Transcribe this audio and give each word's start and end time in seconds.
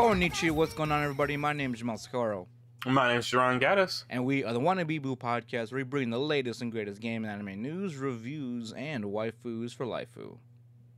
Konichi, 0.00 0.50
what's 0.50 0.72
going 0.72 0.90
on, 0.90 1.02
everybody? 1.02 1.36
My 1.36 1.52
name 1.52 1.74
is 1.74 1.80
Jamal 1.80 1.98
Sakoro. 1.98 2.46
My 2.86 3.16
is 3.16 3.26
Sharon 3.26 3.60
Gaddis. 3.60 4.04
And 4.08 4.24
we 4.24 4.42
are 4.42 4.54
the 4.54 4.58
Wannabe 4.58 5.00
Boo 5.02 5.14
podcast, 5.14 5.72
where 5.72 5.80
we 5.80 5.82
bring 5.82 6.08
the 6.08 6.18
latest 6.18 6.62
and 6.62 6.72
greatest 6.72 7.02
game 7.02 7.22
and 7.22 7.30
anime 7.30 7.60
news, 7.60 7.98
reviews, 7.98 8.72
and 8.72 9.04
waifus 9.04 9.74
for 9.74 9.84
laifu. 9.84 10.38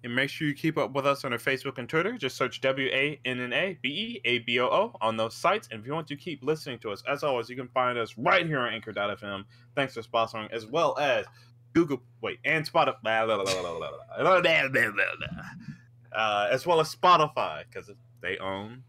And 0.05 0.15
make 0.15 0.31
sure 0.31 0.47
you 0.47 0.55
keep 0.55 0.79
up 0.79 0.93
with 0.93 1.05
us 1.05 1.25
on 1.25 1.33
our 1.33 1.41
Facebook 1.41 1.79
and 1.79 1.89
Twitter. 1.89 2.17
Just 2.17 2.37
search 2.37 2.61
W 2.61 2.89
A 2.93 3.19
N 3.25 3.41
N 3.41 3.53
A 3.53 3.77
B 3.83 3.89
E 3.89 4.21
A 4.25 4.39
B 4.39 4.61
O 4.61 4.67
O 4.67 4.97
on 5.01 5.17
those 5.17 5.35
sites. 5.35 5.67
And 5.73 5.81
if 5.81 5.87
you 5.87 5.93
want 5.93 6.07
to 6.07 6.17
keep 6.17 6.45
listening 6.45 6.79
to 6.79 6.93
us, 6.93 7.03
as 7.11 7.25
always, 7.25 7.51
you 7.51 7.57
can 7.57 7.69
find 7.75 7.99
us 7.99 8.17
right 8.17 8.47
here 8.47 8.61
on 8.61 8.73
Anchor.fm. 8.73 9.45
Thanks 9.75 9.95
for 9.95 10.03
sponsoring, 10.03 10.49
as 10.53 10.65
well 10.65 10.97
as 11.01 11.27
Google, 11.73 12.01
wait, 12.21 12.39
and 12.45 12.65
Spotify, 12.71 12.95
uh, 16.15 16.49
as 16.53 16.67
well 16.67 16.79
as 16.79 16.95
Spotify, 16.95 17.65
because 17.69 17.91
they 18.21 18.39
own 18.39 18.85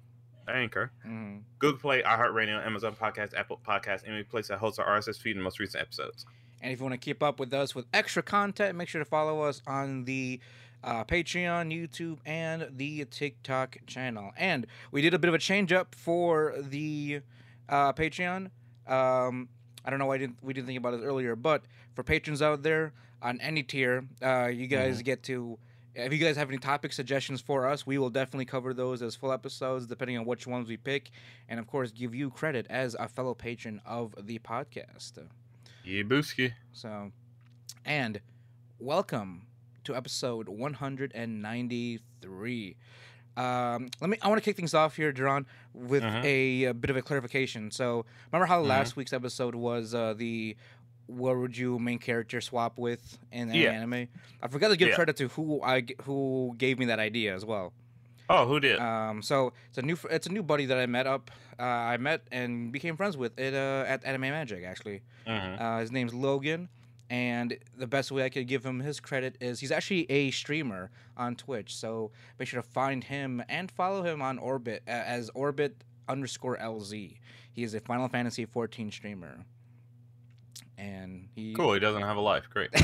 Anchor. 0.52 0.92
hmm 1.04 1.38
Google 1.60 1.80
Play, 1.80 2.02
iHeartRadio, 2.04 2.66
Amazon 2.66 2.96
Podcast, 3.00 3.34
Apple 3.38 3.60
Podcast, 3.66 4.08
any 4.08 4.24
place 4.24 4.48
that 4.50 4.60
hosts 4.60 4.80
our 4.80 4.86
RSS 5.00 5.18
feed 5.18 5.36
and 5.36 5.44
most 5.44 5.60
recent 5.60 5.82
episodes. 5.82 6.26
And 6.62 6.72
if 6.72 6.80
you 6.80 6.84
want 6.86 6.94
to 6.94 6.98
keep 7.04 7.22
up 7.22 7.40
with 7.40 7.54
us 7.54 7.76
with 7.76 7.86
extra 7.94 8.24
content, 8.24 8.78
make 8.78 8.88
sure 8.90 9.00
to 9.00 9.06
follow 9.06 9.42
us 9.42 9.62
on 9.68 10.06
the 10.06 10.40
uh, 10.84 11.04
Patreon, 11.06 11.72
YouTube, 11.74 12.18
and 12.26 12.68
the 12.76 13.06
TikTok 13.06 13.78
channel. 13.88 14.32
And 14.38 14.68
we 14.92 15.02
did 15.02 15.14
a 15.14 15.20
bit 15.20 15.28
of 15.30 15.34
a 15.34 15.40
change 15.40 15.72
up 15.74 15.96
for 15.96 16.54
the 16.58 17.22
uh, 17.70 17.94
Patreon. 17.94 18.50
Um, 18.88 19.50
I 19.86 19.90
don't 19.90 20.00
know 20.00 20.06
why 20.06 20.16
I 20.16 20.18
didn't, 20.20 20.38
we 20.42 20.54
didn't 20.54 20.68
think 20.68 20.78
about 20.78 20.94
it 20.94 21.02
earlier, 21.04 21.36
but 21.36 21.64
for 21.96 22.04
patrons 22.04 22.42
out 22.42 22.64
there 22.64 22.94
on 23.22 23.40
any 23.42 23.64
tier, 23.64 24.06
uh, 24.22 24.48
you 24.48 24.68
guys 24.68 25.02
get 25.02 25.24
to. 25.24 25.58
If 25.96 26.12
you 26.12 26.18
guys 26.18 26.36
have 26.38 26.50
any 26.50 26.58
topic 26.58 26.92
suggestions 26.92 27.40
for 27.40 27.68
us, 27.68 27.86
we 27.86 28.00
will 28.00 28.10
definitely 28.10 28.46
cover 28.46 28.74
those 28.74 29.04
as 29.04 29.16
full 29.16 29.32
episodes, 29.32 29.86
depending 29.86 30.18
on 30.18 30.26
which 30.26 30.48
ones 30.48 30.68
we 30.68 30.76
pick, 30.76 31.12
and 31.48 31.60
of 31.60 31.68
course, 31.68 31.92
give 31.92 32.16
you 32.16 32.32
credit 32.32 32.66
as 32.70 32.96
a 33.00 33.08
fellow 33.08 33.36
patron 33.36 33.80
of 33.86 34.16
the 34.26 34.40
podcast. 34.40 35.20
Yeah, 35.84 36.02
Booski. 36.02 36.54
So, 36.72 37.12
and 37.86 38.22
welcome 38.80 39.46
to 39.84 39.96
episode 39.96 40.50
193. 40.50 42.76
Um, 43.36 43.90
let 44.02 44.10
me. 44.10 44.18
I 44.22 44.30
want 44.30 44.42
to 44.42 44.46
kick 44.46 44.56
things 44.56 44.74
off 44.74 44.96
here, 44.96 45.12
Duran, 45.12 45.46
with 45.74 46.02
Mhm. 46.04 46.24
a, 46.24 46.64
a 46.66 46.74
bit 46.74 46.90
of 46.90 46.98
a 46.98 47.02
clarification. 47.04 47.70
So, 47.72 48.06
remember 48.32 48.46
how 48.48 48.64
Mhm. 48.64 48.68
last 48.68 48.96
week's 48.96 49.14
episode 49.14 49.54
was 49.56 49.94
uh, 49.96 50.14
the 50.16 50.56
what 51.14 51.38
would 51.38 51.56
you 51.58 51.80
main 51.80 52.00
character 52.00 52.42
swap 52.42 52.78
with 52.78 53.18
in 53.32 53.50
an 53.50 53.56
Yeah. 53.56 53.72
anime? 53.72 54.08
I 54.42 54.48
forgot 54.48 54.70
to 54.70 54.78
give 54.78 54.90
Yeah. 54.90 54.96
credit 54.96 55.16
to 55.18 55.28
who 55.30 55.62
I 55.62 55.84
who 56.04 56.56
gave 56.58 56.80
me 56.80 56.86
that 56.88 57.00
idea 57.00 57.34
as 57.36 57.46
well. 57.46 57.74
Oh, 58.30 58.48
who 58.48 58.60
did? 58.60 58.80
Um, 58.80 59.22
so 59.22 59.54
it's 59.70 59.78
a 59.78 59.82
new 59.82 59.98
it's 60.10 60.28
a 60.28 60.32
new 60.32 60.44
buddy 60.44 60.66
that 60.66 60.78
I 60.78 60.86
met 60.86 61.08
up. 61.08 61.30
Uh, 61.60 61.64
I 61.64 61.98
met 61.98 62.22
and 62.32 62.72
became 62.72 62.96
friends 62.98 63.16
with 63.18 63.38
it 63.40 63.54
uh, 63.54 63.86
at 63.88 64.04
Anime 64.06 64.22
Magic 64.22 64.64
actually. 64.64 65.02
Mhm. 65.28 65.62
Uh, 65.62 65.80
his 65.80 65.92
name's 65.92 66.14
Logan, 66.14 66.70
and 67.10 67.58
the 67.78 67.86
best 67.88 68.12
way 68.12 68.24
I 68.24 68.30
could 68.30 68.48
give 68.48 68.66
him 68.66 68.80
his 68.80 69.00
credit 69.00 69.38
is 69.42 69.60
he's 69.60 69.72
actually 69.72 70.10
a 70.10 70.32
streamer 70.32 70.90
on 71.18 71.36
Twitch. 71.36 71.76
So 71.76 72.12
make 72.40 72.48
sure 72.48 72.62
to 72.62 72.68
find 72.68 73.04
him 73.04 73.44
and 73.50 73.70
follow 73.70 74.04
him 74.04 74.22
on 74.22 74.40
Orbit 74.40 74.84
uh, 74.88 74.92
as 74.92 75.30
Orbit 75.36 75.84
underscore 76.08 76.58
LZ. 76.58 77.18
He 77.52 77.64
is 77.64 77.74
a 77.76 77.80
Final 77.80 78.08
Fantasy 78.08 78.46
14 78.46 78.90
streamer, 78.92 79.46
and 80.78 81.28
he 81.36 81.54
Cool. 81.54 81.74
He 81.74 81.80
doesn't 81.80 82.02
have 82.02 82.18
a 82.18 82.22
life. 82.22 82.50
Great. 82.50 82.70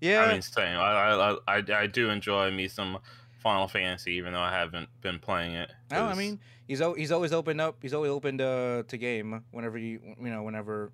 yeah, 0.00 0.22
I 0.22 0.32
mean, 0.32 0.42
same. 0.42 0.78
I, 0.78 0.92
I, 0.92 1.30
I, 1.32 1.36
I, 1.48 1.62
I 1.82 1.86
do 1.86 2.10
enjoy 2.10 2.50
me 2.50 2.68
some 2.68 2.98
Final 3.38 3.68
Fantasy, 3.68 4.12
even 4.14 4.32
though 4.32 4.40
I 4.40 4.52
haven't 4.52 4.88
been 5.00 5.18
playing 5.18 5.54
it. 5.54 5.70
No, 5.90 6.04
I 6.04 6.14
mean 6.14 6.40
he's 6.66 6.82
he's 6.96 7.12
always 7.12 7.32
opened 7.32 7.60
up. 7.60 7.76
He's 7.80 7.94
always 7.94 8.10
opened 8.10 8.40
uh, 8.40 8.82
to 8.88 8.96
game 8.96 9.42
whenever 9.50 9.78
you 9.78 10.00
you 10.20 10.30
know 10.30 10.42
whenever 10.42 10.92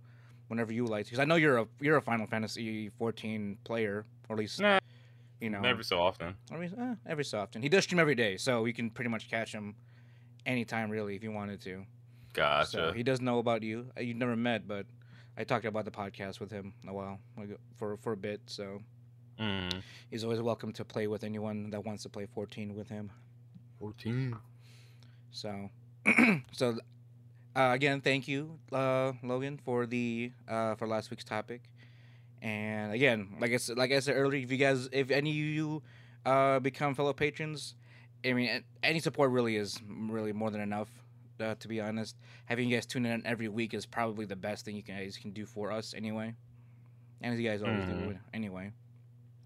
whenever 0.48 0.72
you 0.72 0.86
like. 0.86 1.06
Because 1.06 1.18
I 1.18 1.24
know 1.24 1.36
you're 1.36 1.58
a 1.58 1.66
you're 1.80 1.96
a 1.96 2.02
Final 2.02 2.26
Fantasy 2.26 2.90
14 2.98 3.58
player, 3.64 4.04
or 4.28 4.34
at 4.34 4.38
least 4.38 4.60
Nah, 4.60 4.78
you 5.40 5.50
know 5.50 5.62
every 5.62 5.84
so 5.84 6.00
often. 6.00 6.34
I 6.50 6.56
mean, 6.56 6.74
eh, 6.78 6.94
every 7.06 7.24
so 7.24 7.38
often. 7.38 7.62
He 7.62 7.68
does 7.68 7.84
stream 7.84 7.98
every 7.98 8.14
day, 8.14 8.36
so 8.36 8.64
you 8.64 8.74
can 8.74 8.90
pretty 8.90 9.10
much 9.10 9.30
catch 9.30 9.52
him 9.52 9.74
anytime 10.46 10.90
really 10.90 11.16
if 11.16 11.22
you 11.22 11.32
wanted 11.32 11.60
to. 11.62 11.84
Gotcha. 12.34 12.70
So 12.70 12.92
he 12.92 13.02
does 13.02 13.20
know 13.20 13.38
about 13.38 13.62
you. 13.62 13.86
Uh, 13.96 14.00
You've 14.00 14.16
never 14.16 14.36
met, 14.36 14.66
but 14.66 14.86
I 15.36 15.44
talked 15.44 15.64
about 15.64 15.84
the 15.84 15.90
podcast 15.90 16.40
with 16.40 16.50
him 16.50 16.74
a 16.86 16.92
while 16.92 17.18
like, 17.38 17.50
for 17.76 17.96
for 17.96 18.12
a 18.12 18.16
bit. 18.16 18.40
So 18.46 18.82
mm. 19.38 19.82
he's 20.10 20.24
always 20.24 20.40
welcome 20.40 20.72
to 20.74 20.84
play 20.84 21.06
with 21.06 21.24
anyone 21.24 21.70
that 21.70 21.84
wants 21.84 22.02
to 22.04 22.08
play 22.08 22.26
14 22.26 22.74
with 22.74 22.88
him. 22.88 23.10
14. 23.80 24.36
So, 25.32 25.70
so 26.52 26.76
uh, 27.56 27.70
again, 27.72 28.00
thank 28.00 28.28
you, 28.28 28.58
uh, 28.72 29.12
Logan, 29.22 29.58
for 29.64 29.86
the 29.86 30.32
uh, 30.48 30.74
for 30.74 30.86
last 30.86 31.10
week's 31.10 31.24
topic. 31.24 31.62
And 32.40 32.92
again, 32.92 33.36
like 33.40 33.52
I 33.52 33.56
said, 33.56 33.78
like 33.78 33.92
I 33.92 34.00
said 34.00 34.16
earlier, 34.16 34.42
if 34.42 34.50
you 34.50 34.58
guys, 34.58 34.88
if 34.92 35.10
any 35.10 35.30
of 35.30 35.36
you 35.36 35.82
uh, 36.26 36.58
become 36.60 36.94
fellow 36.94 37.12
patrons, 37.12 37.74
I 38.24 38.32
mean, 38.32 38.62
any 38.82 39.00
support 39.00 39.30
really 39.30 39.56
is 39.56 39.80
really 39.86 40.32
more 40.32 40.50
than 40.50 40.60
enough. 40.60 40.88
Uh, 41.40 41.54
to 41.56 41.68
be 41.68 41.80
honest, 41.80 42.16
having 42.44 42.68
you 42.68 42.76
guys 42.76 42.86
tune 42.86 43.04
in 43.06 43.24
every 43.26 43.48
week 43.48 43.74
is 43.74 43.84
probably 43.86 44.24
the 44.26 44.36
best 44.36 44.64
thing 44.64 44.76
you 44.76 44.82
guys 44.82 45.16
can 45.20 45.30
do 45.32 45.44
for 45.46 45.72
us 45.72 45.94
anyway. 45.94 46.34
And 47.20 47.32
as 47.34 47.40
you 47.40 47.48
guys 47.48 47.62
always 47.62 47.84
do 47.84 47.92
Mhm. 47.92 48.18
anyway. 48.34 48.72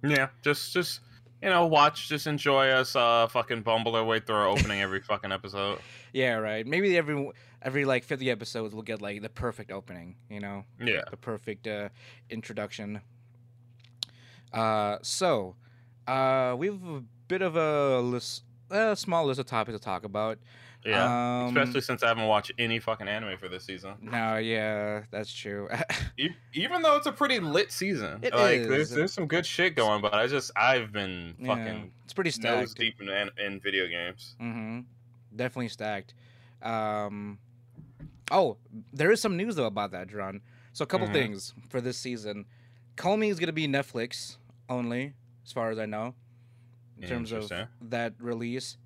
Yeah, 0.03 0.29
just, 0.43 0.73
just, 0.73 1.01
you 1.43 1.49
know, 1.49 1.67
watch, 1.67 2.09
just 2.09 2.27
enjoy 2.27 2.69
us 2.69 2.95
uh, 2.97 3.27
fucking 3.29 3.63
bumble 3.63 3.95
our 3.97 4.05
way 4.05 4.21
through 4.21 4.37
our 4.37 4.47
opening 4.49 4.81
every 4.83 5.01
fucking 5.11 5.33
episode. 5.33 5.79
Yeah, 6.13 6.35
right. 6.35 6.67
Maybe 6.67 6.97
every 6.99 7.31
every 7.63 7.85
like 7.85 8.05
50 8.05 8.31
episodes 8.31 8.75
we'll 8.75 8.83
get 8.83 9.01
like 9.01 9.23
the 9.23 9.29
perfect 9.29 9.71
opening, 9.71 10.17
you 10.31 10.41
know. 10.41 10.65
Yeah. 10.81 11.03
the 11.11 11.17
perfect 11.17 11.67
uh, 11.67 11.89
introduction. 12.31 13.01
Uh, 14.53 14.99
so, 15.03 15.57
uh, 16.07 16.55
we 16.59 16.67
have 16.69 16.83
a 16.85 17.03
bit 17.29 17.43
of 17.43 17.57
a 17.57 18.01
list, 18.01 18.43
a 18.71 18.97
small 18.97 19.27
list 19.27 19.41
of 19.41 19.47
topics 19.47 19.77
to 19.79 19.83
talk 19.85 20.05
about. 20.05 20.39
Yeah. 20.87 21.47
Um, 21.47 21.57
Especially 21.57 21.81
since 21.81 22.03
I 22.03 22.09
haven't 22.09 22.27
watched 22.27 22.53
any 22.59 22.79
fucking 22.79 23.09
anime 23.09 23.37
for 23.39 23.49
this 23.49 23.65
season. 23.65 23.95
No, 24.01 24.37
yeah, 24.37 25.03
that's 25.11 25.33
true. 25.33 25.69
Even 26.55 26.83
though 26.83 26.97
it's 26.97 27.07
a 27.07 27.13
pretty 27.13 27.41
lit 27.41 27.73
season, 27.73 28.21
It 28.23 28.33
like 28.35 28.61
is. 28.61 28.69
there's 28.69 28.91
there's 28.91 29.13
some 29.13 29.27
good 29.27 29.45
shit 29.45 29.75
going, 29.75 30.01
but 30.01 30.15
I 30.15 30.27
just 30.29 30.51
I've 30.57 30.93
been 30.93 31.35
Yeah, 31.41 31.49
fucking 31.57 31.93
it's 32.05 32.13
pretty 32.13 32.31
nose 32.41 32.71
stacked. 32.71 32.79
deep 32.79 33.01
in, 33.01 33.09
in 33.45 33.61
video 33.61 33.87
games. 33.89 34.37
Mm-hmm. 34.41 34.81
Definitely 35.35 35.69
stacked. 35.69 36.15
Um, 36.63 37.39
oh, 38.31 38.57
there 38.93 39.11
is 39.11 39.21
some 39.21 39.37
news 39.37 39.57
though 39.57 39.67
about 39.67 39.91
that, 39.93 40.09
Duran. 40.09 40.41
So 40.73 40.83
a 40.85 40.87
couple 40.87 41.09
Mhm. 41.09 41.13
things 41.13 41.55
for 41.69 41.81
this 41.81 41.99
season. 41.99 42.47
Komi 42.97 43.29
is 43.31 43.39
gonna 43.41 43.53
be 43.53 43.67
Netflix 43.67 44.37
only, 44.69 45.15
as 45.45 45.53
far 45.53 45.71
as 45.71 45.79
I 45.79 45.87
know, 45.87 46.15
in 47.01 47.09
terms 47.09 47.33
of 47.33 47.51
that 47.83 48.15
release. 48.21 48.77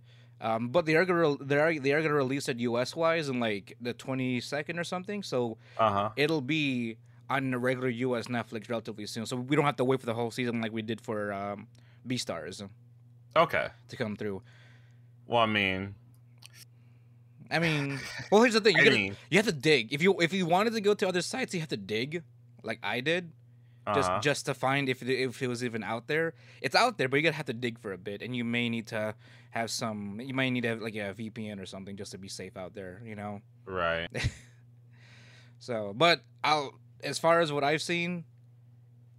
Um, 0.41 0.69
but 0.69 0.87
they 0.87 0.97
are 0.97 1.05
gonna 1.05 1.37
they 1.45 1.59
are 1.59 1.79
they 1.79 1.93
are 1.93 2.01
gonna 2.03 2.15
release 2.15 2.49
it 2.49 2.59
U.S. 2.61 2.97
wise 2.97 3.29
in 3.29 3.41
like 3.41 3.77
the 3.81 3.93
twenty 3.93 4.41
second 4.41 4.79
or 4.79 4.85
something. 4.85 5.23
So 5.23 5.59
Uh 5.77 5.91
huh. 5.93 6.11
it'll 6.17 6.41
be 6.41 6.97
on 7.29 7.51
the 7.51 7.59
regular 7.59 7.89
U.S. 7.91 8.27
Netflix 8.27 8.69
relatively 8.71 9.07
soon. 9.07 9.27
So 9.27 9.37
we 9.37 9.55
don't 9.55 9.65
have 9.67 9.77
to 9.77 9.85
wait 9.85 10.01
for 10.01 10.07
the 10.07 10.15
whole 10.15 10.31
season 10.31 10.61
like 10.61 10.73
we 10.73 10.83
did 10.83 11.01
for 11.01 11.33
um, 11.33 11.69
Beastars 12.09 12.67
Okay. 13.37 13.69
to 13.89 13.97
come 13.97 14.17
through. 14.17 14.43
Well, 15.27 15.41
I 15.43 15.47
mean, 15.47 15.95
I 17.51 17.59
mean, 17.59 18.01
well, 18.31 18.43
here's 18.43 18.55
the 18.55 18.61
thing: 18.61 18.77
you, 18.77 18.85
gotta, 18.85 18.97
mean, 18.97 19.17
you 19.31 19.39
have 19.39 19.47
to 19.47 19.53
dig. 19.53 19.93
If 19.93 20.03
you 20.03 20.19
if 20.21 20.33
you 20.33 20.47
wanted 20.47 20.73
to 20.73 20.81
go 20.81 20.95
to 20.95 21.07
other 21.09 21.23
sites, 21.23 21.53
you 21.55 21.61
have 21.61 21.69
to 21.69 21.77
dig, 21.77 22.23
like 22.63 22.79
I 22.83 23.01
did, 23.01 23.31
just 23.95 24.11
uh-huh. 24.11 24.21
just 24.21 24.47
to 24.47 24.55
find 24.55 24.89
if 24.89 25.03
it, 25.03 25.09
if 25.09 25.43
it 25.43 25.49
was 25.49 25.65
even 25.65 25.83
out 25.83 26.07
there. 26.07 26.35
It's 26.61 26.75
out 26.75 26.99
there, 26.99 27.09
but 27.09 27.17
you 27.17 27.23
gotta 27.23 27.37
have 27.37 27.47
to 27.47 27.53
dig 27.53 27.79
for 27.79 27.93
a 27.93 27.99
bit, 27.99 28.23
and 28.23 28.37
you 28.37 28.45
may 28.45 28.69
need 28.69 28.87
to 28.89 29.15
have 29.51 29.71
some. 29.71 30.21
You 30.21 30.35
might 30.35 30.51
need 30.51 30.63
to 30.63 30.69
have 30.69 30.81
like 30.81 30.95
a 30.95 31.15
VPN 31.15 31.61
or 31.61 31.67
something 31.67 31.97
just 31.97 32.13
to 32.13 32.19
be 32.19 32.29
safe 32.29 32.57
out 32.57 32.75
there. 32.75 33.03
You 33.05 33.17
know. 33.17 33.41
right. 33.67 34.09
So, 35.63 35.93
but 35.95 36.23
I'll 36.43 36.73
as 37.05 37.19
far 37.19 37.41
as 37.41 37.53
what 37.53 37.63
I've 37.63 37.83
seen, 37.83 38.25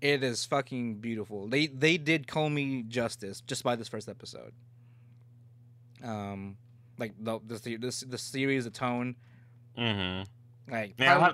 it 0.02 0.24
is 0.24 0.44
fucking 0.44 0.96
beautiful. 0.96 1.48
They 1.48 1.68
they 1.68 1.98
did 1.98 2.26
Komi 2.26 2.88
justice 2.88 3.42
just 3.42 3.64
by 3.64 3.76
this 3.76 3.88
first 3.88 4.10
episode. 4.10 4.52
Um, 6.04 6.58
like 6.98 7.14
the 7.20 7.40
the 7.46 7.60
the, 7.60 7.78
the, 7.78 8.06
the 8.10 8.18
series, 8.18 8.64
the 8.64 8.72
tone, 8.72 9.16
Mm-hmm. 9.78 10.74
like 10.74 10.96
Yeah, 10.98 11.34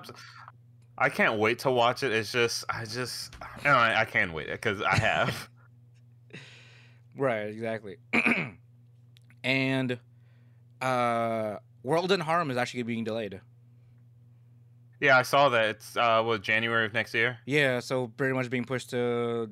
I 0.98 1.10
can't 1.10 1.38
wait 1.40 1.60
to 1.60 1.72
watch 1.72 2.02
it. 2.04 2.12
It's 2.12 2.32
just, 2.32 2.66
I 2.70 2.86
just, 2.86 3.34
no, 3.64 3.72
I, 3.72 4.02
I 4.02 4.06
can't 4.06 4.34
wait 4.34 4.50
because 4.50 4.82
I 4.82 4.96
have. 4.98 5.50
right, 7.18 7.44
exactly. 7.48 7.98
and 9.44 10.00
uh, 10.82 11.58
World's 11.84 12.12
End 12.14 12.24
Harem 12.24 12.50
is 12.52 12.58
actually 12.58 12.84
being 12.84 13.04
delayed. 13.04 13.40
yeah, 15.00 15.18
I 15.18 15.22
saw 15.22 15.50
that. 15.50 15.66
It's 15.70 15.96
uh, 15.96 16.24
what 16.24 16.42
January 16.42 16.86
of 16.86 16.94
next 16.94 17.14
year. 17.14 17.38
Yeah, 17.46 17.80
so 17.80 18.08
pretty 18.08 18.34
much 18.34 18.50
being 18.50 18.66
pushed 18.66 18.90
to 18.92 19.52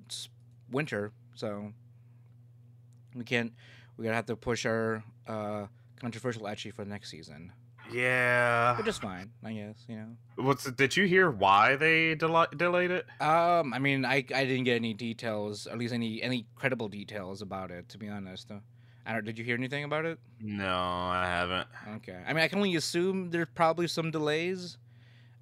winter. 0.72 1.12
So 1.36 1.72
we 3.14 3.24
can't. 3.24 3.54
We're 3.98 4.06
gonna 4.06 4.16
have 4.16 4.26
to 4.28 4.36
push 4.36 4.66
our 4.66 5.04
uh, 5.28 5.68
controversial 6.00 6.48
actually 6.48 6.72
for 6.72 6.84
next 6.86 7.10
season, 7.12 7.52
Yeah. 7.92 8.78
which 8.78 8.88
is 8.88 8.98
fine, 8.98 9.32
I 9.44 9.54
guess. 9.54 9.86
You 9.88 9.96
know. 9.98 10.08
What's 10.38 10.70
did 10.72 10.96
you 10.98 11.06
hear 11.06 11.30
why 11.32 11.76
they 11.76 12.16
del- 12.16 12.48
delayed 12.56 12.92
it? 12.92 13.06
Um, 13.22 13.74
I 13.74 13.80
mean, 13.80 14.06
I 14.06 14.18
I 14.34 14.46
didn't 14.46 14.64
get 14.64 14.76
any 14.76 14.94
details, 14.94 15.68
at 15.68 15.78
least 15.78 15.94
any 15.94 16.22
any 16.22 16.46
credible 16.56 16.88
details 16.90 17.42
about 17.42 17.72
it. 17.72 17.88
To 17.90 17.98
be 17.98 18.08
honest, 18.10 18.52
I 19.06 19.14
don't. 19.14 19.24
Did 19.26 19.38
you 19.38 19.44
hear 19.46 19.56
anything 19.56 19.84
about 19.84 20.06
it? 20.06 20.20
No, 20.42 20.74
I 20.76 21.26
haven't. 21.26 21.68
Okay. 21.98 22.20
I 22.26 22.34
mean, 22.34 22.44
I 22.44 22.48
can 22.48 22.58
only 22.60 22.76
assume 22.76 23.30
there's 23.30 23.48
probably 23.54 23.88
some 23.88 24.12
delays. 24.12 24.78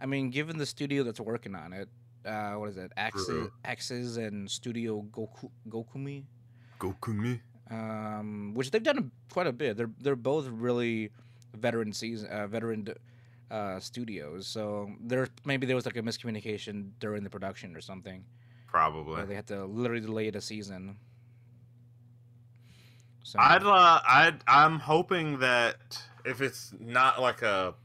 I 0.02 0.06
mean, 0.06 0.30
given 0.32 0.58
the 0.58 0.66
studio 0.66 1.04
that's 1.04 1.20
working 1.22 1.56
on 1.56 1.72
it, 1.72 1.88
uh, 2.26 2.54
what 2.56 2.70
is 2.70 2.78
it? 2.78 2.92
Axsiz, 2.98 3.26
True. 3.26 4.26
And 4.26 4.52
Studio 4.52 5.02
Goku, 5.12 5.50
Gokumi, 5.70 6.26
Gokumi. 6.78 7.40
um, 7.72 8.54
which 8.54 8.70
they've 8.72 8.84
done 8.84 9.12
quite 9.32 9.48
a 9.48 9.54
bit. 9.54 9.78
They're 9.78 9.92
they're 10.02 10.16
both 10.18 10.48
really 10.48 11.12
veteran 11.54 11.94
season, 11.94 12.30
uh, 12.30 12.48
veteran 12.48 12.88
uh, 13.52 13.80
studios. 13.80 14.48
So 14.48 14.90
there 15.00 15.28
maybe 15.46 15.66
there 15.66 15.76
was 15.76 15.86
like 15.86 15.98
a 15.98 16.02
miscommunication 16.02 16.92
during 17.00 17.24
the 17.24 17.30
production 17.30 17.76
or 17.76 17.82
something. 17.82 18.24
Probably. 18.68 19.24
They 19.26 19.36
had 19.36 19.48
to 19.48 19.66
literally 19.66 20.02
delay 20.02 20.30
the 20.32 20.42
season. 20.42 20.98
So 23.24 23.40
I'd 23.40 23.64
uh, 23.64 24.02
I'd 24.08 24.40
I'm 24.48 24.80
hoping 24.80 25.40
that 25.40 26.02
if 26.26 26.42
it's 26.42 26.74
not 26.80 27.22
like 27.22 27.42
a 27.42 27.76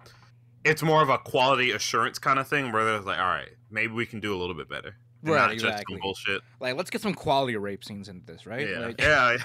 it's 0.64 0.82
more 0.82 1.02
of 1.02 1.08
a 1.08 1.18
quality 1.18 1.70
assurance 1.70 2.18
kind 2.18 2.38
of 2.38 2.48
thing 2.48 2.72
where 2.72 2.84
they're 2.84 3.00
like, 3.00 3.18
all 3.18 3.26
right, 3.26 3.50
maybe 3.70 3.92
we 3.92 4.06
can 4.06 4.20
do 4.20 4.34
a 4.34 4.38
little 4.38 4.54
bit 4.54 4.68
better. 4.68 4.96
and 5.22 5.32
right 5.32 5.38
not 5.38 5.52
just 5.52 5.64
exactly. 5.64 5.94
some 5.94 6.00
bullshit. 6.00 6.42
Like 6.60 6.76
let's 6.76 6.90
get 6.90 7.02
some 7.02 7.14
quality 7.14 7.56
rape 7.56 7.84
scenes 7.84 8.08
into 8.08 8.26
this, 8.26 8.46
right? 8.46 8.68
Yeah. 8.68 8.78
Like, 8.78 9.00
yeah. 9.00 9.36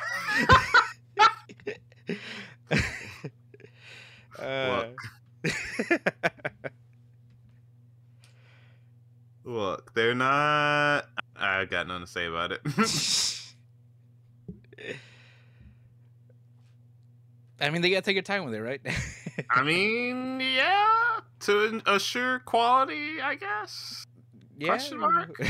Uh, 4.43 4.87
Look, 9.45 9.93
they're 9.93 10.15
not 10.15 11.05
I 11.35 11.65
got 11.65 11.87
nothing 11.87 12.05
to 12.05 12.11
say 12.11 12.25
about 12.25 12.51
it. 12.51 12.61
I 17.59 17.69
mean, 17.69 17.81
they 17.81 17.89
gotta 17.89 18.01
take 18.01 18.15
your 18.15 18.23
time 18.23 18.45
with 18.45 18.53
it, 18.53 18.61
right? 18.61 18.81
I 19.49 19.63
mean, 19.63 20.39
yeah, 20.39 21.19
to 21.41 21.81
assure 21.85 22.39
quality, 22.39 23.21
I 23.21 23.35
guess. 23.35 24.05
yeah. 24.57 24.67
Question 24.67 24.99
mark? 24.99 25.37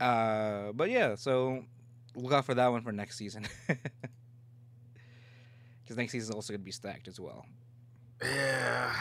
uh, 0.00 0.72
but 0.72 0.90
yeah, 0.90 1.14
so 1.16 1.64
look 2.14 2.32
out 2.32 2.44
for 2.44 2.54
that 2.54 2.68
one 2.68 2.82
for 2.82 2.92
next 2.92 3.18
season. 3.18 3.46
Because 5.86 5.96
next 5.98 6.10
season 6.12 6.30
is 6.30 6.34
also 6.34 6.52
gonna 6.52 6.64
be 6.64 6.72
stacked 6.72 7.06
as 7.06 7.20
well. 7.20 7.46
Yeah, 8.20 8.92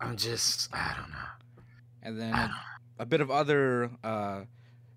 I'm 0.00 0.16
just 0.16 0.74
I 0.74 0.94
don't 0.98 1.10
know. 1.10 1.62
And 2.02 2.18
then 2.18 2.32
a, 2.34 2.50
a 3.00 3.06
bit 3.06 3.20
of 3.20 3.30
other 3.30 3.90
uh, 4.02 4.44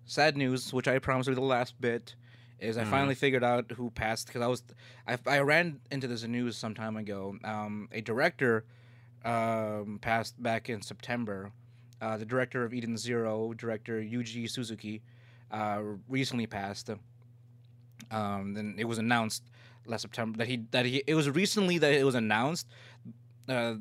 sad 0.06 0.36
news, 0.38 0.72
which 0.72 0.88
I 0.88 0.98
promised 0.98 1.28
would 1.28 1.34
be 1.34 1.40
the 1.42 1.46
last 1.46 1.78
bit, 1.80 2.14
is 2.58 2.78
I 2.78 2.84
Mhm. 2.84 2.90
finally 2.90 3.14
figured 3.14 3.44
out 3.44 3.70
who 3.72 3.90
passed 3.90 4.28
because 4.28 4.40
I 4.40 4.46
was 4.46 4.62
I, 5.06 5.18
I 5.26 5.40
ran 5.40 5.80
into 5.90 6.08
this 6.08 6.22
news 6.24 6.56
some 6.56 6.74
time 6.74 6.96
ago. 6.96 7.36
Um, 7.44 7.88
a 7.92 8.00
director 8.00 8.64
um, 9.24 9.98
passed 10.00 10.42
back 10.42 10.70
in 10.70 10.80
September. 10.80 11.52
Uh, 12.00 12.16
the 12.16 12.24
director 12.26 12.64
of 12.64 12.72
Eden 12.72 12.96
Zero, 12.96 13.52
director 13.52 14.00
Yuji 14.00 14.48
Suzuki, 14.50 15.02
uh, 15.50 15.82
recently 16.08 16.46
passed. 16.46 16.88
Um, 18.10 18.54
then 18.54 18.74
it 18.78 18.84
was 18.84 18.98
announced 18.98 19.42
last 19.86 20.02
September 20.02 20.38
that 20.38 20.46
he 20.48 20.58
that 20.70 20.86
he 20.86 21.02
it 21.06 21.14
was 21.14 21.28
recently 21.30 21.78
that 21.78 21.92
it 21.92 22.04
was 22.04 22.14
announced. 22.14 22.66
Uh, 23.48 23.74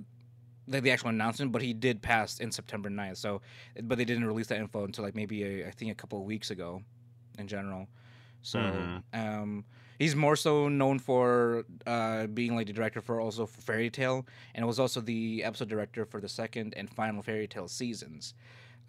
like 0.68 0.82
the 0.82 0.90
actual 0.90 1.10
announcement, 1.10 1.52
but 1.52 1.62
he 1.62 1.74
did 1.74 2.02
pass 2.02 2.40
in 2.40 2.52
September 2.52 2.90
9th. 2.90 3.18
So, 3.18 3.42
but 3.84 4.00
they 4.00 4.06
didn't 4.06 4.26
release 4.26 4.48
that 4.48 4.58
info 4.58 4.84
until 4.84 5.04
like 5.04 5.14
maybe 5.14 5.44
a, 5.44 5.68
I 5.68 5.70
think 5.72 5.92
a 5.92 5.96
couple 5.96 6.18
of 6.20 6.26
weeks 6.26 6.50
ago, 6.50 6.82
in 7.38 7.48
general. 7.48 7.88
So, 8.42 8.58
Mhm. 8.60 9.04
um, 9.14 9.66
he's 10.00 10.16
more 10.16 10.36
so 10.36 10.68
known 10.68 10.98
for 10.98 11.66
uh, 11.86 12.26
being 12.26 12.56
like 12.56 12.66
the 12.66 12.74
director 12.74 13.00
for 13.00 13.22
also 13.22 13.46
for 13.46 13.62
Fairy 13.62 13.92
Tail, 13.92 14.26
and 14.56 14.66
was 14.66 14.80
also 14.80 15.02
the 15.02 15.44
episode 15.44 15.70
director 15.70 16.04
for 16.04 16.20
the 16.20 16.30
second 16.30 16.74
and 16.76 16.90
final 16.90 17.22
Fairy 17.22 17.48
Tail 17.48 17.68
seasons. 17.68 18.34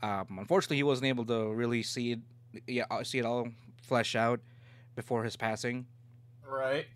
Um, 0.03 0.39
unfortunately, 0.39 0.77
he 0.79 0.83
wasn't 0.83 1.09
able 1.09 1.27
to 1.27 1.53
really 1.53 1.83
see 1.83 2.13
it, 2.13 2.21
yeah, 2.67 2.85
see 3.03 3.19
it 3.19 3.27
all 3.27 3.49
flesh 3.83 4.17
out 4.17 4.41
before 4.95 5.25
his 5.25 5.37
passing. 5.37 5.87
Right. 6.43 6.87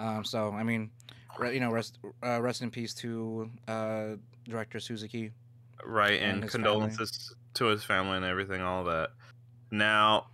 Um, 0.00 0.24
so, 0.24 0.50
I 0.52 0.62
mean, 0.62 0.90
re- 1.38 1.52
you 1.52 1.60
know, 1.60 1.70
rest 1.70 1.98
uh, 2.24 2.40
rest 2.40 2.62
in 2.62 2.70
peace 2.70 2.94
to 2.94 3.50
uh, 3.68 4.16
director 4.48 4.80
Suzuki. 4.80 5.30
Right, 5.84 6.20
and 6.20 6.42
and, 6.42 6.50
condolences 6.50 7.34
to 7.54 7.66
his 7.66 7.84
family 7.84 8.16
and 8.16 8.24
everything, 8.24 8.62
all 8.62 8.84
that. 8.84 9.10
Now, 9.70 10.28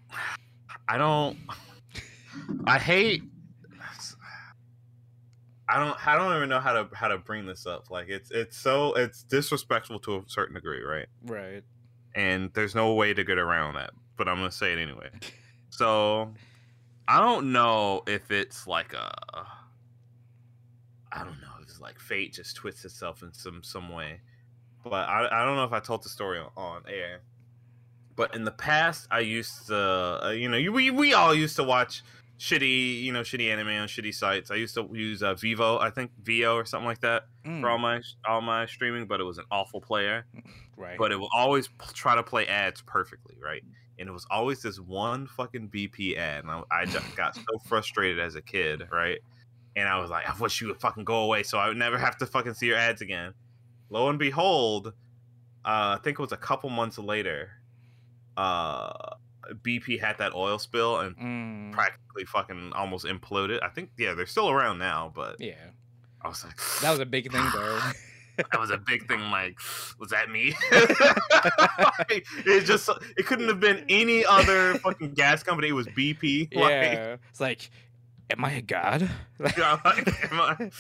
I 0.89 0.99
don't. 0.99 1.37
I 2.67 2.79
hate. 2.79 3.23
I 5.69 5.79
don't. 5.81 6.07
I 6.07 6.17
don't 6.17 6.37
even 6.37 6.49
know 6.49 6.61
how 6.61 6.73
to 6.73 6.89
how 6.95 7.09
to 7.09 7.19
bring 7.19 7.45
this 7.45 7.67
up. 7.67 7.91
Like 7.91 8.09
it's 8.09 8.31
it's 8.31 8.57
so 8.57 8.95
it's 8.95 9.25
disrespectful 9.25 9.99
to 10.01 10.17
a 10.17 10.23
certain 10.27 10.55
degree, 10.55 10.83
right? 10.83 11.07
Right. 11.25 11.65
And 12.15 12.51
there's 12.55 12.75
no 12.75 12.95
way 12.95 13.13
to 13.13 13.25
get 13.25 13.39
around 13.39 13.75
that. 13.75 13.91
But 14.17 14.29
I'm 14.29 14.37
gonna 14.37 14.53
say 14.53 14.73
it 14.73 14.79
anyway. 14.79 15.11
So, 15.69 16.33
I 17.07 17.21
don't 17.21 17.53
know 17.53 18.03
if 18.07 18.31
it's 18.31 18.67
like 18.67 18.95
a. 18.95 19.47
I 21.13 21.19
don't 21.25 21.41
know. 21.41 21.49
It's 21.63 21.81
like 21.81 21.99
fate 21.99 22.35
just 22.35 22.57
twists 22.57 22.85
itself 22.85 23.23
in 23.23 23.33
some 23.33 23.63
some 23.63 23.89
way 23.91 24.21
but 24.91 25.09
I, 25.09 25.43
I 25.43 25.45
don't 25.45 25.57
know 25.57 25.65
if 25.65 25.73
I 25.73 25.81
told 25.81 26.05
the 26.05 26.09
story 26.09 26.39
on, 26.39 26.51
on 26.57 26.83
air. 26.89 27.23
But 28.15 28.35
in 28.35 28.45
the 28.45 28.51
past, 28.53 29.09
I 29.11 29.21
used 29.21 29.67
to, 29.67 29.77
uh, 29.77 30.31
you 30.31 30.49
know, 30.49 30.73
we 30.73 30.91
we 30.91 31.13
all 31.13 31.35
used 31.35 31.57
to 31.57 31.65
watch 31.65 32.03
shitty, 32.39 33.03
you 33.03 33.13
know, 33.13 33.21
shitty 33.21 33.51
anime 33.51 33.69
on 33.69 33.89
shitty 33.89 34.15
sites. 34.15 34.51
I 34.51 34.55
used 34.55 34.75
to 34.75 34.89
use 34.93 35.23
uh, 35.23 35.35
Vivo, 35.35 35.79
I 35.79 35.91
think 35.91 36.13
Vio 36.23 36.55
or 36.55 36.65
something 36.65 36.87
like 36.87 37.01
that 37.01 37.25
Mm, 37.45 37.61
for 37.61 37.69
all 37.71 37.79
my 37.79 38.01
all 38.27 38.41
my 38.41 38.65
streaming. 38.67 39.07
But 39.07 39.21
it 39.21 39.25
was 39.25 39.37
an 39.39 39.45
awful 39.51 39.81
player. 39.83 40.27
right. 40.77 40.97
But 40.97 41.13
it 41.13 41.17
will 41.17 41.29
always 41.35 41.69
p- 41.69 41.75
try 41.93 42.15
to 42.15 42.23
play 42.23 42.47
ads 42.47 42.81
perfectly, 42.81 43.37
right? 43.43 43.63
And 43.99 44.09
it 44.09 44.13
was 44.13 44.27
always 44.31 44.63
this 44.63 44.81
one 44.81 45.27
fucking 45.27 45.69
BP 45.69 46.17
ad, 46.17 46.45
and 46.45 46.51
I, 46.51 46.63
I 46.71 46.87
just 46.87 47.15
got 47.17 47.35
so 47.35 47.59
frustrated 47.67 48.19
as 48.19 48.35
a 48.35 48.43
kid, 48.43 48.89
right? 48.91 49.19
And 49.77 49.87
I 49.89 50.01
was 50.01 50.11
like, 50.11 50.29
I 50.29 50.35
wish 50.39 50.61
you 50.61 50.69
would 50.69 50.81
fucking 50.81 51.05
go 51.05 51.19
away, 51.19 51.43
so 51.43 51.59
I 51.59 51.69
would 51.69 51.77
never 51.77 51.99
have 51.99 52.17
to 52.19 52.27
fucking 52.27 52.55
see 52.55 52.67
your 52.67 52.79
ads 52.79 53.03
again. 53.03 53.35
Lo 53.91 54.09
and 54.09 54.19
behold, 54.19 54.89
uh, 55.65 55.97
I 55.97 55.99
think 56.03 56.19
it 56.19 56.23
was 56.23 56.33
a 56.33 56.37
couple 56.39 56.71
months 56.71 56.99
later, 56.99 57.51
uh, 58.37 59.15
BP 59.63 60.01
had 60.01 60.19
that 60.19 60.35
oil 60.35 60.59
spill 60.59 60.99
and 61.01 61.17
Mm, 61.17 61.73
practically 61.73 62.25
fucking 62.25 62.73
almost 62.75 63.05
imploded. 63.05 63.63
I 63.63 63.69
think, 63.69 63.91
yeah, 63.99 64.15
they're 64.15 64.27
still 64.27 64.51
around 64.51 64.79
now, 64.79 65.13
but 65.15 65.37
yeah, 65.39 65.55
I 66.23 66.29
was 66.29 66.43
like, 66.45 66.57
that 66.81 66.91
was 66.91 67.01
a 67.01 67.07
big 67.07 67.31
thing 67.31 67.45
though. 67.55 67.79
that 68.37 68.59
was 68.59 68.71
a 68.71 68.79
big 68.79 69.07
thing. 69.09 69.21
Like, 69.31 69.59
was 69.99 70.11
that 70.11 70.31
me? 70.31 70.55
it 72.47 72.65
just 72.65 72.89
it 73.17 73.27
couldn't 73.27 73.49
have 73.49 73.61
been 73.61 73.85
any 73.89 74.25
other 74.27 74.75
fucking 74.79 75.13
gas 75.15 75.43
company. 75.43 75.69
It 75.69 75.73
was 75.73 75.87
BP. 75.89 76.55
Like, 76.55 76.71
yeah, 76.71 77.17
it's 77.31 77.41
like, 77.41 77.71
am 78.31 78.45
I 78.45 78.53
a 78.53 78.63
god? 78.63 79.09
yeah, 79.59 79.79
like, 79.85 80.33
am 80.33 80.41
I- 80.41 80.71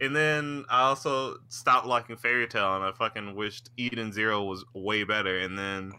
And 0.00 0.14
then 0.14 0.64
I 0.68 0.82
also 0.82 1.36
stopped 1.48 1.86
liking 1.86 2.16
Fairy 2.16 2.46
Tail, 2.46 2.76
and 2.76 2.84
I 2.84 2.92
fucking 2.92 3.34
wished 3.34 3.70
Eden 3.76 4.12
Zero 4.12 4.44
was 4.44 4.64
way 4.74 5.04
better. 5.04 5.38
And 5.38 5.58
then 5.58 5.92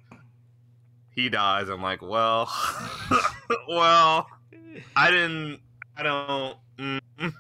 he 1.10 1.30
dies. 1.30 1.68
I'm 1.70 1.82
like, 1.82 2.02
well, 2.04 2.52
well, 3.68 4.28
I 4.96 5.10
didn't. 5.10 5.60
I 5.98 6.04
don't. 6.04 6.58
Mm, 6.78 7.34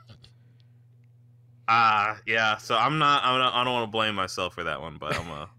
Ah, 1.67 2.17
yeah. 2.25 2.57
So 2.57 2.75
I'm 2.75 2.97
not. 2.97 3.23
I'm 3.23 3.37
not 3.39 3.53
I 3.53 3.63
don't 3.63 3.73
want 3.73 3.87
to 3.87 3.91
blame 3.91 4.15
myself 4.15 4.53
for 4.53 4.63
that 4.63 4.81
one, 4.81 4.97
but 4.97 5.15
I'm 5.19 5.29
a. 5.29 5.49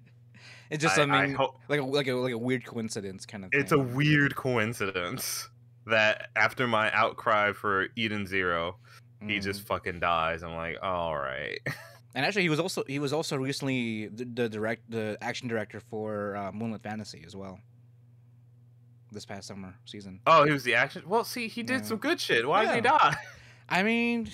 it's 0.70 0.82
just 0.82 0.98
I- 0.98 1.04
mean, 1.04 1.14
I 1.14 1.28
hope- 1.32 1.58
like 1.68 1.80
a 1.80 1.84
like 1.84 2.06
a 2.08 2.14
like 2.14 2.32
a 2.32 2.38
weird 2.38 2.64
coincidence 2.64 3.26
kind 3.26 3.44
of. 3.44 3.50
Thing. 3.50 3.60
It's 3.60 3.72
a 3.72 3.78
weird 3.78 4.34
coincidence 4.34 5.48
that 5.88 6.30
after 6.36 6.66
my 6.66 6.90
outcry 6.92 7.52
for 7.52 7.86
Eden 7.96 8.26
Zero, 8.26 8.76
he 9.20 9.38
Mm. 9.38 9.42
just 9.42 9.62
fucking 9.62 10.00
dies. 10.00 10.42
I'm 10.42 10.54
like, 10.54 10.76
all 10.82 11.16
right. 11.16 11.58
And 12.14 12.24
actually, 12.26 12.42
he 12.42 12.48
was 12.48 12.58
also 12.58 12.82
he 12.88 12.98
was 12.98 13.12
also 13.12 13.36
recently 13.36 14.08
the, 14.08 14.24
the 14.24 14.48
direct 14.48 14.90
the 14.90 15.16
action 15.20 15.46
director 15.46 15.78
for 15.78 16.34
uh, 16.36 16.50
Moonlit 16.50 16.82
Fantasy 16.82 17.22
as 17.24 17.36
well. 17.36 17.60
This 19.12 19.24
past 19.24 19.46
summer 19.46 19.74
season. 19.84 20.20
Oh, 20.26 20.44
he 20.44 20.50
was 20.50 20.64
the 20.64 20.74
action. 20.74 21.02
Well, 21.06 21.22
see, 21.22 21.46
he 21.48 21.62
did 21.62 21.80
Yeah. 21.82 21.86
some 21.86 21.98
good 21.98 22.18
shit. 22.20 22.48
Why 22.48 22.64
did 22.64 22.74
he 22.74 22.80
die? 22.80 23.16
I 23.68 23.82
mean, 23.84 24.28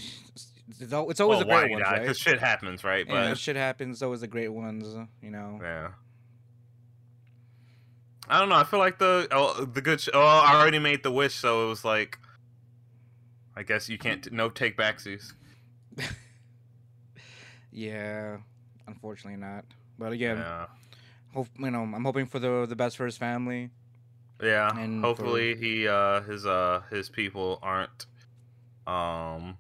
it's, 0.81 0.93
always 0.93 1.19
well, 1.21 1.39
the 1.41 1.45
great 1.45 1.67
he 1.69 1.75
ones, 1.75 1.85
died? 1.85 1.93
right? 1.93 2.01
Because 2.03 2.19
shit 2.19 2.41
happens, 2.41 2.85
right? 2.85 3.07
yeah, 3.07 3.29
But 3.31 3.39
shit 3.39 3.57
happens. 3.57 4.03
Always 4.03 4.21
the 4.23 4.29
great 4.29 4.49
ones, 4.49 4.87
you 5.21 5.31
know. 5.31 5.59
yeah. 5.61 5.89
I 8.29 8.39
don't 8.41 8.49
know. 8.49 8.55
I 8.57 8.65
feel 8.65 8.79
like 8.79 8.99
the 8.99 9.29
oh, 9.31 9.65
the 9.65 9.81
good. 9.81 10.01
Sh- 10.01 10.09
oh, 10.15 10.21
I 10.21 10.55
already 10.61 10.79
made 10.79 11.03
the 11.03 11.11
wish, 11.13 11.35
so 11.35 11.67
it 11.67 11.69
was 11.69 11.85
like 11.85 12.19
I 13.57 13.63
guess 13.63 13.89
you 13.89 13.99
can't 13.99 14.31
no 14.33 14.49
take 14.49 14.77
backsies. 14.77 15.33
Yeah, 17.77 18.37
unfortunately 18.87 19.41
not. 19.41 19.65
But 19.99 20.13
again, 20.13 20.37
Yeah. 20.39 20.67
hope 21.33 21.49
you 21.59 21.71
know 21.73 21.83
I'm 21.83 22.05
hoping 22.05 22.27
for 22.27 22.39
the 22.39 22.67
the 22.69 22.77
best 22.77 22.97
for 22.97 23.05
his 23.05 23.17
family. 23.17 23.71
Yeah. 24.41 24.71
And 24.79 25.05
Hopefully 25.05 25.57
he 25.57 25.89
uh 25.89 26.21
his 26.23 26.47
uh 26.47 26.83
his 26.91 27.09
people 27.09 27.59
aren't 27.63 28.07
um 28.87 29.59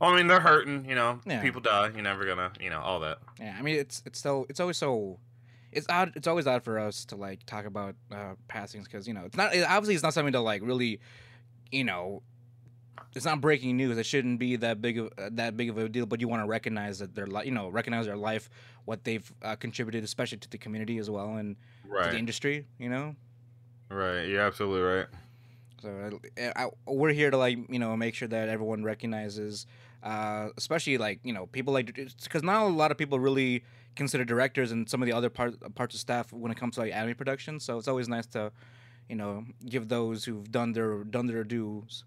well, 0.00 0.10
I 0.10 0.16
mean 0.16 0.26
they're 0.26 0.40
hurting, 0.40 0.86
you 0.88 0.94
know. 0.94 1.20
Yeah. 1.26 1.42
People 1.42 1.60
die, 1.60 1.90
you're 1.92 2.02
never 2.02 2.24
gonna 2.24 2.52
you 2.58 2.70
know, 2.70 2.80
all 2.80 3.00
that. 3.00 3.18
Yeah, 3.38 3.54
I 3.58 3.60
mean 3.62 3.76
it's 3.76 4.02
it's 4.06 4.18
so 4.20 4.46
it's 4.48 4.58
always 4.58 4.78
so 4.78 5.18
it's 5.72 5.86
odd 5.88 6.12
it's 6.14 6.26
always 6.26 6.46
odd 6.46 6.62
for 6.62 6.78
us 6.78 7.04
to 7.06 7.16
like 7.16 7.44
talk 7.46 7.64
about 7.64 7.94
uh 8.12 8.34
passings 8.48 8.84
because 8.86 9.08
you 9.08 9.14
know 9.14 9.24
it's 9.24 9.36
not 9.36 9.54
it, 9.54 9.64
obviously 9.68 9.94
it's 9.94 10.02
not 10.02 10.14
something 10.14 10.32
to 10.32 10.40
like 10.40 10.62
really 10.62 11.00
you 11.70 11.84
know 11.84 12.22
it's 13.14 13.24
not 13.24 13.40
breaking 13.40 13.76
news 13.76 13.96
it 13.98 14.04
shouldn't 14.06 14.38
be 14.38 14.56
that 14.56 14.80
big 14.80 14.98
of 14.98 15.06
uh, 15.18 15.28
that 15.32 15.56
big 15.56 15.68
of 15.70 15.78
a 15.78 15.88
deal 15.88 16.06
but 16.06 16.20
you 16.20 16.28
want 16.28 16.42
to 16.42 16.46
recognize 16.46 16.98
that 16.98 17.14
their 17.14 17.26
li- 17.26 17.44
you 17.46 17.50
know 17.50 17.68
recognize 17.68 18.06
their 18.06 18.16
life 18.16 18.48
what 18.84 19.04
they've 19.04 19.32
uh, 19.42 19.56
contributed 19.56 20.04
especially 20.04 20.38
to 20.38 20.48
the 20.50 20.58
community 20.58 20.98
as 20.98 21.08
well 21.10 21.36
and 21.36 21.56
to 21.56 21.92
the 21.92 21.98
Right. 22.08 22.14
industry 22.14 22.66
you 22.78 22.88
know 22.88 23.14
Right. 23.90 24.24
You're 24.24 24.40
absolutely 24.40 24.80
right. 24.80 25.06
So 25.82 26.10
I, 26.38 26.52
I, 26.64 26.68
we're 26.86 27.12
here 27.12 27.30
to 27.30 27.36
like 27.36 27.58
you 27.68 27.78
know 27.78 27.94
make 27.96 28.14
sure 28.14 28.28
that 28.28 28.48
everyone 28.48 28.84
recognizes, 28.84 29.66
uh, 30.02 30.48
especially 30.56 30.96
like 30.96 31.20
you 31.24 31.32
know 31.32 31.46
people 31.46 31.74
like 31.74 31.92
because 32.22 32.42
not 32.42 32.62
a 32.62 32.66
lot 32.66 32.90
of 32.90 32.96
people 32.96 33.18
really 33.18 33.64
consider 33.96 34.24
directors 34.24 34.72
and 34.72 34.88
some 34.88 35.02
of 35.02 35.06
the 35.06 35.12
other 35.12 35.30
part, 35.30 35.74
parts 35.74 35.94
of 35.94 36.00
staff 36.00 36.32
when 36.32 36.50
it 36.50 36.56
comes 36.56 36.74
to 36.74 36.80
like 36.80 36.92
anime 36.92 37.14
production. 37.14 37.60
So 37.60 37.78
it's 37.78 37.88
always 37.88 38.08
nice 38.08 38.26
to, 38.28 38.52
you 39.08 39.16
know, 39.16 39.44
give 39.66 39.88
those 39.88 40.24
who've 40.24 40.50
done 40.50 40.72
their 40.72 41.04
done 41.04 41.26
their 41.26 41.44
dues, 41.44 42.04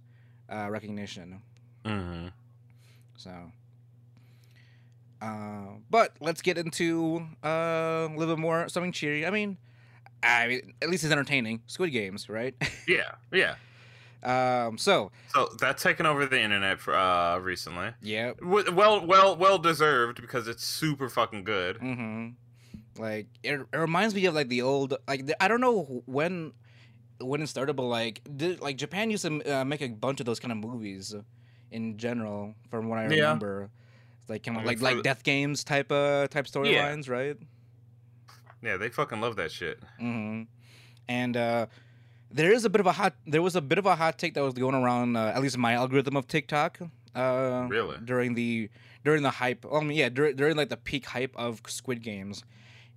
uh, 0.51 0.67
recognition. 0.69 1.41
Mm-hmm. 1.85 2.27
So. 3.17 3.51
Uh, 5.21 5.77
but 5.89 6.13
let's 6.19 6.41
get 6.41 6.57
into 6.57 7.25
uh, 7.43 8.07
a 8.09 8.13
little 8.15 8.35
bit 8.35 8.41
more 8.41 8.67
something 8.67 8.91
cheery. 8.91 9.25
I 9.25 9.29
mean, 9.29 9.57
I 10.21 10.47
mean, 10.47 10.73
at 10.81 10.89
least 10.89 11.03
it's 11.03 11.11
entertaining. 11.11 11.61
Squid 11.67 11.91
Games, 11.91 12.29
right? 12.29 12.55
Yeah, 12.87 13.15
yeah. 13.31 13.55
Um, 14.25 14.77
so 14.77 15.11
So 15.33 15.49
that's 15.59 15.83
taken 15.83 16.05
over 16.05 16.25
the 16.25 16.39
internet 16.41 16.79
for 16.79 16.95
uh 16.95 17.37
recently. 17.39 17.91
yeah, 18.01 18.31
Well, 18.41 19.05
well, 19.05 19.35
well 19.35 19.57
deserved 19.57 20.19
because 20.21 20.47
it's 20.47 20.63
super 20.63 21.09
fucking 21.09 21.43
good. 21.43 21.77
Mm-hmm. 21.79 22.29
Like 23.01 23.27
it, 23.43 23.59
it 23.73 23.77
reminds 23.77 24.15
me 24.15 24.25
of 24.25 24.33
like 24.33 24.47
the 24.49 24.61
old 24.61 24.95
like 25.07 25.25
the, 25.25 25.41
I 25.43 25.47
don't 25.47 25.61
know 25.61 26.01
when 26.05 26.53
when 27.19 27.41
it 27.41 27.47
started, 27.47 27.73
but 27.75 27.83
like 27.83 28.21
did, 28.35 28.61
like 28.61 28.77
Japan 28.77 29.09
used 29.11 29.25
to 29.25 29.41
uh, 29.59 29.65
make 29.65 29.81
a 29.81 29.89
bunch 29.89 30.19
of 30.19 30.25
those 30.25 30.39
kind 30.39 30.51
of 30.51 30.57
movies 30.57 31.13
in 31.71 31.97
general, 31.97 32.55
from 32.69 32.87
what 32.89 32.99
I 32.99 33.05
remember. 33.05 33.69
It's 34.21 34.29
like 34.29 34.43
kind 34.43 34.57
I 34.57 34.61
of 34.61 34.65
mean, 34.65 34.75
like 34.75 34.81
like 34.81 34.95
the- 34.97 35.03
Death 35.03 35.23
Games 35.23 35.63
type 35.63 35.91
uh 35.91 36.27
type 36.27 36.45
storylines, 36.47 37.09
right? 37.09 37.37
Yeah, 38.61 38.77
they 38.77 38.89
fucking 38.89 39.21
love 39.21 39.35
that 39.35 39.51
shit. 39.51 39.79
Mm-hmm. 40.01 40.43
And 41.07 41.37
uh, 41.37 41.65
there 42.35 42.51
is 42.51 42.65
a 42.65 42.69
bit 42.69 42.81
of 42.81 42.85
a 42.87 42.91
hot 42.91 43.13
there 43.25 43.41
was 43.41 43.55
a 43.55 43.61
bit 43.61 43.77
of 43.77 43.85
a 43.85 43.95
hot 43.95 44.17
take 44.19 44.33
that 44.35 44.43
was 44.43 44.53
going 44.53 44.75
around 44.75 45.15
uh, 45.15 45.31
at 45.35 45.41
least 45.41 45.57
my 45.57 45.73
algorithm 45.73 46.15
of 46.17 46.27
TikTok. 46.27 46.79
Uh, 47.15 47.65
Really? 47.69 47.97
during 48.03 48.33
the 48.35 48.69
during 49.05 49.23
the 49.23 49.29
hype. 49.29 49.63
Well, 49.65 49.81
I 49.81 49.85
mean, 49.85 49.97
yeah, 49.97 50.09
during, 50.09 50.35
during 50.35 50.57
like 50.57 50.69
the 50.69 50.77
peak 50.77 51.05
hype 51.05 51.33
of 51.37 51.61
Squid 51.67 52.01
Games, 52.03 52.43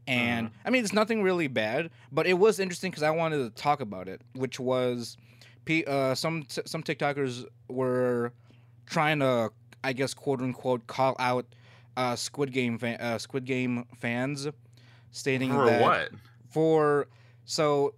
and 0.09 0.50
I 0.64 0.71
mean, 0.71 0.83
it's 0.83 0.92
nothing 0.92 1.23
really 1.23 1.47
bad, 1.49 1.90
but 2.11 2.26
it 2.26 2.35
was 2.35 2.59
interesting 2.59 2.90
because 2.90 3.04
I 3.04 3.11
wanted 3.11 3.38
to 3.45 3.50
talk 3.62 3.80
about 3.80 4.09
it, 4.09 4.23
which 4.35 4.59
was, 4.59 5.16
uh, 5.87 6.14
some 6.16 6.45
some 6.49 6.83
TikTokers 6.83 7.45
were 7.68 8.33
trying 8.87 9.21
to, 9.21 9.50
I 9.85 9.92
guess, 9.92 10.14
quote 10.14 10.40
unquote, 10.40 10.87
call 10.88 11.14
out 11.21 11.47
uh, 11.97 12.16
Squid 12.16 12.52
Game 12.52 12.78
fa- 12.78 13.00
uh, 13.00 13.18
Squid 13.18 13.45
Game 13.45 13.85
fans, 13.99 14.49
stating 15.12 15.50
For 15.52 15.66
that 15.66 15.83
what? 15.83 16.09
for 16.50 17.07
so 17.45 17.95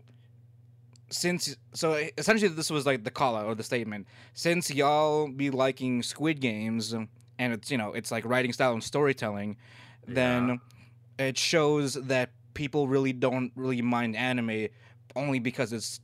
since 1.11 1.57
so 1.75 1.95
essentially 2.17 2.49
this 2.53 2.71
was 2.71 2.87
like 2.87 3.03
the 3.05 3.11
call 3.11 3.37
out 3.37 3.45
or 3.47 3.55
the 3.55 3.63
statement 3.65 4.07
since 4.33 4.71
y'all 4.71 5.29
be 5.29 5.51
liking 5.51 6.03
squid 6.03 6.41
games 6.41 6.93
and 6.93 7.09
it's 7.53 7.71
you 7.71 7.77
know 7.77 7.93
it's 7.93 8.11
like 8.13 8.25
writing 8.25 8.53
style 8.53 8.73
and 8.73 8.83
storytelling 8.85 9.57
then 10.07 10.61
it 11.19 11.37
shows 11.37 11.95
that 11.95 12.31
people 12.55 12.87
really 12.89 13.13
don't 13.13 13.51
really 13.57 13.83
mind 13.83 14.15
anime 14.17 14.69
only 15.17 15.39
because 15.41 15.73
it's 15.73 16.01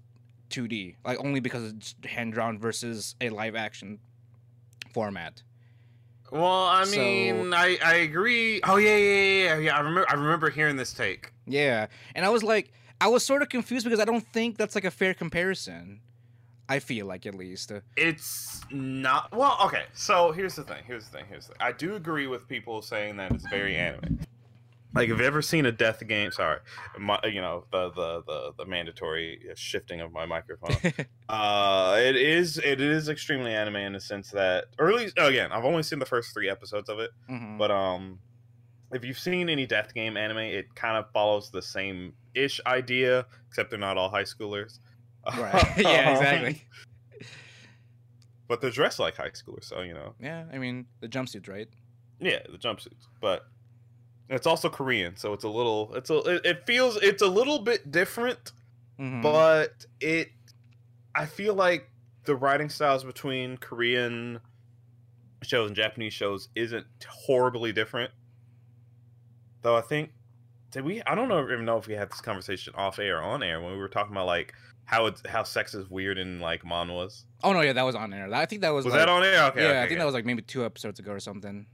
2d 0.50 0.94
like 1.04 1.18
only 1.24 1.38
because 1.40 1.70
it's 1.72 1.94
hand 2.04 2.32
drawn 2.32 2.58
versus 2.58 3.14
a 3.20 3.30
live 3.30 3.54
action 3.54 3.98
format 4.92 5.42
Well, 6.32 6.42
I 6.66 6.82
So- 6.84 6.98
mean, 6.98 7.54
I 7.54 7.78
I 7.84 7.94
agree. 7.96 8.60
Oh 8.64 8.76
yeah, 8.76 8.96
yeah, 8.96 9.14
yeah, 9.14 9.42
yeah, 9.44 9.58
yeah. 9.58 9.76
I 9.76 9.78
remember 9.80 10.06
I 10.10 10.14
remember 10.14 10.50
hearing 10.50 10.76
this 10.76 10.92
take. 10.92 11.30
Yeah, 11.46 11.86
and 12.16 12.24
I 12.26 12.30
was 12.30 12.42
like, 12.42 12.72
I 13.00 13.08
was 13.08 13.24
sort 13.24 13.42
of 13.42 13.48
confused 13.48 13.84
because 13.84 14.00
I 14.00 14.04
don't 14.04 14.26
think 14.32 14.56
that's 14.56 14.74
like 14.74 14.84
a 14.84 14.90
fair 14.90 15.14
comparison. 15.14 16.00
I 16.68 16.80
feel 16.80 17.06
like 17.06 17.26
at 17.26 17.34
least. 17.34 17.72
It's 17.96 18.60
not 18.70 19.30
well. 19.34 19.56
Okay, 19.66 19.84
so 19.92 20.32
here's 20.32 20.56
the 20.56 20.64
thing. 20.64 20.82
Here's 20.86 21.04
the 21.08 21.18
thing. 21.18 21.24
Here's 21.28 21.46
the 21.46 21.52
thing. 21.52 21.62
I 21.62 21.72
do 21.72 21.94
agree 21.94 22.26
with 22.26 22.48
people 22.48 22.82
saying 22.82 23.16
that 23.18 23.30
it's 23.32 23.46
very 23.48 23.76
anime. 23.76 24.18
Like, 24.94 25.10
have 25.10 25.20
you 25.20 25.26
ever 25.26 25.42
seen 25.42 25.66
a 25.66 25.72
death 25.72 26.04
game? 26.08 26.32
Sorry, 26.32 26.58
my, 26.98 27.20
you 27.24 27.42
know 27.42 27.64
the, 27.70 27.90
the 27.90 28.22
the 28.26 28.52
the 28.58 28.66
mandatory 28.66 29.40
shifting 29.54 30.00
of 30.00 30.10
my 30.10 30.24
microphone. 30.24 30.74
uh, 31.28 31.96
it 32.00 32.16
is 32.16 32.56
it 32.58 32.80
is 32.80 33.10
extremely 33.10 33.52
anime 33.52 33.76
in 33.76 33.92
the 33.92 34.00
sense 34.00 34.30
that, 34.30 34.64
or 34.78 34.88
at 34.88 34.94
least 34.96 35.14
again, 35.18 35.52
I've 35.52 35.66
only 35.66 35.82
seen 35.82 35.98
the 35.98 36.06
first 36.06 36.32
three 36.32 36.48
episodes 36.48 36.88
of 36.88 36.98
it. 36.98 37.10
Mhm. 37.30 37.58
But 37.58 37.70
um, 37.70 38.20
if 38.92 39.04
you've 39.04 39.18
seen 39.18 39.48
any 39.48 39.66
death 39.66 39.92
game 39.94 40.16
anime, 40.16 40.38
it 40.38 40.74
kind 40.74 40.96
of 40.96 41.10
follows 41.12 41.50
the 41.50 41.62
same 41.62 42.12
ish 42.34 42.60
idea, 42.66 43.26
except 43.48 43.70
they're 43.70 43.78
not 43.78 43.96
all 43.96 44.08
high 44.08 44.22
schoolers. 44.24 44.78
Right. 45.26 45.72
yeah, 45.78 46.12
exactly. 46.12 46.62
But 48.48 48.60
they're 48.60 48.70
dressed 48.70 48.98
like 48.98 49.16
high 49.16 49.30
schoolers, 49.30 49.64
so 49.64 49.80
you 49.82 49.92
know. 49.94 50.14
Yeah, 50.20 50.44
I 50.52 50.58
mean 50.58 50.86
the 51.00 51.08
jumpsuits, 51.08 51.48
right? 51.48 51.68
Yeah, 52.20 52.38
the 52.50 52.58
jumpsuits, 52.58 53.08
but 53.20 53.42
it's 54.28 54.46
also 54.46 54.68
Korean, 54.68 55.16
so 55.16 55.32
it's 55.32 55.44
a 55.44 55.48
little. 55.48 55.92
It's 55.94 56.10
a. 56.10 56.18
It, 56.18 56.46
it 56.46 56.66
feels. 56.66 56.96
It's 57.02 57.22
a 57.22 57.26
little 57.26 57.58
bit 57.58 57.90
different, 57.90 58.52
Mhm. 59.00 59.22
but 59.22 59.84
it. 60.00 60.28
I 61.14 61.26
feel 61.26 61.54
like 61.54 61.90
the 62.24 62.36
writing 62.36 62.68
styles 62.68 63.02
between 63.02 63.56
Korean 63.56 64.38
shows 65.42 65.68
and 65.68 65.76
Japanese 65.76 66.12
shows 66.12 66.48
isn't 66.54 66.86
horribly 67.08 67.72
different. 67.72 68.12
Though 69.66 69.74
I 69.74 69.80
think 69.80 70.10
did 70.70 70.84
we? 70.84 71.02
I 71.02 71.16
don't 71.16 71.28
know 71.28 71.42
even 71.42 71.64
know 71.64 71.76
if 71.76 71.88
we 71.88 71.94
had 71.94 72.08
this 72.08 72.20
conversation 72.20 72.72
off 72.76 73.00
air 73.00 73.18
or 73.18 73.22
on 73.22 73.42
air 73.42 73.60
when 73.60 73.72
we 73.72 73.78
were 73.78 73.88
talking 73.88 74.12
about 74.12 74.26
like 74.26 74.54
how 74.84 75.06
it's 75.06 75.20
how 75.26 75.42
sex 75.42 75.74
is 75.74 75.90
weird 75.90 76.18
in 76.18 76.38
like 76.38 76.64
Mon 76.64 76.92
was. 76.92 77.24
oh 77.42 77.52
no, 77.52 77.62
yeah, 77.62 77.72
that 77.72 77.82
was 77.82 77.96
on 77.96 78.10
there. 78.10 78.32
I 78.32 78.46
think 78.46 78.60
that 78.60 78.70
was. 78.72 78.84
Was 78.84 78.92
like, 78.92 79.00
that 79.00 79.08
on 79.08 79.24
air? 79.24 79.42
Okay, 79.46 79.62
yeah, 79.62 79.68
okay, 79.70 79.78
I 79.78 79.80
think 79.82 79.90
yeah. 79.94 79.98
that 79.98 80.04
was 80.04 80.14
like 80.14 80.24
maybe 80.24 80.42
two 80.42 80.64
episodes 80.64 81.00
ago 81.00 81.10
or 81.10 81.18
something. 81.18 81.66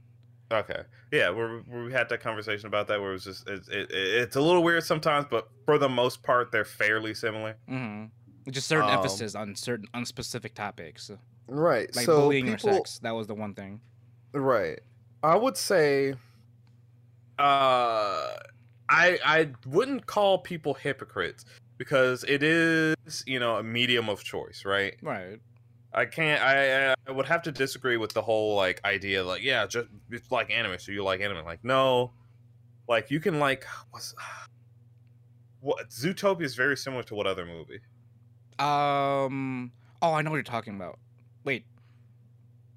Okay. 0.51 0.81
Yeah, 1.11 1.29
where, 1.29 1.59
where 1.59 1.83
we 1.83 1.91
had 1.91 2.09
that 2.09 2.19
conversation 2.21 2.65
about 2.65 2.87
that, 2.87 2.99
where 2.99 3.11
it 3.11 3.13
was 3.13 3.25
just 3.25 3.47
it, 3.47 3.61
it, 3.69 3.91
it's 3.91 4.37
a 4.37 4.41
little 4.41 4.63
weird 4.63 4.83
sometimes, 4.83 5.27
but 5.29 5.47
for 5.65 5.77
the 5.77 5.87
most 5.89 6.23
part, 6.23 6.51
they're 6.51 6.65
fairly 6.65 7.13
similar. 7.13 7.57
hmm 7.67 8.05
Just 8.49 8.67
certain 8.67 8.89
Um, 8.89 8.97
emphasis 8.97 9.35
on 9.35 9.55
certain 9.55 9.85
on 9.93 10.03
specific 10.07 10.55
topics, 10.55 11.11
Right. 11.47 11.95
like 11.95 12.05
so 12.05 12.21
bullying 12.21 12.47
people, 12.47 12.71
or 12.71 12.73
sex. 12.73 12.97
That 13.03 13.11
was 13.11 13.27
the 13.27 13.35
one 13.35 13.53
thing. 13.53 13.81
Right. 14.33 14.79
I 15.21 15.35
would 15.35 15.57
say 15.57 16.15
Uh, 17.39 18.35
I 18.89 19.19
I 19.25 19.49
wouldn't 19.65 20.05
call 20.05 20.39
people 20.39 20.73
hypocrites 20.73 21.45
because 21.77 22.23
it 22.27 22.43
is 22.43 22.95
you 23.25 23.39
know 23.39 23.57
a 23.57 23.63
medium 23.63 24.09
of 24.09 24.23
choice, 24.23 24.63
right? 24.65 24.95
Right. 25.01 25.39
I 25.93 26.05
can't. 26.05 26.41
I 26.41 26.95
I 27.07 27.11
would 27.11 27.27
have 27.27 27.43
to 27.43 27.51
disagree 27.51 27.97
with 27.97 28.13
the 28.13 28.21
whole 28.21 28.55
like 28.55 28.81
idea, 28.83 29.23
like 29.23 29.43
yeah, 29.43 29.65
just 29.67 29.87
it's 30.09 30.31
like 30.31 30.49
anime, 30.49 30.79
so 30.79 30.91
you 30.91 31.03
like 31.03 31.21
anime. 31.21 31.45
Like 31.45 31.63
no, 31.63 32.11
like 32.87 33.11
you 33.11 33.19
can 33.19 33.39
like 33.39 33.65
what's 33.91 34.15
what 35.61 35.89
Zootopia 35.89 36.43
is 36.43 36.55
very 36.55 36.77
similar 36.77 37.03
to 37.03 37.15
what 37.15 37.27
other 37.27 37.45
movie? 37.45 37.79
Um. 38.59 39.71
Oh, 40.01 40.13
I 40.13 40.21
know 40.21 40.31
what 40.31 40.37
you're 40.37 40.43
talking 40.43 40.75
about. 40.75 40.99
Wait. 41.43 41.65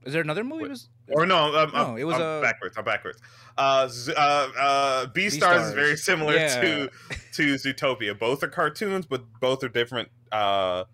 Is 0.07 0.13
there 0.13 0.23
another 0.23 0.45
movie? 0.45 0.63
Wait, 0.63 0.71
Was 0.71 0.89
Or 1.11 1.27
no, 1.27 1.55
I'm, 1.57 1.71
No, 1.73 1.79
I'm- 1.79 1.99
it 1.99 2.05
was, 2.05 2.15
I'm 2.17 2.23
uh, 2.23 2.41
backwards. 2.41 2.77
I'm 2.79 2.85
backwards. 2.85 3.19
Uh, 3.59 3.89
uh, 4.17 4.21
uh, 4.59 5.07
Beastars 5.07 5.67
is 5.69 5.73
very 5.73 5.97
similar 5.97 6.35
Yeah. 6.35 6.61
to 6.61 6.91
to 7.33 7.55
Zootopia. 7.55 8.19
Both 8.19 8.43
are 8.43 8.49
cartoons, 8.49 9.05
but 9.07 9.25
both 9.41 9.65
are 9.65 9.69
different. 9.69 10.09
Uh, 10.31 10.85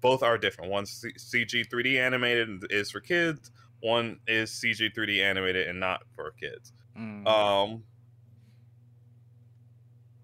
both 0.00 0.22
are 0.22 0.36
different. 0.36 0.70
One's 0.70 1.04
CG 1.18 1.64
3D 1.68 1.98
animated 1.98 2.48
and 2.48 2.66
is 2.70 2.90
for 2.90 3.00
kids. 3.00 3.50
One 3.80 4.18
is 4.26 4.50
CG 4.50 4.92
3D 4.94 5.22
animated 5.22 5.68
and 5.68 5.78
not 5.78 6.02
for 6.16 6.32
kids. 6.32 6.72
Mm. 6.98 7.26
Um, 7.26 7.84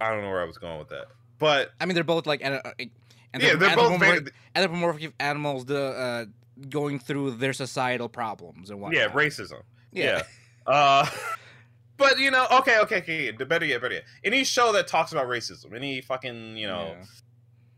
I 0.00 0.10
don't 0.10 0.22
know 0.22 0.30
where 0.30 0.42
I 0.42 0.46
was 0.46 0.58
going 0.58 0.78
with 0.78 0.88
that, 0.88 1.06
but 1.38 1.70
I 1.80 1.86
mean, 1.86 1.94
they're 1.94 2.02
both 2.04 2.26
like. 2.26 2.44
uh, 2.44 2.60
uh, 2.64 2.72
and 2.78 3.42
yeah, 3.42 3.54
they're 3.54 3.76
both 3.76 3.92
anthropomorphic, 3.92 4.34
anthropomorphic 4.54 5.12
animals 5.20 5.64
the 5.64 5.80
uh, 5.84 6.24
going 6.70 6.98
through 6.98 7.32
their 7.32 7.52
societal 7.52 8.08
problems 8.08 8.70
and 8.70 8.80
whatnot. 8.80 9.00
yeah 9.00 9.08
racism. 9.08 9.62
yeah. 9.92 10.22
Yeah. 10.66 10.72
Uh, 10.72 11.06
but 11.96 12.18
you 12.18 12.30
know, 12.30 12.46
okay, 12.60 12.78
okay, 12.80 12.98
okay. 12.98 13.30
The 13.32 13.44
better 13.46 13.64
yet, 13.66 13.80
better 13.80 13.94
yet. 13.94 14.04
Any 14.24 14.44
show 14.44 14.72
that 14.72 14.86
talks 14.86 15.12
about 15.12 15.26
racism, 15.26 15.74
any 15.74 16.00
fucking 16.00 16.56
you 16.56 16.66
know 16.66 16.94
Yeah. 16.98 17.04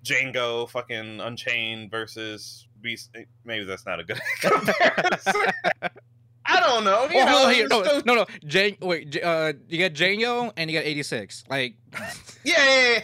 Django, 0.04 0.68
fucking 0.68 1.20
Unchained 1.20 1.90
versus 1.90 2.68
Beast. 2.82 3.08
eh, 3.14 3.24
Maybe 3.44 3.64
that's 3.64 3.86
not 3.86 4.00
a 4.00 4.04
good 4.04 4.20
comparison. 4.40 5.32
I 6.46 6.60
don't 6.60 6.84
know. 6.84 7.04
You 7.10 7.20
Oh, 7.20 7.24
know, 7.24 7.42
no, 7.44 7.48
here, 7.48 7.68
no, 7.68 7.82
so- 7.84 8.02
no, 8.04 8.14
no, 8.16 8.26
Jane. 8.46 8.76
Wait, 8.82 9.16
uh, 9.22 9.54
you 9.66 9.78
got 9.78 9.92
Django 9.94 10.52
and 10.58 10.70
you 10.70 10.78
got 10.78 10.84
86. 10.86 11.44
Like, 11.48 11.76
yeah, 11.94 12.02
yeah, 12.44 12.92
yeah. 12.92 13.00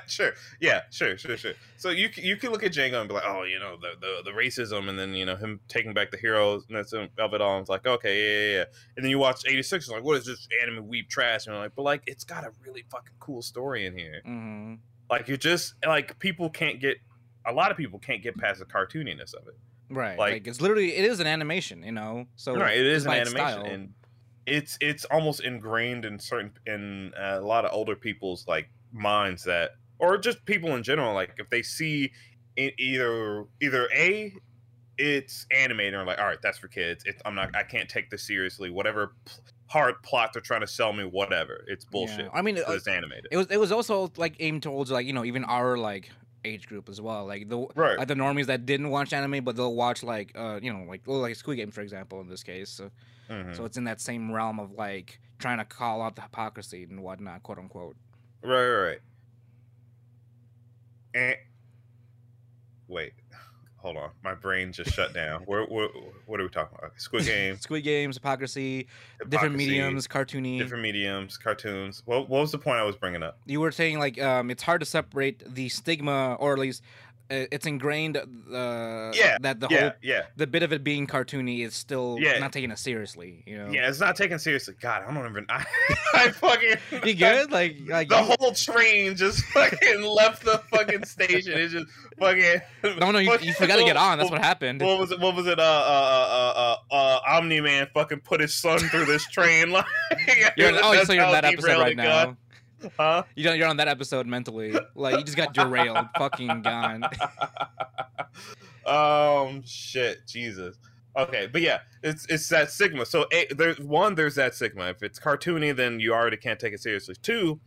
Sure, 0.08 0.32
yeah, 0.60 0.82
sure, 0.90 1.16
sure, 1.18 1.36
sure. 1.36 1.52
So 1.76 1.90
you 1.90 2.08
you 2.16 2.36
can 2.36 2.50
look 2.50 2.62
at 2.64 2.72
Django 2.72 3.00
and 3.00 3.08
be 3.08 3.14
like, 3.14 3.24
oh, 3.26 3.42
you 3.44 3.58
know, 3.58 3.76
the 3.80 3.92
the, 4.00 4.30
the 4.30 4.36
racism, 4.36 4.88
and 4.88 4.98
then 4.98 5.14
you 5.14 5.24
know 5.24 5.36
him 5.36 5.60
taking 5.68 5.92
back 5.94 6.10
the 6.10 6.16
heroes 6.18 6.64
and 6.68 6.76
of 6.76 7.34
it 7.34 7.40
all. 7.40 7.54
And 7.56 7.60
it's 7.62 7.70
like, 7.70 7.86
okay, 7.86 8.14
yeah, 8.22 8.50
yeah, 8.52 8.58
yeah. 8.58 8.64
And 8.96 9.04
then 9.04 9.10
you 9.10 9.18
watch 9.18 9.42
'86, 9.46 9.88
and 9.88 9.96
like, 9.96 10.04
what 10.04 10.16
is 10.18 10.26
this 10.26 10.46
anime 10.62 10.86
weep 10.88 11.08
trash? 11.08 11.46
And 11.46 11.56
like, 11.56 11.74
but 11.74 11.82
like, 11.82 12.02
it's 12.06 12.24
got 12.24 12.44
a 12.44 12.52
really 12.66 12.84
fucking 12.90 13.14
cool 13.20 13.42
story 13.42 13.86
in 13.86 13.96
here. 13.96 14.22
mhm. 14.26 14.78
Like, 15.10 15.28
you 15.28 15.36
just 15.36 15.74
like 15.86 16.18
people 16.18 16.48
can't 16.50 16.80
get. 16.80 16.98
A 17.44 17.52
lot 17.52 17.70
of 17.70 17.76
people 17.76 17.98
can't 17.98 18.22
get 18.22 18.36
past 18.38 18.60
the 18.60 18.64
cartooniness 18.66 19.34
of 19.34 19.46
it. 19.48 19.56
right? 19.90 20.16
Like- 20.18 20.32
Like, 20.34 20.46
it's 20.46 20.60
literally 20.60 20.94
it 20.96 21.04
is 21.04 21.18
an 21.20 21.26
animation, 21.26 21.82
you 21.82 21.92
know. 21.92 22.26
So 22.36 22.54
right 22.54 22.78
it 22.78 22.86
is 22.86 23.04
an 23.04 23.12
animation 23.12 23.34
style. 23.62 23.64
and 23.66 23.94
it's 24.46 24.78
it's 24.80 25.04
almost 25.06 25.40
ingrained 25.40 26.04
in 26.04 26.18
certain 26.18 26.52
in 26.66 27.12
uh, 27.14 27.38
a 27.40 27.44
lot 27.44 27.64
of 27.64 27.72
older 27.72 27.94
people's 27.94 28.46
like 28.48 28.68
minds 28.92 29.44
that 29.44 29.72
or 30.02 30.18
just 30.18 30.44
people 30.44 30.76
in 30.76 30.82
general 30.82 31.14
like 31.14 31.32
if 31.38 31.48
they 31.48 31.62
see 31.62 32.12
either 32.58 33.46
either 33.62 33.88
a 33.94 34.34
it's 34.98 35.46
animated 35.50 35.94
or 35.94 36.04
like 36.04 36.18
all 36.18 36.26
right 36.26 36.42
that's 36.42 36.58
for 36.58 36.68
kids 36.68 37.02
it's, 37.06 37.22
i'm 37.24 37.34
not 37.34 37.54
i 37.56 37.62
can't 37.62 37.88
take 37.88 38.10
this 38.10 38.22
seriously 38.22 38.68
whatever 38.68 39.14
hard 39.68 39.94
plot 40.02 40.30
they're 40.34 40.42
trying 40.42 40.60
to 40.60 40.66
sell 40.66 40.92
me 40.92 41.02
whatever 41.04 41.64
it's 41.66 41.86
bullshit 41.86 42.26
Yeah. 42.26 42.30
I 42.34 42.42
mean 42.42 42.58
uh, 42.58 42.64
it's 42.68 42.86
animated 42.86 43.28
it 43.30 43.38
was 43.38 43.46
it 43.46 43.58
was 43.58 43.72
also 43.72 44.12
like 44.18 44.36
aimed 44.40 44.62
towards 44.62 44.90
like 44.90 45.06
you 45.06 45.14
know 45.14 45.24
even 45.24 45.44
our 45.44 45.78
like 45.78 46.10
age 46.44 46.66
group 46.66 46.88
as 46.88 47.00
well. 47.00 47.24
Like 47.24 47.48
the 47.48 47.68
right 47.76 47.96
like 47.96 48.08
the 48.08 48.14
normies 48.14 48.46
that 48.46 48.66
didn't 48.66 48.90
watch 48.90 49.12
anime, 49.12 49.44
but 49.44 49.54
they'll 49.54 49.76
watch 49.76 50.02
like 50.02 50.32
uh 50.34 50.58
you 50.60 50.72
know 50.72 50.84
like 50.84 51.02
well, 51.06 51.20
like 51.20 51.36
Squid 51.36 51.56
Game 51.56 51.70
for 51.70 51.82
example 51.82 52.20
in 52.20 52.28
this 52.28 52.42
case. 52.42 52.68
So, 52.68 52.90
Mhm. 53.30 53.54
so 53.56 53.64
it's 53.64 53.76
in 53.76 53.84
that 53.84 54.00
same 54.00 54.30
realm 54.32 54.58
of 54.58 54.72
like 54.72 55.20
trying 55.38 55.58
to 55.58 55.64
call 55.64 56.02
out 56.02 56.16
the 56.16 56.22
hypocrisy 56.22 56.82
and 56.82 57.00
whatnot, 57.00 57.44
quote 57.44 57.58
unquote. 57.58 57.96
right 58.42 58.68
right 58.68 58.82
right 58.88 58.98
and 61.14 61.36
wait 62.88 63.12
hold 63.76 63.96
on 63.96 64.10
my 64.22 64.32
brain 64.32 64.72
just 64.72 64.92
shut 64.92 65.12
down 65.12 65.40
where, 65.46 65.64
where, 65.64 65.88
what 66.26 66.38
are 66.40 66.44
we 66.44 66.48
talking 66.48 66.76
about 66.78 66.92
squid 67.00 67.24
game 67.24 67.56
Squid 67.60 67.82
Games, 67.82 68.16
hypocrisy, 68.16 68.86
different 69.28 69.56
mediums, 69.56 70.06
cartoony. 70.06 70.58
different 70.58 70.82
mediums, 70.82 71.36
cartoons. 71.36 72.02
What, 72.06 72.28
what 72.28 72.40
was 72.40 72.52
the 72.52 72.58
point 72.58 72.78
I 72.78 72.84
was 72.84 72.96
bringing 72.96 73.22
up? 73.22 73.38
you 73.46 73.60
were 73.60 73.72
saying 73.72 73.98
like 73.98 74.20
um 74.22 74.50
it's 74.50 74.62
hard 74.62 74.80
to 74.80 74.86
separate 74.86 75.42
the 75.54 75.68
stigma 75.68 76.34
or 76.38 76.52
at 76.52 76.58
least 76.60 76.82
it's 77.32 77.66
ingrained 77.66 78.16
uh 78.16 79.12
Yeah, 79.14 79.38
that 79.40 79.60
the 79.60 79.68
yeah, 79.70 79.80
whole 79.80 79.90
yeah, 80.02 80.22
the 80.36 80.46
bit 80.46 80.62
of 80.62 80.72
it 80.72 80.84
being 80.84 81.06
cartoony 81.06 81.64
is 81.64 81.74
still 81.74 82.18
Yeah. 82.20 82.38
not 82.38 82.52
taking 82.52 82.70
it 82.70 82.78
seriously 82.78 83.42
you 83.46 83.56
know 83.58 83.70
yeah. 83.70 83.88
It's 83.88 84.00
not 84.00 84.16
taken 84.16 84.38
seriously. 84.38 84.74
God, 84.80 85.02
I 85.06 85.12
don't 85.14 85.28
even. 85.30 85.46
I, 85.48 85.64
I 86.14 86.30
fucking. 86.30 86.76
you 87.04 87.14
good 87.14 87.50
like 87.50 87.76
like 87.86 88.08
The 88.08 88.18
you- 88.18 88.34
whole 88.38 88.52
train 88.52 89.16
just 89.16 89.44
fucking 89.46 90.02
left 90.02 90.44
the 90.44 90.58
fucking 90.70 91.04
station. 91.04 91.52
It 91.58 91.68
just 91.68 91.86
fucking. 92.18 92.60
no 92.98 93.10
no 93.10 93.18
you, 93.18 93.36
you 93.40 93.52
forgot 93.54 93.76
to 93.76 93.84
get 93.84 93.96
on 93.96 94.18
that's 94.18 94.30
what. 94.30 94.38
what 94.38 94.44
happened 94.44 94.80
What 94.82 94.98
was 94.98 95.10
it? 95.12 95.20
What 95.20 95.34
was 95.34 95.46
it? 95.46 95.58
Uh, 95.58 95.62
uh, 95.62 95.66
uh, 95.66 96.76
uh, 96.92 96.94
uh, 96.94 97.20
Omni 97.36 97.60
Man 97.60 97.88
fucking 97.94 98.20
put 98.20 98.40
his 98.40 98.54
son 98.54 98.78
through 98.78 99.06
this 99.06 99.26
train. 99.28 99.70
Like, 99.70 99.86
oh 100.82 101.02
so 101.04 101.12
you're 101.12 101.24
in 101.24 101.32
that 101.32 101.44
episode 101.44 101.78
right 101.78 101.96
now 101.96 102.36
Huh? 102.96 103.22
you 103.36 103.44
don't, 103.44 103.56
you're 103.58 103.68
on 103.68 103.76
that 103.78 103.88
episode 103.88 104.26
mentally. 104.26 104.74
Like 104.94 105.16
you 105.18 105.24
just 105.24 105.36
got 105.36 105.54
derailed. 105.54 106.06
Fucking 106.18 106.62
gone. 106.62 107.04
Um 108.86 109.62
shit. 109.64 110.26
Jesus. 110.26 110.76
Okay 111.16 111.46
but 111.52 111.60
yeah 111.60 111.80
it's 112.02 112.24
it's 112.30 112.48
that 112.48 112.70
sigma 112.70 113.04
so 113.04 113.26
a, 113.32 113.46
there's 113.54 113.78
one 113.78 114.14
there's 114.14 114.34
that 114.36 114.54
sigma 114.54 114.84
if 114.88 115.02
it's 115.02 115.18
cartoony 115.20 115.76
then 115.76 116.00
you 116.00 116.14
already 116.14 116.36
can't 116.38 116.58
take 116.58 116.72
it 116.72 116.80
seriously. 116.80 117.14
Two 117.22 117.60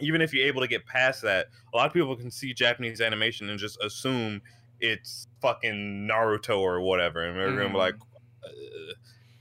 even 0.00 0.22
if 0.22 0.32
you're 0.32 0.46
able 0.46 0.60
to 0.60 0.68
get 0.68 0.86
past 0.86 1.22
that 1.22 1.46
a 1.74 1.76
lot 1.76 1.86
of 1.86 1.92
people 1.92 2.14
can 2.14 2.30
see 2.30 2.54
japanese 2.54 3.00
animation 3.00 3.50
and 3.50 3.58
just 3.58 3.82
assume 3.82 4.40
it's 4.80 5.26
fucking 5.42 6.06
naruto 6.08 6.60
or 6.60 6.80
whatever. 6.80 7.24
And 7.26 7.36
they're 7.36 7.48
gonna 7.50 7.68
be 7.68 7.74
Mhm. 7.74 7.78
like 7.78 7.94
uh, 8.44 8.48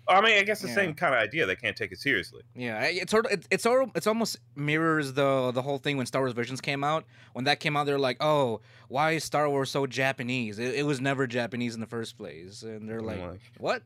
I 0.09 0.21
mean, 0.21 0.37
I 0.37 0.43
guess 0.43 0.61
the 0.61 0.67
Yeah. 0.67 0.75
same 0.75 0.93
kind 0.93 1.13
of 1.13 1.19
idea. 1.21 1.45
They 1.45 1.55
can't 1.55 1.75
take 1.75 1.91
it 1.91 1.99
seriously. 1.99 2.43
Yeah, 2.55 2.81
it's 2.83 3.11
sort 3.11 3.25
of 3.25 3.31
it's 3.33 3.47
it's 3.51 3.63
sort 3.63 3.83
of 3.83 3.91
it's 3.95 4.07
almost 4.07 4.37
mirrors 4.55 5.13
the 5.13 5.51
the 5.51 5.61
whole 5.61 5.77
thing 5.77 5.97
when 5.97 6.05
Star 6.05 6.21
Wars 6.21 6.33
Visions 6.33 6.61
came 6.61 6.83
out. 6.83 7.05
When 7.33 7.45
that 7.45 7.59
came 7.59 7.75
out, 7.75 7.85
they're 7.85 7.99
like, 7.99 8.17
"Oh, 8.21 8.61
why 8.87 9.11
is 9.11 9.23
Star 9.23 9.49
Wars 9.49 9.69
so 9.69 9.85
Japanese? 9.87 10.59
It, 10.59 10.75
it 10.75 10.83
was 10.85 11.01
never 11.01 11.27
Japanese 11.27 11.75
in 11.75 11.81
the 11.81 11.87
first 11.87 12.17
place." 12.17 12.63
And 12.63 12.87
they're 12.87 13.01
mm, 13.01 13.05
like, 13.05 13.19
like, 13.19 13.39
"What?" 13.57 13.83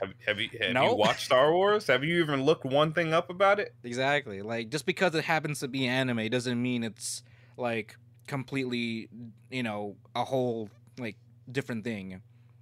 have, 0.00 0.14
have 0.26 0.40
you 0.40 0.48
have 0.60 0.72
No. 0.74 0.90
you 0.90 0.96
watched 0.96 1.24
Star 1.26 1.52
Wars? 1.52 1.86
Have 1.86 2.04
you 2.04 2.22
even 2.22 2.42
looked 2.42 2.64
one 2.64 2.92
thing 2.92 3.12
up 3.12 3.30
about 3.30 3.60
it? 3.60 3.74
Exactly. 3.84 4.42
Like 4.42 4.70
just 4.70 4.86
because 4.86 5.14
it 5.14 5.24
happens 5.24 5.60
to 5.60 5.68
be 5.68 5.86
anime 5.86 6.28
doesn't 6.28 6.60
mean 6.60 6.84
it's 6.84 7.22
like 7.56 7.96
completely, 8.26 9.08
you 9.50 9.62
know, 9.62 9.96
a 10.14 10.24
whole 10.24 10.70
like 10.98 11.16
different 11.50 11.84
thing. 11.84 12.20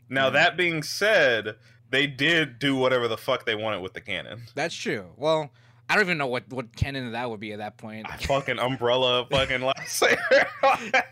Now 0.09 0.26
Yeah. 0.26 0.31
that 0.31 0.57
being 0.57 0.83
said, 0.83 1.57
they 1.90 2.07
did 2.07 2.59
do 2.59 2.77
whatever 2.77 3.09
the 3.09 3.16
fuck 3.16 3.46
they 3.46 3.55
wanted 3.55 3.81
with 3.81 3.94
the 3.94 4.01
cannon. 4.01 4.42
That's 4.55 4.75
true. 4.75 5.07
Well, 5.16 5.51
I 5.88 5.94
don't 5.94 6.05
even 6.05 6.18
know 6.18 6.27
what 6.27 6.49
what 6.49 6.75
canon 6.75 7.12
that 7.12 7.31
would 7.31 7.38
be 7.38 7.53
at 7.53 7.59
that 7.59 7.77
point. 7.77 8.07
I 8.11 8.16
fucking 8.16 8.59
umbrella, 8.59 9.27
fucking 9.31 9.61
lightsaber. 9.61 11.05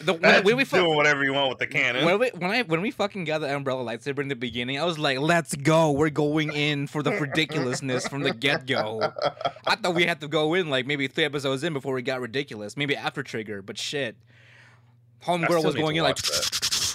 The, 0.00 0.12
when, 0.12 0.44
when 0.44 0.56
we 0.56 0.64
fu- 0.64 0.76
doing 0.76 0.94
whatever 0.94 1.24
you 1.24 1.32
want 1.32 1.48
with 1.48 1.58
the 1.58 1.66
cannon. 1.66 2.04
When, 2.04 2.18
we, 2.18 2.30
when 2.30 2.50
I 2.50 2.62
when 2.62 2.80
we 2.80 2.92
fucking 2.92 3.24
got 3.24 3.40
the 3.40 3.54
umbrella 3.54 3.84
lightsaber 3.84 4.20
in 4.20 4.28
the 4.28 4.36
beginning, 4.36 4.78
I 4.78 4.84
was 4.84 4.98
like, 5.00 5.18
"Let's 5.18 5.56
go! 5.56 5.90
We're 5.90 6.10
going 6.10 6.52
in 6.52 6.86
for 6.86 7.02
the 7.02 7.12
ridiculousness 7.12 8.06
from 8.06 8.22
the 8.22 8.32
get 8.32 8.66
go." 8.66 9.00
I 9.66 9.74
thought 9.74 9.94
we 9.94 10.04
had 10.04 10.20
to 10.20 10.28
go 10.28 10.54
in 10.54 10.70
like 10.70 10.86
maybe 10.86 11.08
three 11.08 11.24
episodes 11.24 11.64
in 11.64 11.72
before 11.72 11.94
we 11.94 12.02
got 12.02 12.20
ridiculous, 12.20 12.76
maybe 12.76 12.94
after 12.94 13.24
Trigger, 13.24 13.62
but 13.62 13.78
shit, 13.78 14.16
Homegirl 15.24 15.64
was 15.64 15.74
going 15.74 15.96
in 15.96 16.04
like, 16.04 16.18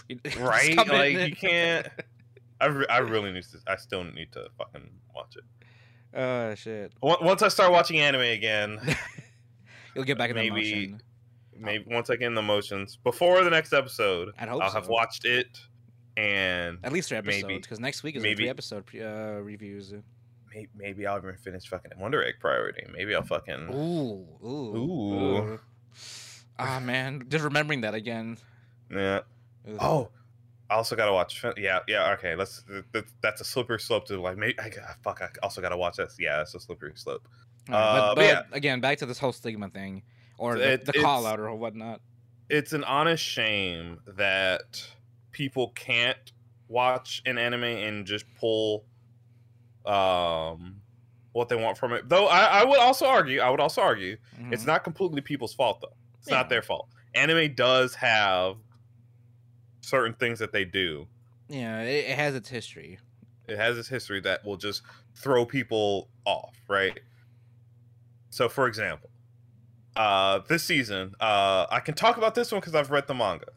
right? 0.39 0.77
Like 0.87 1.29
you 1.29 1.35
can't. 1.35 1.87
I, 2.61 2.65
re- 2.67 2.87
I 2.89 2.97
really 2.99 3.31
need 3.31 3.43
to. 3.43 3.57
I 3.67 3.75
still 3.77 4.03
need 4.03 4.31
to 4.33 4.47
fucking 4.57 4.89
watch 5.15 5.35
it. 5.37 5.43
Oh 6.17 6.55
shit! 6.55 6.91
Once 7.01 7.21
once 7.21 7.41
I 7.43 7.47
start 7.49 7.71
watching 7.71 7.99
anime 7.99 8.21
again, 8.21 8.79
You'll 9.95 10.05
get 10.05 10.17
back 10.17 10.29
in 10.29 10.35
the 10.35 10.49
Maybe- 10.49 10.87
motion. 10.87 11.01
maybe 11.57 11.83
once 11.87 12.09
I 12.09 12.15
get 12.15 12.27
in 12.27 12.35
the 12.35 12.41
motions 12.41 12.97
before 13.03 13.43
the 13.43 13.49
next 13.49 13.73
episode, 13.73 14.33
I'd 14.39 14.49
hope 14.49 14.61
I'll 14.63 14.71
have 14.71 14.87
watched 14.87 15.25
it, 15.25 15.59
and 16.17 16.77
At 16.83 16.91
least 16.93 17.09
three 17.09 17.17
episodes, 17.17 17.43
because 17.67 17.79
next 17.79 18.03
week 18.03 18.15
is 18.15 18.23
maybe- 18.23 18.43
three 18.43 18.49
episode 18.49 18.83
uh, 18.95 19.39
reviews. 19.41 19.93
maybe, 20.53 20.69
maybe 20.75 21.05
I'll 21.07 21.17
even 21.17 21.35
finish 21.37 21.67
fucking 21.67 21.91
Wonder 21.99 22.23
Egg 22.23 22.35
Priority. 22.39 22.85
Maybe 22.91 23.13
I'll 23.15 23.23
fucking. 23.23 23.69
Ooh, 23.73 24.25
ooh, 24.45 24.77
Ooh. 24.77 25.59
Ah 26.57 26.79
man, 26.79 27.25
just 27.29 27.43
remembering 27.43 27.81
that 27.81 27.93
again. 27.93 28.37
Yeah. 28.91 29.21
Oh, 29.79 30.09
I 30.69 30.75
also 30.75 30.95
gotta 30.95 31.11
watch. 31.13 31.43
Yeah, 31.57 31.79
yeah. 31.87 32.11
Okay, 32.13 32.35
let's. 32.35 32.63
That, 32.93 33.05
that's 33.21 33.41
a 33.41 33.43
slippery 33.45 33.79
slope 33.79 34.05
to 34.07 34.21
like. 34.21 34.37
Maybe 34.37 34.59
I 34.59 34.69
fuck. 35.03 35.21
I 35.21 35.29
also 35.41 35.61
gotta 35.61 35.77
watch 35.77 35.97
this. 35.97 36.15
Yeah, 36.19 36.37
that's 36.37 36.53
a 36.55 36.59
slippery 36.59 36.91
slope. 36.95 37.27
Alright, 37.69 37.83
Uh, 37.83 37.93
but, 37.93 38.07
but 38.09 38.15
but 38.15 38.25
yeah. 38.25 38.41
again, 38.51 38.79
back 38.79 38.97
to 38.99 39.05
this 39.05 39.17
whole 39.19 39.31
stigma 39.31 39.69
thing, 39.69 40.03
or 40.37 40.57
the, 40.57 40.73
It- 40.73 40.85
the 40.85 40.93
call 40.93 41.25
out 41.25 41.39
or 41.39 41.53
whatnot. 41.55 42.01
It's 42.49 42.73
an 42.73 42.83
honest 42.83 43.23
shame 43.23 43.99
that 44.17 44.83
people 45.31 45.69
can't 45.75 46.31
watch 46.67 47.21
an 47.25 47.37
anime 47.37 47.63
and 47.63 48.05
just 48.07 48.25
pull 48.39 48.85
um 49.85 50.81
what 51.31 51.47
they 51.47 51.55
want 51.55 51.77
from 51.77 51.93
it. 51.93 52.09
Though 52.09 52.27
I, 52.27 52.61
I 52.61 52.63
would 52.65 52.79
also 52.79 53.05
argue, 53.05 53.39
I 53.39 53.49
would 53.49 53.59
also 53.59 53.81
argue, 53.81 54.17
it's 54.51 54.63
Mhm. 54.63 54.67
not 54.67 54.83
completely 54.83 55.21
people's 55.21 55.53
fault 55.53 55.79
though. 55.81 55.93
It's 56.19 56.29
Yeah. 56.29 56.37
not 56.37 56.49
their 56.49 56.61
fault. 56.63 56.89
Anime 57.13 57.53
does 57.53 57.93
have 57.95 58.57
certain 59.89 60.13
things 60.13 60.39
that 60.39 60.51
they 60.51 60.63
do 60.65 61.07
yeah, 61.49 61.81
it, 61.81 62.05
it 62.11 62.15
has 62.15 62.35
its 62.35 62.47
history. 62.49 62.99
it 63.47 63.57
has 63.57 63.75
its 63.77 63.87
history 63.89 64.19
that 64.21 64.45
will 64.45 64.55
just 64.57 64.83
throw 65.15 65.45
people 65.45 66.07
off, 66.25 66.53
right? 66.67 66.99
So, 68.29 68.47
for 68.47 68.67
example, 68.67 69.09
uh, 69.95 70.39
this 70.47 70.63
season, 70.63 71.15
uh, 71.19 71.65
I 71.71 71.79
can 71.79 71.95
talk 71.95 72.17
about 72.17 72.35
this 72.35 72.51
one 72.51 72.61
because 72.61 72.75
I've 72.75 72.91
read 72.91 73.07
the 73.07 73.15
manga. 73.15 73.47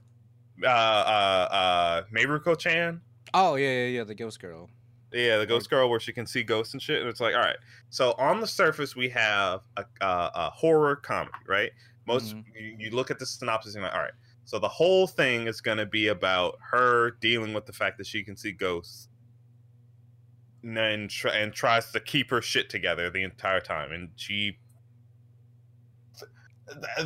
Uh, 0.64 0.66
uh, 0.68 1.48
uh, 1.52 2.02
Mieruko 2.14 2.58
Chan, 2.58 3.00
Oh 3.34 3.56
yeah, 3.56 3.68
yeah, 3.68 3.86
yeah, 3.98 4.04
the 4.04 4.14
Ghost 4.14 4.40
Girl. 4.40 4.68
Yeah, 5.12 5.36
the 5.36 5.44
ghost 5.46 5.68
girl 5.68 5.90
where 5.90 6.00
she 6.00 6.10
can 6.10 6.24
see 6.24 6.42
ghosts 6.42 6.72
and 6.72 6.80
shit. 6.82 7.00
And 7.00 7.06
it's 7.10 7.20
like, 7.20 7.34
all 7.34 7.40
right. 7.42 7.58
So 7.90 8.12
on 8.16 8.40
the 8.40 8.46
surface, 8.46 8.96
we 8.96 9.10
have 9.10 9.60
a, 9.76 9.84
a, 10.00 10.30
a 10.34 10.50
horror 10.54 10.96
comedy, 10.96 11.36
right? 11.46 11.70
Most 12.06 12.34
Mhm. 12.34 12.44
you, 12.58 12.76
you 12.78 12.90
look 12.92 13.10
at 13.10 13.18
the 13.18 13.26
synopsis 13.26 13.74
and 13.74 13.82
you're 13.82 13.90
like, 13.90 13.94
all 13.94 14.02
right. 14.04 14.14
So 14.44 14.58
the 14.58 14.68
whole 14.68 15.06
thing 15.06 15.46
is 15.46 15.60
going 15.60 15.78
to 15.78 15.86
be 15.86 16.08
about 16.08 16.58
her 16.70 17.12
dealing 17.20 17.54
with 17.54 17.66
the 17.66 17.72
fact 17.72 17.98
that 17.98 18.06
she 18.06 18.22
can 18.22 18.36
see 18.36 18.52
ghosts, 18.52 19.08
and 20.62 20.76
then 20.76 21.08
tr- 21.08 21.28
and 21.28 21.52
tries 21.52 21.90
to 21.92 22.00
keep 22.00 22.30
her 22.30 22.42
shit 22.42 22.68
together 22.68 23.08
the 23.10 23.22
entire 23.22 23.60
time, 23.60 23.92
and 23.92 24.10
she 24.16 24.58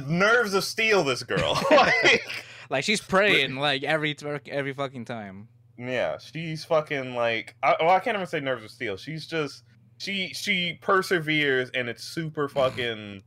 nerves 0.07 0.55
of 0.55 0.65
steel. 0.65 1.05
This 1.05 1.23
girl, 1.23 1.59
like, 1.71 2.23
Like 2.71 2.85
she's 2.85 3.01
praying 3.01 3.57
like 3.57 3.83
every 3.83 4.17
every 4.49 4.73
fucking 4.73 5.05
time. 5.05 5.49
Yeah, 5.79 6.19
she's 6.19 6.65
fucking 6.65 7.15
like. 7.15 7.55
I, 7.63 7.77
well, 7.81 7.91
I 7.91 8.01
can't 8.01 8.17
even 8.17 8.27
say 8.27 8.41
nerves 8.41 8.65
of 8.65 8.71
steel. 8.71 8.97
She's 8.97 9.27
just 9.27 9.63
she 9.99 10.29
she 10.35 10.79
perseveres, 10.81 11.71
and 11.75 11.89
it's 11.89 12.03
super 12.03 12.49
fucking. 12.49 13.23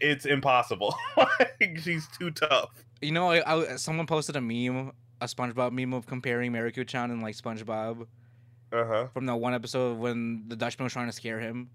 it's 0.00 0.26
impossible. 0.26 0.94
like 1.16 1.78
she's 1.80 2.08
too 2.08 2.30
tough. 2.30 2.83
You 3.04 3.12
know, 3.12 3.30
I, 3.30 3.72
I 3.72 3.76
someone 3.76 4.06
posted 4.06 4.36
a 4.36 4.40
meme, 4.40 4.92
a 5.20 5.26
SpongeBob 5.26 5.72
meme 5.72 5.92
of 5.94 6.06
comparing 6.06 6.52
Mieruko-chan 6.52 7.10
and 7.10 7.22
like 7.22 7.36
SpongeBob 7.36 8.06
Uh 8.72 8.84
huh. 8.84 9.06
from 9.14 9.26
that 9.26 9.36
one 9.36 9.54
episode 9.54 9.98
when 9.98 10.44
the 10.48 10.56
Dutchman 10.56 10.84
was 10.84 10.92
trying 10.92 11.06
to 11.06 11.12
scare 11.12 11.38
him, 11.40 11.70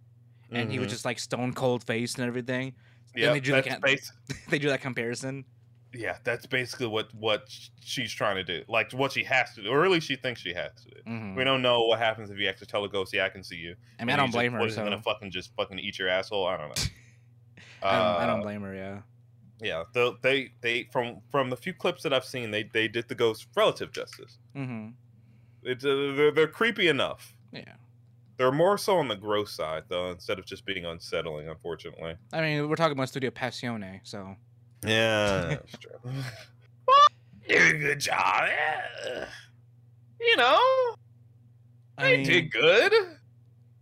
and 0.52 0.72
he 0.72 0.80
was 0.80 0.90
just 0.90 1.06
like 1.06 1.20
stone 1.20 1.54
cold 1.54 1.84
faced 1.84 2.18
and 2.20 2.28
everything. 2.28 2.74
yeah. 3.16 3.32
they 3.34 3.40
do, 3.40 3.52
that's 3.54 3.68
a- 3.68 3.80
bas- 3.80 4.12
they 4.50 4.60
do 4.60 4.70
that 4.70 4.82
comparison. 4.82 5.46
yeah, 5.94 6.18
that's 6.24 6.46
basically 6.46 6.86
what 6.88 7.14
what 7.16 7.50
she's 7.82 8.12
trying 8.14 8.36
to 8.36 8.44
do. 8.44 8.64
Like 8.68 8.92
what 8.92 9.12
she 9.12 9.24
has 9.24 9.54
to 9.56 9.64
do, 9.64 9.70
or 9.70 9.84
at 9.86 9.92
least 9.92 10.08
she 10.08 10.16
thinks 10.16 10.42
she 10.42 10.54
has 10.54 10.72
to 10.84 10.90
do. 10.90 11.02
hmm 11.08 11.36
We 11.36 11.44
don't 11.44 11.62
know 11.62 11.86
what 11.86 11.98
happens 12.00 12.30
if 12.30 12.38
you 12.38 12.48
actually 12.48 12.68
tell 12.68 12.84
a 12.84 12.90
ghost, 12.90 13.14
"Yeah, 13.14 13.26
I 13.26 13.30
can 13.30 13.44
see 13.44 13.56
you." 13.56 13.76
I 14.00 14.06
mean, 14.06 14.14
I 14.14 14.18
don't 14.18 14.26
he's 14.28 14.34
just- 14.34 14.38
blame 14.42 14.54
her. 14.54 14.60
what, 14.60 14.72
So 14.72 14.84
gonna 14.84 15.02
fucking 15.02 15.32
just 15.32 15.54
fucking 15.56 15.80
eat 15.80 15.98
your 16.00 16.10
asshole? 16.10 16.46
I 16.46 16.58
don't 16.58 16.70
know. 16.70 16.84
I, 17.82 17.92
don't, 17.98 18.22
I 18.24 18.26
don't 18.28 18.40
Uh, 18.42 18.44
blame 18.44 18.62
her. 18.62 18.76
Yeah. 18.76 19.00
Yeah, 19.62 19.84
the, 19.94 20.16
they 20.22 20.52
they 20.62 20.88
from 20.92 21.22
from 21.32 21.50
the 21.50 21.58
few 21.58 21.74
clips 21.74 22.04
that 22.04 22.14
I've 22.14 22.26
seen, 22.26 22.52
they 22.52 22.64
they 22.64 22.88
did 22.88 23.08
the 23.10 23.16
ghost 23.16 23.48
relative 23.56 23.92
justice. 23.92 24.38
hmm 24.56 24.90
It's 25.64 25.84
uh, 25.84 26.14
they're, 26.16 26.32
they're 26.32 26.48
creepy 26.48 26.88
enough. 26.88 27.36
Yeah. 27.52 27.74
They're 28.38 28.54
more 28.54 28.78
so 28.78 28.98
on 29.00 29.10
the 29.10 29.18
gross 29.18 29.52
side 29.52 29.84
though, 29.90 30.12
instead 30.12 30.40
of 30.40 30.46
just 30.46 30.66
being 30.66 30.86
unsettling. 30.86 31.50
Unfortunately. 31.50 32.16
I 32.32 32.40
mean, 32.42 32.70
we're 32.70 32.78
talking 32.78 32.94
about 32.94 33.10
Studio 33.10 33.32
Passione, 33.32 34.00
so 34.04 34.36
Yeah, 34.86 35.42
that's 35.50 35.78
true. 35.80 35.92
well, 36.88 36.98
you 37.48 37.56
did 37.60 37.76
a 37.76 37.80
good 37.80 38.00
job. 38.00 38.48
Yeah. 38.48 39.26
You 40.22 40.38
know, 40.38 40.60
I 41.98 42.04
they 42.04 42.18
mean, 42.18 42.26
did 42.26 42.52
good. 42.52 42.94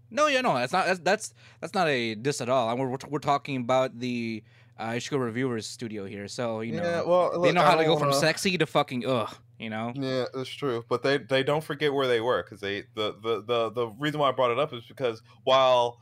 no, 0.09 0.25
yeah, 0.27 0.41
no, 0.41 0.55
that's 0.55 0.73
not 0.73 0.85
that's 0.87 0.99
that's, 1.01 1.33
that's 1.61 1.73
not 1.75 1.87
a 1.87 2.15
diss 2.15 2.41
at 2.41 2.49
all. 2.49 2.69
I 2.69 2.75
mean, 2.75 2.89
we're 2.89 2.97
we're 3.09 3.19
talking 3.19 3.57
about 3.57 3.99
the 3.99 4.43
uh, 4.79 4.89
Ishuzoku 4.91 5.19
Reviewers 5.19 5.65
studio 5.67 6.05
here, 6.05 6.27
so 6.27 6.61
you 6.61 6.73
know 6.77 6.83
yeah, 6.83 7.01
well, 7.01 7.41
they 7.41 7.51
know 7.51 7.61
how 7.61 7.75
to 7.75 7.83
go 7.85 7.97
from 7.97 8.09
wanna- 8.09 8.19
sexy 8.19 8.57
to 8.57 8.65
fucking 8.65 9.05
ugh. 9.05 9.35
You 9.59 9.71
know. 9.71 9.91
Yeah, 9.95 10.25
that's 10.35 10.49
true. 10.49 10.85
But 10.87 11.01
they 11.01 11.17
they 11.17 11.41
don't 11.43 11.63
forget 11.63 11.91
where 11.93 12.07
they 12.07 12.21
were 12.21 12.43
because 12.43 12.61
they 12.61 12.83
the, 12.93 13.15
the 13.23 13.43
the 13.43 13.71
the 13.71 13.87
reason 13.97 14.19
why 14.19 14.29
I 14.29 14.31
brought 14.31 14.51
it 14.51 14.59
up 14.59 14.71
is 14.71 14.83
because 14.87 15.23
while 15.45 15.99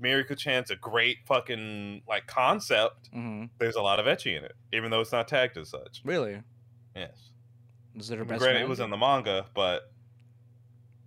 Mieruko 0.00 0.36
Chan's 0.38 0.70
a 0.70 0.76
great 0.76 1.18
fucking 1.26 2.02
like 2.08 2.26
concept, 2.28 3.08
hmm 3.12 3.46
there's 3.58 3.74
a 3.74 3.82
lot 3.82 3.98
of 3.98 4.06
ecchi 4.06 4.36
in 4.38 4.44
it, 4.44 4.52
even 4.72 4.90
though 4.92 5.00
it's 5.00 5.10
not 5.12 5.26
tagged 5.26 5.56
as 5.58 5.68
such. 5.70 6.00
Really? 6.04 6.40
Yes. 6.94 7.30
Is 7.96 8.10
it 8.10 8.18
her 8.18 8.24
best 8.24 8.38
Granted, 8.38 8.54
friend? 8.58 8.66
it 8.66 8.68
was 8.68 8.78
in 8.80 8.90
the 8.90 8.96
manga, 8.96 9.46
but 9.54 9.90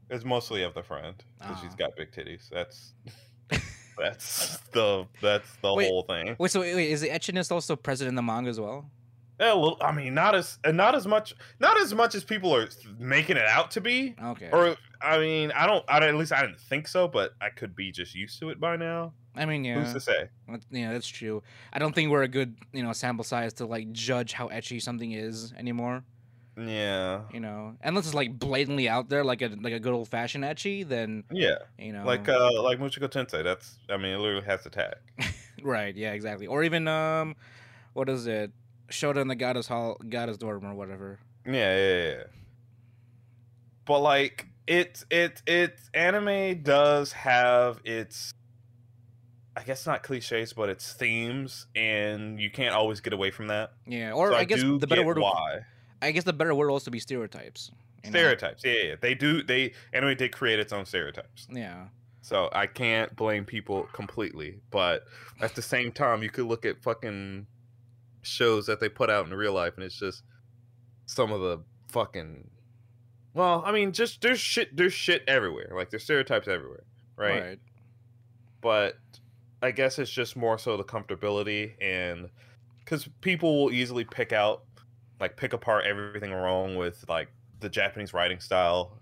it's 0.10 0.26
mostly 0.26 0.64
of 0.64 0.74
the 0.74 0.84
friend 0.84 1.16
because 1.40 1.60
she's 1.62 1.76
got 1.76 1.96
big 1.96 2.12
titties. 2.12 2.50
That's 2.50 2.94
that's 3.98 4.58
the 4.74 5.06
that's 5.22 5.48
the 5.62 5.74
Wait. 5.74 5.88
whole 5.88 6.04
thing. 6.04 6.36
Wait, 6.40 6.52
so 6.52 6.60
wait, 6.62 6.76
wait, 6.76 6.92
is 6.92 7.02
the 7.02 7.10
etchiness 7.10 7.52
also 7.52 7.76
present 7.76 8.08
in 8.08 8.16
the 8.16 8.22
manga 8.22 8.50
as 8.50 8.60
well? 8.60 8.90
Yeah, 9.40 9.52
little- 9.54 9.78
I 9.82 9.92
mean, 9.92 10.14
not 10.14 10.34
as 10.34 10.60
not 10.66 10.96
as 10.96 11.06
much, 11.06 11.36
not 11.60 11.80
as 11.82 11.94
much 11.94 12.16
as 12.16 12.24
people 12.24 12.56
are 12.56 12.70
making 12.98 13.36
it 13.36 13.46
out 13.46 13.72
to 13.72 13.82
be. 13.82 14.16
Okay. 14.24 14.50
Or 14.52 14.78
I 15.02 15.18
mean, 15.20 15.52
I 15.52 15.68
don't. 15.68 15.84
I, 15.90 15.98
at 16.08 16.16
least 16.16 16.32
I 16.32 16.42
didn't 16.42 16.62
think 16.62 16.88
so, 16.88 17.08
but 17.08 17.34
I 17.42 17.50
could 17.50 17.76
be 17.76 17.92
just 17.92 18.16
used 18.16 18.40
to 18.40 18.50
it 18.50 18.60
by 18.62 18.78
now. 18.78 19.14
I 19.36 19.46
mean, 19.46 19.66
yeah, 19.66 19.82
Who's 19.84 19.92
to 19.92 20.00
say? 20.00 20.30
yeah, 20.72 20.94
that's 20.94 21.08
true. 21.10 21.44
I 21.74 21.80
don't 21.80 21.94
think 21.94 22.10
we're 22.10 22.24
a 22.24 22.28
good, 22.30 22.56
you 22.72 22.82
know, 22.82 22.94
sample 22.94 23.26
size 23.26 23.52
to 23.56 23.66
like 23.66 23.92
judge 23.92 24.32
how 24.32 24.48
ecchi 24.48 24.82
something 24.82 25.12
is 25.12 25.52
anymore. 25.58 26.06
Yeah, 26.58 27.24
You 27.34 27.42
know, 27.42 27.76
unless 27.84 28.06
it's 28.06 28.14
like 28.14 28.40
blatantly 28.40 28.88
out 28.88 29.10
there, 29.10 29.26
like 29.26 29.42
a 29.42 29.50
like 29.62 29.74
a 29.74 29.80
good 29.80 29.94
old 29.94 30.08
fashioned 30.08 30.46
ecchi, 30.46 30.88
then 30.88 31.26
yeah. 31.30 31.58
you 31.78 31.92
know, 31.92 32.06
Like 32.06 32.30
uh, 32.30 32.62
like 32.62 32.80
Mushoku 32.80 33.10
Tensei. 33.10 33.44
That's. 33.44 33.78
I 33.90 33.98
mean, 33.98 34.14
it 34.14 34.20
literally 34.20 34.46
has 34.46 34.64
the 34.64 34.70
tag. 34.70 34.96
right, 35.64 35.94
yeah, 35.96 36.14
exactly. 36.14 36.48
Or 36.48 36.64
even 36.64 36.88
um, 36.88 37.36
what 37.94 38.08
is 38.08 38.28
it? 38.28 38.52
Showed 38.90 39.18
in 39.18 39.28
the 39.28 39.36
Goddess 39.36 39.68
Hall, 39.68 39.98
Goddess 40.08 40.38
Dorm, 40.38 40.66
or 40.66 40.74
whatever. 40.74 41.20
Yeah, 41.46 41.76
yeah, 41.78 42.04
yeah. 42.04 42.24
But 43.86 44.00
like 44.00 44.48
it's 44.66 45.06
it 45.12 45.42
it 45.46 45.78
anime 45.94 46.64
does 46.64 47.12
have 47.12 47.82
its 47.84 48.32
I 49.58 49.64
guess 49.64 49.86
not 49.86 50.04
cliches, 50.04 50.54
but 50.54 50.70
its 50.70 50.94
themes, 50.94 51.68
and 51.76 52.40
you 52.40 52.50
can't 52.50 52.76
always 52.76 53.02
get 53.02 53.12
away 53.12 53.32
from 53.32 53.48
that. 53.48 53.74
Yeah, 53.86 54.14
or 54.14 54.30
So 54.30 54.36
I, 54.36 54.46
guess 54.46 54.62
the 54.62 54.88
better 54.88 55.04
word, 55.06 55.18
why 55.18 55.66
I 56.06 56.12
guess 56.12 56.24
the 56.24 56.34
better 56.34 56.54
word 56.54 56.70
also 56.70 56.92
be 56.92 57.00
stereotypes. 57.00 57.72
stereotypes. 58.04 58.64
Yeah, 58.64 58.72
yeah, 58.72 58.84
yeah, 58.84 58.96
they 59.02 59.16
do. 59.16 59.44
They 59.44 59.74
anime 59.94 60.16
did 60.16 60.32
create 60.32 60.60
its 60.60 60.72
own 60.72 60.86
stereotypes, 60.86 61.48
Yeah, 61.52 61.88
so 62.22 62.50
I 62.54 62.68
can't 62.68 63.16
blame 63.16 63.46
people 63.46 63.84
completely. 63.94 64.60
But 64.72 65.06
at 65.42 65.56
the 65.56 65.62
same 65.62 65.92
time, 65.92 66.22
you 66.24 66.30
could 66.30 66.46
look 66.46 66.66
at 66.66 66.82
fucking 66.84 67.48
shows 68.22 68.66
that 68.68 68.80
they 68.80 68.90
put 68.90 69.10
out 69.10 69.26
in 69.26 69.34
real 69.34 69.54
life, 69.54 69.74
and 69.76 69.84
it's 69.84 70.00
just 70.00 70.24
some 71.06 71.32
of 71.32 71.42
the 71.42 71.60
fucking. 71.90 72.50
Well, 73.34 73.64
I 73.66 73.72
mean, 73.72 73.92
just 73.92 74.22
there's 74.22 74.40
shit. 74.40 74.76
There's 74.76 74.94
shit 74.94 75.24
everywhere. 75.28 75.72
Like 75.74 75.90
there's 75.90 76.04
stereotypes 76.04 76.48
everywhere, 76.48 76.84
right? 77.18 77.42
right. 77.42 77.60
But 78.62 78.98
I 79.62 79.72
guess 79.72 80.00
it's 80.00 80.12
just 80.12 80.36
more 80.36 80.58
so 80.58 80.78
the 80.78 80.84
comfortability 80.84 81.74
and 81.82 82.30
because 82.86 83.10
people 83.22 83.64
will 83.64 83.72
easily 83.74 84.04
pick 84.04 84.32
out, 84.32 84.64
like, 85.20 85.38
pick 85.38 85.54
apart 85.54 85.86
everything 85.86 86.32
wrong 86.34 86.76
with 86.76 87.06
like 87.08 87.30
the 87.60 87.70
Japanese 87.70 88.14
writing 88.14 88.40
style. 88.40 89.00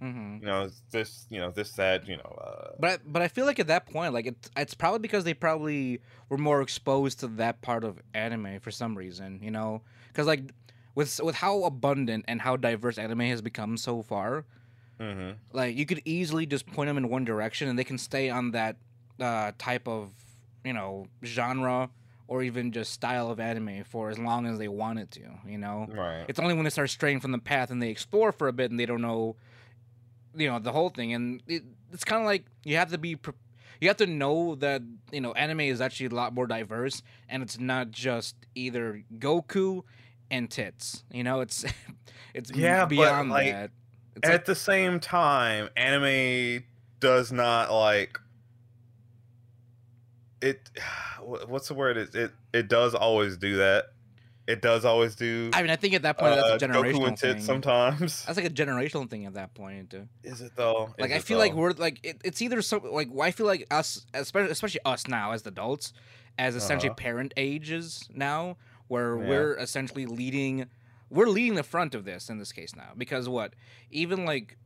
hmm 0.00 0.38
You 0.40 0.46
know, 0.46 0.70
this, 0.90 1.26
you 1.30 1.40
know, 1.40 1.50
this, 1.50 1.72
that, 1.72 2.06
you 2.08 2.16
know. 2.16 2.38
Uh, 2.40 2.70
But 2.78 2.90
I, 2.90 2.98
but 3.06 3.22
I 3.22 3.28
feel 3.28 3.44
like 3.44 3.58
at 3.58 3.66
that 3.66 3.86
point, 3.86 4.14
like 4.14 4.26
it's 4.26 4.50
it's 4.56 4.74
probably 4.74 5.00
because 5.00 5.24
they 5.24 5.34
probably 5.34 6.00
were 6.28 6.38
more 6.38 6.62
exposed 6.62 7.20
to 7.20 7.26
that 7.28 7.60
part 7.60 7.84
of 7.84 8.00
anime 8.14 8.58
for 8.60 8.70
some 8.70 8.96
reason, 8.96 9.40
you 9.42 9.50
know, 9.50 9.82
because 10.08 10.26
like 10.26 10.52
with 10.94 11.20
with 11.22 11.36
how 11.36 11.64
abundant 11.64 12.24
and 12.26 12.40
how 12.40 12.56
diverse 12.56 12.96
anime 12.98 13.20
has 13.20 13.42
become 13.42 13.76
so 13.76 14.02
far, 14.02 14.46
mhm. 14.98 15.36
like 15.52 15.76
you 15.76 15.86
could 15.86 16.00
easily 16.04 16.46
just 16.46 16.66
point 16.66 16.88
them 16.88 16.96
in 16.96 17.08
one 17.08 17.24
direction 17.24 17.68
and 17.68 17.78
they 17.78 17.84
can 17.84 17.98
stay 17.98 18.30
on 18.30 18.52
that 18.52 18.76
uh, 19.20 19.52
type 19.58 19.86
of 19.86 20.12
you 20.64 20.72
know 20.72 21.06
genre 21.24 21.90
or 22.30 22.44
even 22.44 22.70
just 22.70 22.92
style 22.92 23.28
of 23.28 23.40
anime 23.40 23.82
for 23.82 24.08
as 24.08 24.16
long 24.16 24.46
as 24.46 24.56
they 24.56 24.68
wanted 24.68 25.10
to, 25.10 25.20
you 25.44 25.58
know. 25.58 25.88
Right. 25.90 26.24
It's 26.28 26.38
only 26.38 26.54
when 26.54 26.62
they 26.62 26.70
start 26.70 26.88
straying 26.88 27.18
from 27.18 27.32
the 27.32 27.40
path 27.40 27.72
and 27.72 27.82
they 27.82 27.90
explore 27.90 28.30
for 28.30 28.46
a 28.46 28.52
bit 28.52 28.70
and 28.70 28.78
they 28.78 28.86
don't 28.86 29.02
know, 29.02 29.34
you 30.36 30.48
know, 30.48 30.60
the 30.60 30.70
whole 30.70 30.90
thing. 30.90 31.12
And 31.12 31.42
it, 31.48 31.64
it's 31.92 32.04
kind 32.04 32.22
of 32.22 32.26
like 32.26 32.44
you 32.62 32.76
have 32.76 32.92
to 32.92 32.98
be, 32.98 33.16
pre- 33.16 33.34
you 33.80 33.88
have 33.88 33.96
to 33.96 34.06
know 34.06 34.54
that 34.54 34.80
you 35.10 35.20
know 35.20 35.32
anime 35.32 35.60
is 35.60 35.80
actually 35.80 36.06
a 36.06 36.10
lot 36.14 36.32
more 36.32 36.46
diverse 36.46 37.02
and 37.28 37.42
it's 37.42 37.58
not 37.58 37.90
just 37.90 38.36
either 38.54 39.02
Goku 39.18 39.82
and 40.30 40.48
tits. 40.48 41.02
You 41.12 41.24
know, 41.24 41.40
it's 41.40 41.64
it's 42.34 42.52
Yeah, 42.52 42.84
beyond 42.84 43.30
like, 43.30 43.52
that. 43.52 43.70
It's 44.14 44.28
At 44.28 44.32
like, 44.32 44.44
the 44.44 44.54
same 44.54 45.00
time, 45.00 45.68
anime 45.76 46.62
does 47.00 47.32
not 47.32 47.72
like 47.72 48.20
it. 50.42 50.70
What's 51.22 51.68
the 51.68 51.74
word? 51.74 51.96
It 51.96 52.14
it 52.14 52.30
it 52.52 52.68
does 52.68 52.94
always 52.94 53.36
do 53.36 53.56
that. 53.58 53.86
It 54.46 54.62
does 54.62 54.84
always 54.84 55.14
do. 55.14 55.50
I 55.52 55.62
mean, 55.62 55.70
I 55.70 55.76
think 55.76 55.94
at 55.94 56.02
that 56.02 56.18
point 56.18 56.32
uh, 56.32 56.36
that's 56.36 56.62
a 56.62 56.66
Goku 56.68 56.72
generational 56.92 57.18
thing. 57.18 57.40
sometimes. 57.40 58.24
That's 58.24 58.36
like 58.36 58.46
a 58.46 58.50
generational 58.50 59.08
thing 59.08 59.26
at 59.26 59.34
that 59.34 59.54
point. 59.54 59.94
uh. 59.94 59.98
Is 60.24 60.40
it 60.40 60.52
though? 60.56 60.92
like 60.98 61.10
Is 61.10 61.16
I 61.16 61.18
feel 61.20 61.38
like 61.38 61.54
we're 61.54 61.72
like 61.72 62.00
it, 62.02 62.20
it's 62.24 62.42
either 62.42 62.60
so 62.62 62.78
like 62.78 63.08
I 63.20 63.30
feel 63.30 63.46
like 63.46 63.66
us 63.70 64.06
especially 64.12 64.50
especially 64.50 64.80
us 64.84 65.06
now 65.06 65.32
as 65.32 65.46
adults 65.46 65.92
as 66.36 66.56
essentially 66.56 66.88
Uh-huh. 66.90 66.96
parent 66.96 67.32
ages 67.36 68.08
now 68.12 68.56
where 68.88 69.16
Yeah. 69.16 69.28
we're 69.28 69.54
essentially 69.58 70.06
leading 70.06 70.66
we're 71.10 71.28
leading 71.28 71.54
the 71.54 71.62
front 71.62 71.94
of 71.94 72.04
this 72.04 72.28
in 72.30 72.38
this 72.38 72.50
case 72.50 72.74
now 72.74 72.90
because 72.96 73.28
what 73.28 73.52
even 73.90 74.24
like 74.24 74.56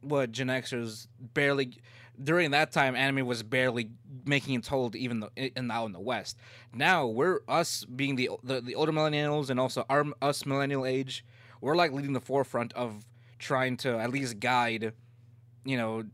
what 0.00 0.32
Gen 0.32 0.46
Xers 0.48 1.06
barely 1.34 1.78
during 2.22 2.52
that 2.52 2.72
time 2.72 2.94
anime 2.94 3.26
was 3.26 3.42
barely 3.42 3.90
making 4.24 4.54
its 4.54 4.68
hold 4.68 4.94
even 4.94 5.20
though 5.20 5.30
in 5.36 5.66
now 5.66 5.86
in 5.86 5.92
the 5.92 6.00
West. 6.00 6.38
Now 6.74 7.06
we're 7.06 7.40
us 7.48 7.84
being 7.84 8.16
the 8.16 8.30
the, 8.42 8.60
the 8.60 8.74
older 8.74 8.92
millennials 8.92 9.50
and 9.50 9.58
also 9.58 9.84
our 9.88 10.04
us 10.20 10.46
millennial 10.46 10.86
age 10.86 11.24
we're 11.60 11.76
like 11.76 11.92
leading 11.92 12.12
the 12.12 12.20
forefront 12.20 12.72
of 12.74 13.04
trying 13.38 13.76
to 13.78 13.98
at 13.98 14.10
least 14.10 14.40
guide 14.40 14.92
you 15.64 15.76
know 15.76 16.04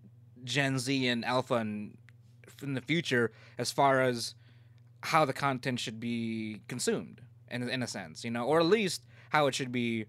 Gen 0.44 0.78
Z 0.78 1.06
and 1.06 1.24
Alpha 1.24 1.54
and 1.54 1.96
in 2.62 2.74
the 2.74 2.80
future 2.80 3.32
as 3.56 3.70
far 3.70 4.02
as 4.02 4.34
how 5.02 5.24
the 5.24 5.32
content 5.32 5.78
should 5.80 6.00
be 6.00 6.60
consumed 6.68 7.20
in 7.50 7.68
in 7.68 7.82
a 7.82 7.86
sense, 7.86 8.24
you 8.24 8.30
know, 8.30 8.44
or 8.44 8.60
at 8.60 8.66
least 8.66 9.02
how 9.30 9.46
it 9.46 9.54
should 9.54 9.72
be 9.72 10.06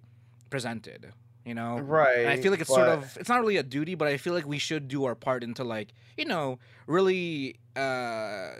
presented, 0.49 1.13
you 1.49 1.55
know. 1.55 1.79
Right. 1.79 2.19
And 2.19 2.29
I 2.29 2.37
feel 2.37 2.51
like 2.51 2.61
it's 2.61 2.69
sort 2.69 2.87
of 2.87 3.17
it's 3.19 3.27
not 3.27 3.41
really 3.41 3.57
a 3.57 3.63
duty, 3.63 3.95
but 3.95 4.07
I 4.07 4.17
feel 4.17 4.35
like 4.35 4.45
we 4.45 4.59
should 4.59 4.87
do 4.87 5.05
our 5.05 5.15
part 5.15 5.43
into 5.43 5.63
like 5.63 5.93
you 6.15 6.25
know 6.25 6.59
really 6.85 7.59
uh, 7.75 8.51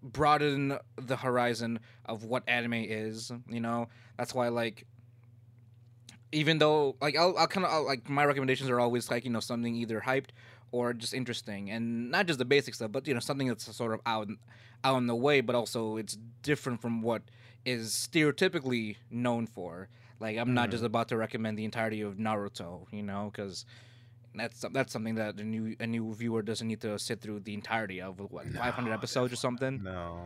broaden 0.00 0.78
the 0.94 1.16
horizon 1.16 1.80
of 2.04 2.22
what 2.22 2.44
anime 2.46 2.74
is. 2.74 3.32
You 3.48 3.58
know, 3.58 3.88
that's 4.16 4.32
why 4.32 4.46
like 4.46 4.86
even 6.30 6.58
though 6.58 6.94
like 7.00 7.16
I'll, 7.16 7.36
I'll 7.36 7.48
kind 7.48 7.66
of 7.66 7.84
like 7.84 8.08
my 8.08 8.24
recommendations 8.24 8.70
are 8.70 8.78
always 8.78 9.10
like 9.10 9.24
you 9.24 9.30
know 9.30 9.40
something 9.40 9.74
either 9.74 10.00
hyped 10.00 10.30
or 10.70 10.92
just 10.92 11.12
interesting 11.12 11.68
and 11.68 12.12
not 12.12 12.26
just 12.26 12.38
the 12.38 12.44
basic 12.44 12.76
stuff 12.76 12.92
but 12.92 13.08
you 13.08 13.12
know 13.12 13.18
something 13.18 13.48
that's 13.48 13.76
sort 13.76 13.92
of 13.92 14.00
out 14.06 14.28
out 14.84 14.98
in 14.98 15.08
the 15.08 15.16
way 15.16 15.40
but 15.40 15.56
also 15.56 15.96
it's 15.96 16.16
different 16.42 16.80
from 16.80 17.02
what 17.02 17.22
is 17.64 17.90
stereotypically 17.90 18.94
known 19.10 19.48
for 19.48 19.88
like 20.20 20.36
i'm 20.36 20.54
not 20.54 20.70
just 20.70 20.84
about 20.84 21.08
to 21.08 21.16
recommend 21.16 21.58
the 21.58 21.64
entirety 21.64 22.02
of 22.02 22.16
naruto 22.16 22.86
you 22.92 23.02
know 23.02 23.30
because 23.32 23.64
that's 24.34 24.64
that's 24.72 24.92
something 24.92 25.16
that 25.16 25.40
a 25.40 25.44
new 25.44 25.74
a 25.80 25.86
new 25.86 26.14
viewer 26.14 26.42
doesn't 26.42 26.68
need 26.68 26.80
to 26.80 26.98
sit 26.98 27.20
through 27.20 27.40
the 27.40 27.52
entirety 27.54 28.00
of 28.00 28.20
what 28.30 28.46
500 28.46 28.92
episodes 28.92 29.32
or 29.32 29.36
something 29.36 29.82
No. 29.82 30.20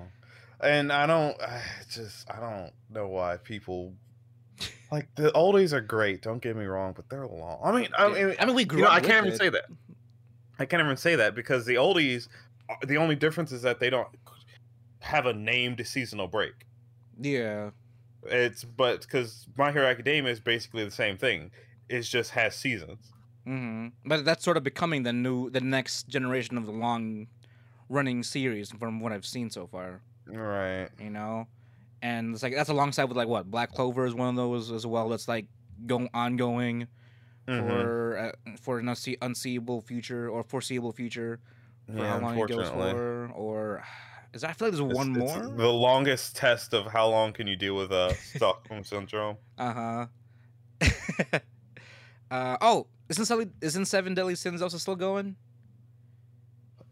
And 0.61 0.93
I 0.93 1.07
don't 1.07 1.41
I 1.43 1.63
just 1.91 2.31
I 2.31 2.39
don't 2.39 2.73
know 2.91 3.09
why 3.09 3.39
people 3.39 3.95
like 4.93 5.09
the 5.17 5.31
oldies 5.33 5.73
are 5.73 5.81
great, 5.81 6.23
don't 6.23 6.41
get 6.41 6.55
me 6.57 6.65
wrong, 6.67 6.93
but 6.95 7.09
they're 7.09 7.27
long. 7.27 7.59
I 7.65 7.73
mean, 7.73 7.89
I 7.99 8.09
mean, 8.09 8.37
I 8.39 8.45
mean, 8.47 8.55
we 8.55 8.63
you 8.63 8.67
grew 8.67 8.81
know, 8.83 8.87
up 8.87 8.93
I 8.93 9.01
can't 9.01 9.27
even 9.27 9.33
it. 9.33 9.39
say 9.39 9.49
that. 9.49 9.65
I 10.59 10.65
can't 10.67 10.81
even 10.83 10.97
say 10.97 11.17
that 11.17 11.35
because 11.35 11.67
the 11.67 11.75
oldies 11.75 12.29
uh, 12.71 12.75
the 12.87 12.99
only 12.99 13.17
difference 13.17 13.51
is 13.51 13.63
that 13.63 13.81
they 13.81 13.91
don't 13.91 14.07
have 15.01 15.27
a 15.27 15.33
named 15.33 15.85
seasonal 15.87 16.29
break. 16.29 16.55
yeah 17.21 17.71
It's 18.27 18.65
but 18.65 19.03
because 19.03 19.47
My 19.57 19.73
Hero 19.73 19.87
Academia 19.87 20.31
is 20.33 20.41
basically 20.41 20.85
the 20.85 20.91
same 20.91 21.17
thing. 21.19 21.51
It 21.89 22.03
just 22.03 22.31
has 22.33 22.55
seasons. 22.55 23.13
hmm 23.45 23.89
But 24.07 24.25
that's 24.25 24.43
sort 24.45 24.57
of 24.57 24.63
becoming 24.63 25.03
the 25.03 25.13
new, 25.13 25.51
the 25.51 25.61
next 25.61 26.09
generation 26.09 26.57
of 26.57 26.67
the 26.67 26.73
long 26.73 27.27
running 27.89 28.23
series 28.23 28.71
from 28.71 29.01
what 29.01 29.13
I've 29.13 29.27
seen 29.27 29.51
so 29.51 29.67
far. 29.67 30.01
Right. 30.27 30.89
You 30.99 31.11
know, 31.11 31.47
and 32.01 32.33
it's 32.35 32.43
like 32.43 32.55
that's 32.55 32.71
alongside 32.71 33.05
with 33.05 33.17
like 33.17 33.29
what 33.29 33.51
Black 33.51 33.73
Clover 33.73 34.07
is 34.07 34.15
one 34.15 34.29
of 34.31 34.37
those 34.37 34.71
as 34.73 34.87
well. 34.87 35.09
That's 35.11 35.29
like 35.29 35.47
going 35.87 36.09
ongoing 36.15 36.87
Mhm. 37.47 37.67
for 37.69 38.19
uh, 38.19 38.33
for 38.61 38.79
an 38.79 38.87
unse- 38.87 39.19
unseeable 39.21 39.83
future 39.83 40.31
or 40.31 40.43
foreseeable 40.43 40.93
future 40.93 41.41
for 41.87 41.99
Yeah, 41.99 42.09
how 42.13 42.21
long 42.21 42.39
it 42.39 42.49
goes 42.49 42.71
for. 42.71 43.31
Or 43.35 43.85
is 44.35 44.45
I 44.45 44.53
feel 44.53 44.69
like 44.69 44.77
there's 44.77 44.81
It's- 44.91 44.95
one 44.97 45.11
it's 45.17 45.19
more. 45.35 45.57
the 45.57 45.69
longest 45.73 46.37
test 46.37 46.75
of 46.75 46.87
how 46.87 47.09
long 47.09 47.33
can 47.33 47.47
you 47.47 47.57
deal 47.57 47.75
with 47.77 47.93
uh, 47.93 48.13
Stockholm 48.37 48.85
syndrome. 48.85 49.37
Uh 49.57 49.73
huh. 49.73 50.07
uh 52.31 52.57
oh, 52.61 52.87
isn't 53.09 53.25
Seven, 53.25 53.53
isn't 53.61 53.85
Seven 53.87 54.15
Deadly 54.15 54.35
Sins 54.35 54.61
also 54.63 54.77
still 54.79 54.97
going? 54.97 55.37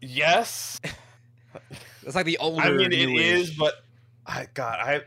Yes, 0.01 0.79
It's 2.05 2.15
like 2.15 2.25
the 2.25 2.37
older. 2.39 2.61
I 2.63 2.71
mean 2.71 2.91
it 2.91 3.09
is, 3.09 3.51
but 3.51 3.75
I 4.25 4.47
God, 4.53 4.79
I 4.79 5.01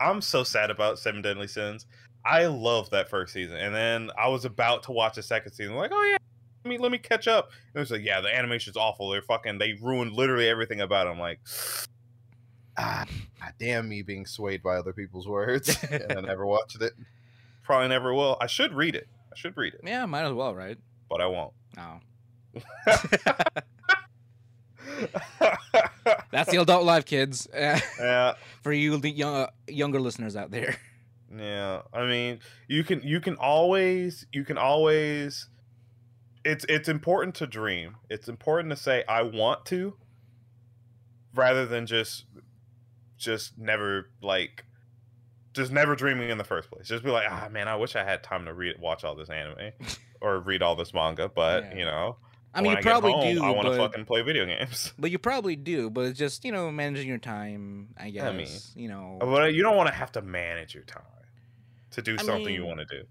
I'm 0.00 0.20
so 0.20 0.44
sad 0.44 0.70
about 0.70 0.98
Seven 0.98 1.22
Deadly 1.22 1.46
Sins. 1.46 1.86
I 2.24 2.46
loved 2.46 2.90
that 2.92 3.08
first 3.08 3.32
season, 3.32 3.56
and 3.56 3.74
then 3.74 4.10
I 4.18 4.28
was 4.28 4.44
about 4.44 4.82
to 4.84 4.92
watch 4.92 5.14
the 5.14 5.22
second 5.22 5.52
season. 5.52 5.74
Like, 5.74 5.90
oh 5.92 6.02
yeah, 6.10 6.16
let 6.64 6.68
me 6.68 6.78
let 6.78 6.92
me 6.92 6.98
catch 6.98 7.26
up. 7.28 7.50
And 7.50 7.76
it 7.76 7.80
was 7.80 7.90
like, 7.90 8.04
yeah, 8.04 8.20
the 8.20 8.34
animation's 8.34 8.76
awful. 8.76 9.10
They're 9.10 9.22
fucking. 9.22 9.58
They 9.58 9.74
ruined 9.74 10.12
literally 10.12 10.48
everything 10.48 10.80
about 10.80 11.06
it. 11.06 11.10
I'm 11.10 11.18
like, 11.18 11.40
ah, 12.78 13.04
damn 13.58 13.88
me 13.88 14.02
being 14.02 14.26
swayed 14.26 14.62
by 14.62 14.76
other 14.76 14.92
people's 14.92 15.26
words, 15.26 15.76
and 15.90 16.12
I 16.12 16.20
never 16.20 16.46
watched 16.46 16.80
it. 16.80 16.92
Probably 17.64 17.88
never 17.88 18.14
will. 18.14 18.36
I 18.40 18.46
should 18.46 18.72
read 18.74 18.94
it. 18.94 19.08
I 19.32 19.36
should 19.36 19.56
read 19.56 19.74
it, 19.74 19.80
Yeah, 19.84 20.04
might 20.06 20.24
as 20.24 20.32
well, 20.32 20.54
right? 20.54 20.78
but 21.08 21.20
I 21.20 21.26
won't. 21.26 21.52
No. 21.76 22.00
That's 26.30 26.50
the 26.50 26.60
adult 26.60 26.84
life, 26.84 27.04
kids. 27.04 27.46
yeah. 27.54 28.34
For 28.62 28.72
you, 28.72 28.96
the 28.96 29.10
young, 29.10 29.34
uh, 29.34 29.50
younger 29.68 30.00
listeners 30.00 30.36
out 30.36 30.50
there. 30.50 30.76
Yeah, 31.34 31.82
I 31.94 32.04
mean, 32.06 32.40
you 32.68 32.84
can 32.84 33.00
you 33.02 33.20
can 33.20 33.36
always 33.36 34.26
you 34.32 34.44
can 34.44 34.58
always 34.58 35.48
it's 36.44 36.64
it's 36.68 36.88
important 36.88 37.34
to 37.36 37.46
dream. 37.46 37.96
It's 38.10 38.28
important 38.28 38.70
to 38.70 38.76
say 38.76 39.04
I 39.08 39.22
want 39.22 39.64
to 39.66 39.94
rather 41.34 41.66
than 41.66 41.86
just 41.86 42.24
just 43.16 43.56
never 43.58 44.10
like 44.22 44.64
just 45.54 45.70
never 45.70 45.94
dreaming 45.94 46.30
in 46.30 46.38
the 46.38 46.44
first 46.44 46.70
place. 46.70 46.88
Just 46.88 47.04
be 47.04 47.10
like, 47.10 47.26
"Ah, 47.30 47.48
man, 47.50 47.68
I 47.68 47.76
wish 47.76 47.94
I 47.94 48.04
had 48.04 48.22
time 48.22 48.46
to 48.46 48.54
read 48.54 48.78
watch 48.78 49.04
all 49.04 49.14
this 49.14 49.28
anime 49.28 49.72
or 50.20 50.40
read 50.40 50.62
all 50.62 50.74
this 50.76 50.94
manga, 50.94 51.28
but, 51.28 51.64
Yeah. 51.64 51.76
you 51.76 51.84
know, 51.84 52.16
I 52.54 52.60
mean, 52.62 52.72
you 52.72 52.78
probably 52.82 53.12
home, 53.12 53.34
do, 53.34 53.44
I 53.44 53.50
want 53.50 53.68
to 53.68 53.76
fucking 53.76 54.04
play 54.06 54.22
video 54.22 54.46
games. 54.46 54.92
but 54.98 55.10
you 55.10 55.18
probably 55.18 55.56
do. 55.56 55.90
But 55.90 56.06
it's 56.06 56.18
just 56.18 56.44
you 56.44 56.52
know 56.52 56.70
managing 56.70 57.08
your 57.08 57.18
time. 57.18 57.88
I 57.98 58.10
guess. 58.10 58.34
mean, 58.34 58.82
you 58.82 58.88
know. 58.88 59.18
But 59.20 59.54
you 59.54 59.62
don't 59.62 59.76
want 59.76 59.88
to 59.88 59.94
have 59.94 60.12
to 60.12 60.22
manage 60.22 60.74
your 60.74 60.84
time 60.84 61.02
to 61.92 62.02
do 62.02 62.14
I 62.18 62.22
something 62.22 62.52
you 62.54 62.64
want 62.64 62.80
to 62.80 62.86
do. 62.86 63.04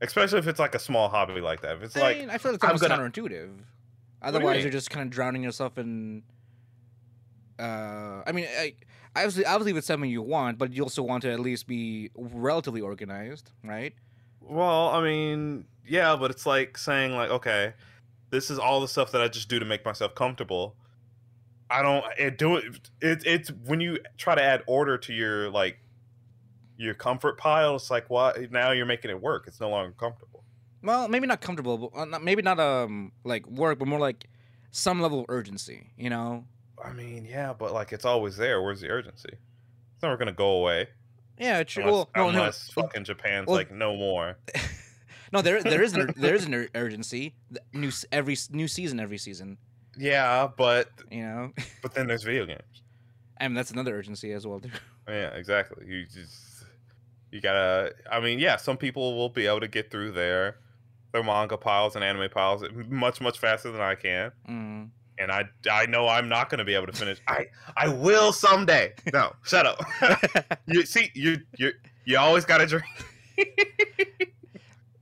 Especially 0.00 0.38
if 0.38 0.46
it's 0.46 0.60
like 0.60 0.74
a 0.74 0.78
small 0.78 1.08
hobby 1.08 1.40
like 1.40 1.60
that. 1.62 1.76
If 1.76 1.82
it's 1.82 1.96
I 1.96 2.00
like 2.00 2.18
mean, 2.18 2.30
I 2.30 2.38
feel 2.38 2.52
like 2.52 2.56
it's 2.56 2.64
I'm 2.64 2.70
almost 2.70 2.88
gonna- 2.88 3.10
counterintuitive. 3.10 3.30
do 3.30 3.30
you 3.30 3.64
Otherwise, 4.22 4.62
you're 4.62 4.72
just 4.72 4.90
kind 4.90 5.06
of 5.06 5.10
drowning 5.10 5.42
yourself 5.42 5.78
in. 5.78 6.22
Uh, 7.58 8.22
I 8.26 8.32
mean, 8.32 8.46
I, 8.58 8.74
obviously, 9.16 9.44
obviously, 9.44 9.72
if 9.72 9.78
it's 9.78 9.86
something 9.86 10.10
you 10.10 10.22
want, 10.22 10.58
but 10.58 10.72
you 10.72 10.82
also 10.82 11.02
want 11.02 11.22
to 11.22 11.32
at 11.32 11.40
least 11.40 11.66
be 11.66 12.10
relatively 12.16 12.80
organized, 12.80 13.50
right? 13.64 13.92
Well, 14.40 14.88
I 14.90 15.02
mean, 15.02 15.64
yeah, 15.86 16.14
but 16.16 16.30
it's 16.30 16.46
like 16.46 16.78
saying 16.78 17.12
like, 17.12 17.30
okay, 17.30 17.74
this 18.30 18.50
is 18.50 18.58
all 18.58 18.80
the 18.80 18.88
stuff 18.88 19.10
that 19.12 19.20
I 19.20 19.28
just 19.28 19.48
do 19.48 19.58
to 19.58 19.64
make 19.64 19.84
myself 19.84 20.14
comfortable. 20.14 20.76
I 21.70 21.82
don't 21.82 22.04
it 22.16 22.38
do 22.38 22.56
it. 22.56 22.64
It 23.02 23.22
it's 23.26 23.50
when 23.50 23.80
you 23.80 23.98
try 24.16 24.34
to 24.34 24.42
add 24.42 24.62
order 24.66 24.96
to 24.98 25.12
your 25.12 25.50
like 25.50 25.78
your 26.78 26.94
comfort 26.94 27.36
pile. 27.36 27.76
It's 27.76 27.90
like 27.90 28.08
why 28.08 28.48
now 28.50 28.70
you're 28.70 28.86
making 28.86 29.10
it 29.10 29.20
work. 29.20 29.44
It's 29.46 29.60
no 29.60 29.68
longer 29.68 29.92
comfortable. 29.98 30.42
Well, 30.82 31.08
maybe 31.08 31.26
not 31.26 31.40
comfortable, 31.42 31.76
but 31.92 32.14
uh, 32.14 32.18
maybe 32.20 32.40
not 32.40 32.58
um 32.58 33.12
like 33.24 33.46
work, 33.46 33.78
but 33.78 33.88
more 33.88 33.98
like 33.98 34.24
some 34.70 35.02
level 35.02 35.20
of 35.20 35.26
urgency. 35.28 35.90
You 35.98 36.08
know? 36.08 36.44
I 36.82 36.92
mean, 36.92 37.26
yeah, 37.26 37.52
but 37.52 37.74
like 37.74 37.92
it's 37.92 38.04
always 38.04 38.36
there. 38.36 38.62
Where's 38.62 38.80
the 38.80 38.88
urgency? 38.88 39.28
It's 39.32 40.02
never 40.02 40.16
gonna 40.16 40.32
go 40.32 40.50
away 40.60 40.88
Yeah, 41.38 41.62
true. 41.64 41.82
unless, 41.82 41.92
well, 41.94 42.10
no, 42.16 42.22
no, 42.30 42.38
unless 42.38 42.70
fucking 42.70 43.04
Japan's 43.04 43.48
well- 43.48 43.56
like 43.56 43.72
no 43.72 43.96
more. 43.96 44.38
no, 45.32 45.42
there 45.42 45.60
there 45.62 45.82
is 45.82 45.92
an, 45.94 46.14
there 46.16 46.36
is 46.36 46.44
an 46.44 46.68
urgency. 46.76 47.34
New 47.72 47.90
every 48.12 48.36
new 48.50 48.68
season, 48.68 49.00
every 49.00 49.18
season. 49.18 49.58
Yeah, 49.96 50.46
but 50.56 50.90
You 51.10 51.22
know, 51.22 51.52
but 51.82 51.92
then 51.94 52.06
there's 52.06 52.22
video 52.22 52.46
games. 52.46 52.82
I 53.40 53.48
mean 53.48 53.54
that's 53.54 53.72
another 53.72 53.96
urgency 53.98 54.32
as 54.32 54.46
well. 54.46 54.60
Too. 54.60 54.70
Yeah, 55.08 55.30
exactly. 55.30 55.86
You 55.88 56.04
just 56.06 56.47
you 57.30 57.40
gotta. 57.40 57.94
I 58.10 58.20
mean, 58.20 58.38
yeah, 58.38 58.56
some 58.56 58.76
people 58.76 59.16
will 59.16 59.28
be 59.28 59.46
able 59.46 59.60
to 59.60 59.68
get 59.68 59.90
through 59.90 60.12
their 60.12 60.58
their 61.12 61.22
manga 61.22 61.56
piles 61.56 61.94
and 61.96 62.04
anime 62.04 62.28
piles 62.30 62.62
much 62.88 63.20
much 63.20 63.38
faster 63.38 63.70
than 63.72 63.80
I 63.80 63.94
can, 63.94 64.30
Mm. 64.48 64.88
and 65.18 65.32
I 65.32 65.44
I 65.70 65.86
know 65.86 66.06
I'm 66.08 66.28
not 66.28 66.50
gonna 66.50 66.64
be 66.64 66.74
able 66.74 66.86
to 66.86 66.92
finish. 66.92 67.18
I 67.28 67.46
I 67.76 67.88
will 67.88 68.32
someday. 68.32 68.92
No, 69.12 69.32
shut 69.44 69.66
up. 69.66 69.80
you 70.66 70.84
see, 70.84 71.10
you 71.14 71.38
you 71.56 71.72
you 72.04 72.18
always 72.18 72.44
gotta 72.44 72.66
dream. 72.66 72.82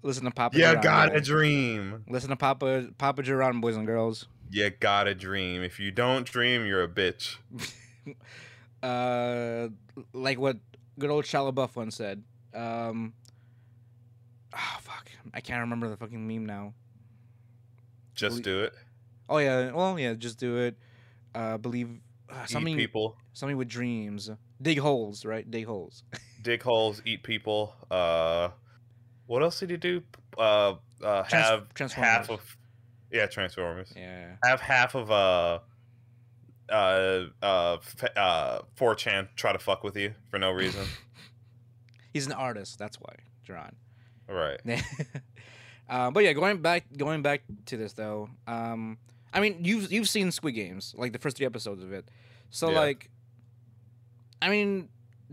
Listen 0.02 0.24
to 0.24 0.30
Papa. 0.30 0.56
You 0.56 0.64
Duran, 0.64 0.80
gotta 0.82 1.20
dream. 1.20 2.04
Listen 2.08 2.30
to 2.30 2.36
Papa 2.36 2.88
Papa 2.98 3.22
Duran, 3.24 3.60
boys 3.60 3.76
and 3.76 3.86
girls. 3.86 4.26
You 4.50 4.70
gotta 4.70 5.14
dream. 5.14 5.62
If 5.64 5.80
you 5.80 5.90
don't 5.90 6.24
dream, 6.24 6.64
you're 6.66 6.82
a 6.82 6.88
bitch. 6.88 7.36
Uh, 8.82 9.68
like 10.12 10.38
what 10.38 10.58
good 10.98 11.10
old 11.10 11.24
Shia 11.24 11.52
LaBeouf 11.52 11.76
once 11.76 11.96
said. 11.96 12.22
Um, 12.54 13.12
oh 14.54 14.76
fuck, 14.80 15.10
I 15.34 15.40
can't 15.40 15.60
remember 15.60 15.88
the 15.88 15.96
fucking 15.96 16.26
meme 16.26 16.46
now. 16.46 16.74
Just 18.14 18.42
Believe- 18.42 18.44
do 18.44 18.62
it. 18.64 18.74
Oh 19.28 19.38
yeah, 19.38 19.72
well 19.72 19.98
yeah, 19.98 20.14
just 20.14 20.38
do 20.38 20.56
it. 20.58 20.76
Uh, 21.34 21.58
believe 21.58 21.88
uh, 22.30 22.46
Eat 22.48 22.76
people. 22.76 23.16
something 23.32 23.56
with 23.56 23.68
dreams. 23.68 24.30
Dig 24.62 24.78
holes, 24.78 25.24
right? 25.24 25.48
Dig 25.50 25.66
holes. 25.66 26.02
dig 26.42 26.62
holes, 26.62 27.02
eat 27.04 27.22
people. 27.22 27.74
Uh, 27.90 28.48
what 29.26 29.42
else 29.42 29.60
did 29.60 29.70
he 29.70 29.76
do? 29.76 30.02
Uh, 30.38 30.74
uh 31.02 31.22
Trans- 31.24 31.92
have 31.92 32.04
half 32.04 32.30
of 32.30 32.56
yeah, 33.12 33.26
Transformers. 33.26 33.92
yeah. 33.96 34.36
Have 34.44 34.60
half 34.60 34.94
of 34.94 35.10
uh, 35.10 35.58
uh, 36.70 37.24
uh, 37.42 37.76
uh, 38.16 38.58
4chan 38.78 39.28
try 39.36 39.52
to 39.52 39.58
fuck 39.58 39.82
with 39.84 39.96
you 39.96 40.14
for 40.30 40.38
no 40.38 40.50
reason. 40.50 40.84
He's 42.12 42.26
an 42.26 42.32
artist. 42.32 42.78
That's 42.78 42.96
why, 43.00 43.14
Duran. 43.44 43.74
right. 44.28 44.60
Uh, 45.88 46.10
but 46.10 46.24
yeah, 46.24 46.32
going 46.32 46.60
back 46.60 46.82
going 46.96 47.22
back 47.22 47.42
to 47.66 47.76
this 47.76 47.92
though. 47.92 48.28
Um, 48.48 48.98
I 49.32 49.38
mean, 49.38 49.64
you've 49.64 49.92
you've 49.92 50.08
seen 50.08 50.32
Squid 50.32 50.56
Games, 50.56 50.92
like 50.98 51.12
the 51.12 51.18
first 51.20 51.36
three 51.36 51.46
episodes 51.46 51.80
of 51.80 51.92
it. 51.92 52.08
So 52.50 52.70
Yeah. 52.70 52.80
like, 52.80 53.08
I 54.42 54.48
mean, 54.48 54.88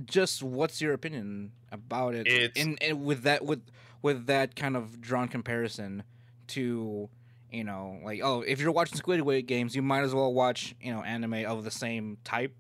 just 0.06 0.44
what's 0.44 0.80
your 0.80 0.94
opinion 0.94 1.54
about 1.72 2.14
it? 2.14 2.28
It's- 2.28 2.52
in, 2.56 2.78
in 2.82 3.04
with 3.04 3.24
that 3.24 3.44
with 3.44 3.64
with 4.04 4.28
that 4.28 4.56
kind 4.56 4.78
of 4.78 5.02
drawn 5.02 5.28
comparison 5.28 6.04
to 6.50 7.10
you 7.54 7.64
know 7.64 8.00
like 8.04 8.20
oh 8.24 8.42
if 8.42 8.60
you're 8.60 8.72
watching 8.72 8.98
Squid 8.98 9.48
Games, 9.48 9.76
you 9.76 9.82
might 9.82 10.04
as 10.04 10.14
well 10.14 10.34
watch 10.34 10.76
you 10.82 10.92
know 10.92 11.02
anime 11.04 11.46
of 11.46 11.64
the 11.64 11.72
same 11.72 12.18
type 12.24 12.56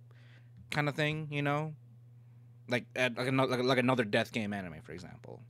kind 0.69 0.87
of 0.87 0.95
thing. 0.95 1.27
You 1.31 1.41
know, 1.41 1.73
like 2.69 2.85
at, 2.95 3.17
like, 3.17 3.27
another, 3.27 3.57
like 3.57 3.65
like 3.65 3.77
another 3.79 4.03
Death 4.03 4.31
Game 4.31 4.53
anime, 4.53 4.81
for 4.83 4.91
example. 4.91 5.41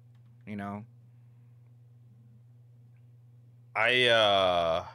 You 0.48 0.56
know. 0.56 0.86
I 3.76 4.06
uh 4.06 4.86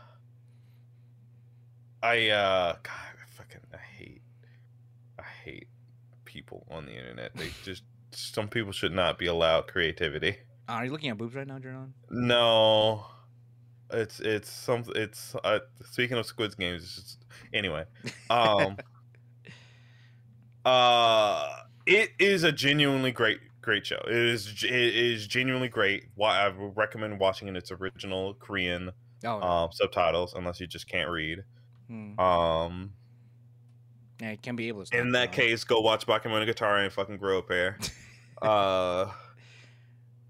I 2.02 2.28
uh 2.28 2.72
God, 2.82 2.92
I 2.92 3.26
fucking 3.26 3.60
I 3.74 3.76
hate 3.76 4.22
I 5.18 5.24
hate 5.44 5.68
people 6.24 6.64
on 6.70 6.86
the 6.86 6.92
internet. 6.92 7.34
They 7.34 7.50
just 7.64 7.82
some 8.12 8.48
people 8.48 8.72
should 8.72 8.92
not 8.92 9.18
be 9.18 9.26
allowed 9.26 9.66
creativity. 9.66 10.36
Uh, 10.68 10.72
are 10.72 10.84
you 10.84 10.92
looking 10.92 11.10
at 11.10 11.18
boobs 11.18 11.34
right 11.34 11.46
now, 11.46 11.58
Jerron? 11.58 11.90
No. 12.10 13.06
It's 13.90 14.20
it's 14.20 14.50
something. 14.50 14.94
it's 14.96 15.34
uh, 15.44 15.60
speaking 15.90 16.18
of 16.18 16.26
Squid 16.26 16.56
Games 16.56 16.82
it's 16.82 16.94
just, 16.94 17.24
anyway. 17.52 17.84
Um 18.30 18.76
uh 20.64 21.56
it 21.86 22.10
is 22.18 22.42
a 22.44 22.52
genuinely 22.52 23.12
great 23.12 23.40
great 23.62 23.86
show. 23.86 24.00
It 24.06 24.12
is 24.14 24.62
it 24.64 24.70
is 24.72 25.26
genuinely 25.26 25.68
great. 25.68 26.04
Why 26.14 26.38
I 26.40 26.48
would 26.48 26.76
recommend 26.76 27.18
watching 27.18 27.48
in 27.48 27.56
its 27.56 27.70
original 27.72 28.34
Korean 28.34 28.92
Oh, 29.24 29.40
um, 29.40 29.70
subtitles 29.72 30.34
unless 30.34 30.60
you 30.60 30.66
just 30.66 30.88
can't 30.88 31.10
read. 31.10 31.42
hmm. 31.88 32.18
Um, 32.20 32.92
yeah, 34.20 34.30
it 34.30 34.42
can 34.42 34.54
be 34.56 34.68
able 34.68 34.84
to. 34.84 34.96
in 34.98 35.12
that 35.12 35.32
case, 35.32 35.64
go 35.64 35.80
watch 35.80 36.06
Bakemonogatari 36.06 36.84
and 36.84 36.92
fucking 36.92 37.16
grow 37.16 37.38
a 37.38 37.42
pair. 37.42 37.78
uh, 38.42 39.10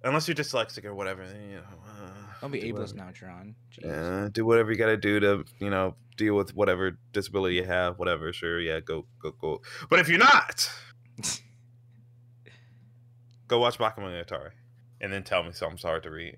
unless 0.05 0.27
you're 0.29 0.35
dyslexic 0.35 0.85
or 0.85 0.94
whatever, 0.94 1.23
you 1.25 1.57
know. 1.57 1.62
Don't 2.40 2.51
be 2.51 2.61
do 2.61 2.72
ableist 2.72 2.94
now. 2.94 3.11
Jeez. 3.11 3.55
Yeah, 3.83 4.29
do 4.31 4.44
whatever 4.44 4.70
you 4.70 4.79
gotta 4.79 4.96
do 4.96 5.20
to 5.20 5.44
you 5.59 5.70
know 5.70 5.94
deal 6.16 6.35
with 6.35 6.55
whatever 6.55 6.98
disability 7.12 7.57
you 7.57 7.64
have, 7.64 7.98
whatever. 7.98 8.33
Sure, 8.33 8.61
yeah, 8.61 8.81
go 8.81 9.07
go 9.22 9.33
go. 9.33 9.62
But 9.88 10.01
if 10.01 10.09
you're 10.09 10.18
not, 10.18 10.70
go 13.48 13.59
watch 13.59 13.79
Monogatari, 13.79 14.51
and 15.01 15.12
then 15.12 15.22
tell 15.22 15.42
me 15.42 15.53
something's 15.53 15.83
hard 15.83 16.03
to 16.05 16.11
read. 16.11 16.37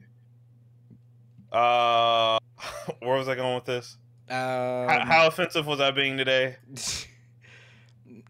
Uh, 1.52 2.38
where 3.00 3.16
was 3.16 3.28
I 3.28 3.34
going 3.34 3.56
with 3.56 3.64
this? 3.64 3.96
Um, 4.28 4.36
how, 4.36 5.04
how 5.04 5.26
offensive 5.26 5.66
was 5.66 5.80
I 5.80 5.90
being 5.90 6.16
today? 6.16 6.56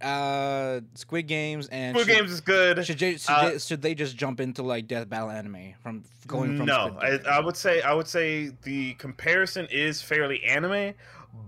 uh, 0.01 0.81
Squid 0.95 1.27
Games 1.27 1.69
and 1.69 1.97
Squid 1.97 2.07
should, 2.07 2.19
Games 2.19 2.33
is 2.33 2.41
good. 2.41 2.87
Should, 2.87 2.99
they, 2.99 3.17
should, 3.17 3.31
Uh, 3.31 3.51
they, 3.51 3.59
should 3.59 3.83
they 3.83 3.95
just 3.95 4.17
jump 4.17 4.41
into 4.41 4.63
like 4.63 4.87
death 4.87 5.09
battle 5.09 5.31
anime 5.31 5.75
from 5.83 6.05
going 6.27 6.57
from? 6.57 6.67
no, 6.67 6.97
I, 7.01 7.19
I 7.29 7.41
would 7.41 7.57
say 7.57 7.83
I 7.83 7.93
would 7.93 8.09
say 8.09 8.51
the 8.63 8.95
comparison 8.95 9.67
is 9.71 10.01
fairly 10.01 10.43
anime, 10.45 10.95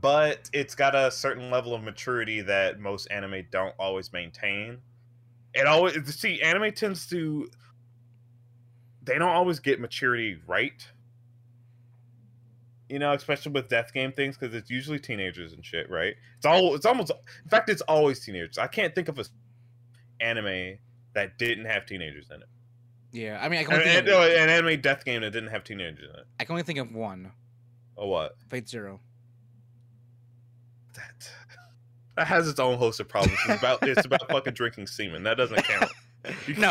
but 0.00 0.50
it's 0.52 0.74
got 0.74 0.94
a 0.94 1.10
certain 1.10 1.50
level 1.50 1.74
of 1.74 1.82
maturity 1.82 2.40
that 2.42 2.80
most 2.80 3.06
anime 3.10 3.46
don't 3.50 3.74
always 3.78 4.12
maintain. 4.12 4.78
It 5.54 5.66
always 5.66 6.14
see 6.14 6.40
anime 6.40 6.72
tends 6.72 7.06
to 7.08 7.48
they 9.04 9.18
don't 9.18 9.30
always 9.30 9.60
get 9.60 9.80
maturity 9.80 10.38
right. 10.46 10.86
You 12.92 12.98
know, 12.98 13.14
especially 13.14 13.52
with 13.52 13.68
death 13.70 13.94
game 13.94 14.12
things 14.12 14.36
because 14.36 14.54
it's 14.54 14.68
usually 14.68 14.98
teenagers 14.98 15.54
and 15.54 15.64
shit, 15.64 15.88
right? 15.88 16.14
It's 16.36 16.44
all 16.44 16.74
it's 16.74 16.84
almost 16.84 17.10
in 17.42 17.48
fact 17.48 17.70
it's 17.70 17.80
always 17.82 18.20
teenagers. 18.20 18.58
I 18.58 18.66
can't 18.66 18.94
think 18.94 19.08
of 19.08 19.18
a 19.18 19.24
anime 20.20 20.76
that 21.14 21.38
didn't 21.38 21.64
have 21.64 21.86
teenagers 21.86 22.26
in 22.30 22.42
it. 22.42 22.48
Yeah, 23.12 23.38
I 23.42 23.48
mean, 23.48 23.60
I 23.60 23.64
can 23.64 23.72
only 23.74 23.86
and, 23.86 24.06
think 24.06 24.14
of, 24.16 24.24
an 24.30 24.50
anime 24.50 24.80
death 24.82 25.06
game 25.06 25.22
that 25.22 25.30
didn't 25.30 25.48
have 25.48 25.64
teenagers 25.64 26.10
in 26.12 26.20
it. 26.20 26.26
I 26.38 26.44
can 26.44 26.52
only 26.52 26.64
think 26.64 26.78
of 26.80 26.94
one. 26.94 27.32
Or 27.96 28.10
what? 28.10 28.36
Fate 28.50 28.68
Zero. 28.68 29.00
That 30.94 31.30
that 32.16 32.26
has 32.26 32.46
its 32.48 32.60
own 32.60 32.76
host 32.76 33.00
of 33.00 33.08
problems. 33.08 33.38
It's 33.48 33.58
about 33.58 33.88
it's 33.88 34.04
about 34.04 34.28
fucking 34.30 34.52
drinking 34.52 34.86
semen. 34.86 35.22
That 35.22 35.38
doesn't 35.38 35.64
count. 35.64 35.90
You 36.46 36.54
No, 36.54 36.68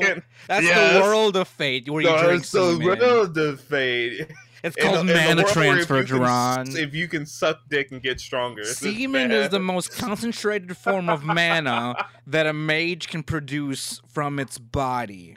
fucking- 0.00 0.22
That's 0.46 0.64
Yes. 0.64 0.94
the 0.94 1.00
world 1.00 1.34
of 1.36 1.48
Fate 1.48 1.88
where 1.90 2.02
you 2.02 2.08
No, 2.08 2.22
drink 2.22 2.42
the 2.42 2.46
semen. 2.76 2.86
world 2.86 3.36
of 3.38 3.60
fate. 3.62 4.30
It's 4.62 4.76
In 4.76 4.84
called 4.84 5.08
the 5.08 5.14
mana 5.14 5.42
transfer, 5.44 6.04
Jerron. 6.04 6.76
If 6.76 6.94
you 6.94 7.08
can 7.08 7.26
suck 7.26 7.60
dick 7.68 7.90
and 7.90 8.00
get 8.00 8.20
stronger, 8.20 8.62
Semen 8.64 9.32
is 9.32 9.48
the 9.48 9.58
most 9.58 9.90
concentrated 9.96 10.76
form 10.76 11.08
of 11.08 11.24
mana 11.24 11.96
that 12.28 12.46
a 12.46 12.52
mage 12.52 13.08
can 13.08 13.22
produce 13.24 14.00
from 14.08 14.38
its 14.38 14.58
body. 14.58 15.36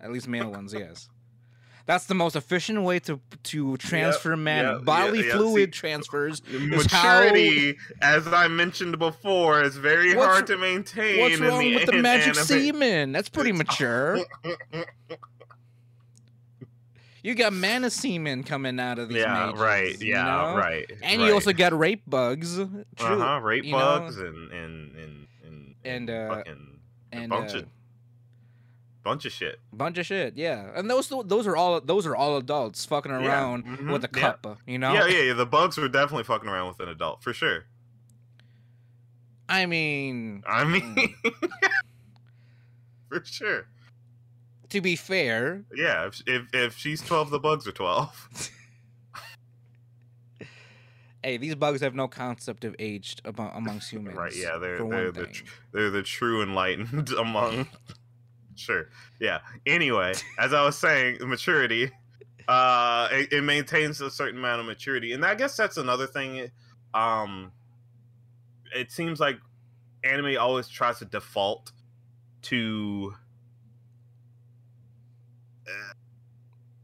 At 0.00 0.10
least 0.12 0.26
male 0.26 0.50
ones, 0.50 0.74
yes. 0.74 1.08
That's 1.86 2.06
the 2.06 2.14
most 2.16 2.34
efficient 2.34 2.82
way 2.82 2.98
to 3.00 3.20
to 3.44 3.76
transfer 3.76 4.36
mana. 4.36 4.72
yeah, 4.72 4.78
Bodily 4.82 5.20
yeah, 5.20 5.26
yeah, 5.26 5.32
fluid 5.36 5.72
see- 5.72 5.78
transfers. 5.78 6.42
is 6.50 6.86
how- 6.86 7.20
Maturity, 7.20 7.76
as 8.02 8.26
I 8.26 8.48
mentioned 8.48 8.98
before, 8.98 9.62
is 9.62 9.76
very 9.76 10.12
What's- 10.16 10.26
hard 10.28 10.46
to 10.48 10.56
maintain. 10.58 11.20
What's 11.20 11.38
wrong 11.38 11.60
the, 11.60 11.74
with 11.76 11.86
the 11.86 11.92
magic 12.02 12.34
anime. 12.34 12.44
semen? 12.44 13.12
That's 13.12 13.28
pretty 13.28 13.52
mature. 13.52 14.18
You 17.26 17.34
got 17.34 17.52
mana 17.52 17.90
semen 17.90 18.44
coming 18.44 18.78
out 18.78 19.00
of 19.00 19.08
these 19.08 19.18
Yeah, 19.18 19.46
mages, 19.46 19.60
right. 19.60 20.00
you 20.00 20.12
Yeah, 20.14 20.22
know? 20.22 20.56
right. 20.56 20.88
And 21.02 21.20
right. 21.20 21.26
you 21.26 21.34
also 21.34 21.52
got 21.52 21.76
rape 21.76 22.02
bugs. 22.06 22.54
True. 22.54 22.84
uh 23.00 23.18
huh 23.18 23.40
rape 23.42 23.64
you 23.64 23.72
know? 23.72 23.78
bugs 23.78 24.16
and 24.18 24.52
and 24.52 24.94
and 24.94 25.26
and, 25.44 25.74
And, 25.84 26.10
uh, 26.10 26.36
fucking 26.36 26.78
a 27.12 27.16
and 27.16 27.30
bunch 27.30 27.54
uh, 27.54 27.58
of 27.58 27.64
bunch 29.02 29.24
of 29.26 29.32
shit. 29.32 29.58
bunch 29.72 29.98
of 29.98 30.06
shit. 30.06 30.36
Yeah, 30.36 30.70
and 30.76 30.88
those 30.88 31.08
those 31.24 31.48
are 31.48 31.56
all 31.56 31.80
those 31.80 32.06
are 32.06 32.14
all 32.14 32.36
adults 32.36 32.84
fucking 32.84 33.10
Yeah, 33.10 33.26
around 33.26 33.66
mhm, 33.66 33.90
with 33.92 34.04
a 34.04 34.10
yeah. 34.14 34.20
cup. 34.20 34.60
You 34.64 34.78
know. 34.78 34.92
Yeah, 34.92 35.08
yeah, 35.08 35.22
yeah. 35.22 35.32
The 35.32 35.46
bugs 35.46 35.76
were 35.78 35.88
definitely 35.88 36.22
fucking 36.24 36.48
around 36.48 36.68
with 36.68 36.78
an 36.78 36.88
adult 36.88 37.24
for 37.24 37.32
sure. 37.32 37.64
I 39.48 39.66
mean, 39.66 40.44
I 40.46 40.62
mean, 40.62 41.12
for 43.08 43.20
sure. 43.24 43.66
To 44.70 44.80
be 44.80 44.96
fair, 44.96 45.64
Yeah, 45.74 46.06
if, 46.06 46.22
if 46.26 46.42
if 46.54 46.76
she's 46.76 47.00
twelve, 47.02 47.30
the 47.30 47.38
bugs 47.38 47.66
are 47.66 47.72
twelve. 47.72 48.28
hey, 51.22 51.36
these 51.36 51.54
bugs 51.54 51.80
have 51.80 51.94
no 51.94 52.08
concept 52.08 52.64
of 52.64 52.74
age 52.78 53.16
among, 53.24 53.50
amongst 53.54 53.90
humans. 53.92 54.16
Right? 54.16 54.34
Yeah, 54.34 54.58
they're 54.58 54.86
they're 54.88 55.12
the 55.12 55.26
tr- 55.26 55.44
they're 55.72 55.90
the 55.90 56.02
true 56.02 56.42
enlightened 56.42 57.10
among. 57.12 57.66
sure. 58.54 58.88
Yeah. 59.20 59.40
Anyway, 59.66 60.14
as 60.38 60.52
I 60.54 60.64
was 60.64 60.78
saying, 60.78 61.18
maturity. 61.22 61.90
Uh, 62.48 63.08
it, 63.10 63.32
it 63.32 63.42
maintains 63.42 64.00
a 64.00 64.08
certain 64.08 64.38
amount 64.38 64.60
of 64.60 64.66
maturity, 64.66 65.12
and 65.12 65.24
I 65.24 65.34
guess 65.34 65.56
that's 65.56 65.78
another 65.78 66.06
thing. 66.06 66.48
Um, 66.94 67.50
it 68.72 68.92
seems 68.92 69.18
like 69.18 69.38
anime 70.04 70.36
always 70.38 70.68
tries 70.68 71.00
to 71.00 71.06
default 71.06 71.72
to 72.42 73.14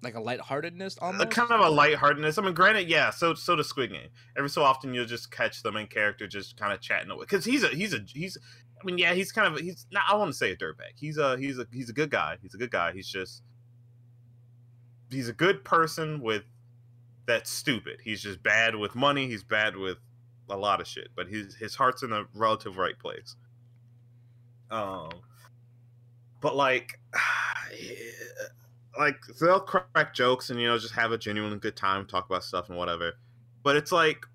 like 0.02 0.14
a 0.14 0.20
lightheartedness 0.20 0.98
a 0.98 1.02
almost. 1.02 1.30
kind 1.30 1.50
of 1.50 1.60
a 1.60 1.68
lightheartedness. 1.70 2.38
I 2.38 2.42
mean, 2.42 2.54
granted, 2.54 2.88
yeah. 2.88 3.10
So 3.10 3.34
so 3.34 3.56
does 3.56 3.68
Squid 3.68 3.90
Game. 3.90 4.08
Every 4.36 4.50
so 4.50 4.62
often, 4.62 4.92
you'll 4.94 5.06
just 5.06 5.30
catch 5.30 5.62
the 5.62 5.72
main 5.72 5.86
character 5.86 6.26
just 6.26 6.56
kind 6.56 6.72
of 6.72 6.80
chatting 6.80 7.10
away 7.10 7.24
because 7.28 7.44
he's 7.44 7.62
a 7.62 7.68
he's 7.68 7.94
a 7.94 8.00
he's. 8.06 8.36
I 8.80 8.84
mean, 8.84 8.98
yeah, 8.98 9.14
he's 9.14 9.30
kind 9.30 9.52
of 9.52 9.60
he's 9.60 9.86
not. 9.92 10.04
I 10.08 10.16
want 10.16 10.30
to 10.30 10.36
say 10.36 10.50
a 10.50 10.56
dirtbag. 10.56 10.96
He's 10.96 11.18
a 11.18 11.36
he's 11.38 11.58
a 11.58 11.66
he's 11.72 11.88
a 11.88 11.92
good 11.92 12.10
guy. 12.10 12.36
He's 12.42 12.54
a 12.54 12.58
good 12.58 12.70
guy. 12.70 12.92
He's 12.92 13.08
just 13.08 13.42
he's 15.10 15.28
a 15.28 15.32
good 15.32 15.64
person 15.64 16.20
with 16.20 16.42
that's 17.26 17.50
stupid. 17.50 18.00
He's 18.02 18.22
just 18.22 18.42
bad 18.42 18.74
with 18.74 18.94
money. 18.94 19.28
He's 19.28 19.44
bad 19.44 19.76
with 19.76 19.98
a 20.50 20.56
lot 20.56 20.80
of 20.80 20.88
shit. 20.88 21.08
But 21.14 21.28
his 21.28 21.54
his 21.54 21.76
heart's 21.76 22.02
in 22.02 22.10
the 22.10 22.26
relative 22.34 22.76
right 22.76 22.98
place. 22.98 23.36
Um, 24.70 25.10
but 26.40 26.56
like, 26.56 26.98
like 28.98 29.16
they'll 29.40 29.60
crack 29.60 30.14
jokes 30.14 30.50
and 30.50 30.60
you 30.60 30.68
know 30.68 30.78
just 30.78 30.94
have 30.94 31.12
a 31.12 31.18
genuine 31.18 31.58
good 31.58 31.76
time, 31.76 32.06
talk 32.06 32.26
about 32.26 32.44
stuff 32.44 32.68
and 32.68 32.78
whatever. 32.78 33.12
But 33.62 33.76
it's 33.76 33.92
like, 33.92 34.26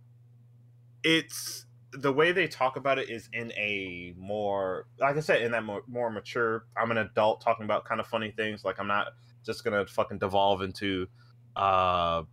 it's 1.03 1.65
the 1.93 2.11
way 2.11 2.31
they 2.31 2.47
talk 2.47 2.77
about 2.77 2.97
it 2.97 3.09
is 3.09 3.29
in 3.33 3.51
a 3.53 4.13
more, 4.17 4.87
like 4.99 5.17
I 5.17 5.19
said, 5.19 5.41
in 5.41 5.51
that 5.51 5.63
more, 5.63 5.83
more 5.87 6.09
mature. 6.09 6.65
I'm 6.75 6.91
an 6.91 6.97
adult 6.97 7.41
talking 7.41 7.65
about 7.65 7.85
kind 7.85 7.99
of 7.99 8.07
funny 8.07 8.31
things. 8.31 8.63
Like 8.63 8.79
I'm 8.79 8.87
not 8.87 9.07
just 9.45 9.63
gonna 9.63 9.85
fucking 9.85 10.19
devolve 10.19 10.61
into, 10.61 11.07
uh, 11.55 12.23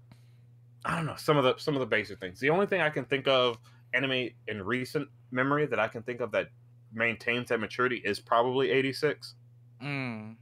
I 0.87 0.97
don't 0.97 1.07
know 1.07 1.17
some 1.17 1.37
of 1.37 1.45
the 1.45 1.55
some 1.59 1.75
of 1.75 1.81
the 1.81 1.87
basic 1.87 2.21
things. 2.21 2.41
The 2.41 2.51
only 2.51 2.67
thing 2.67 2.81
I 2.81 2.91
can 2.91 3.05
think 3.05 3.29
of 3.29 3.59
anime 3.93 4.31
in 4.49 4.63
recent 4.63 5.09
memory 5.31 5.67
that 5.67 5.79
I 5.79 5.89
can 5.89 6.03
think 6.03 6.21
of 6.21 6.33
that 6.33 6.49
maintains 6.93 7.49
that 7.49 7.61
maturity 7.61 8.03
is 8.05 8.21
probably 8.21 8.71
86. 8.71 9.35
Mm, 9.83 10.37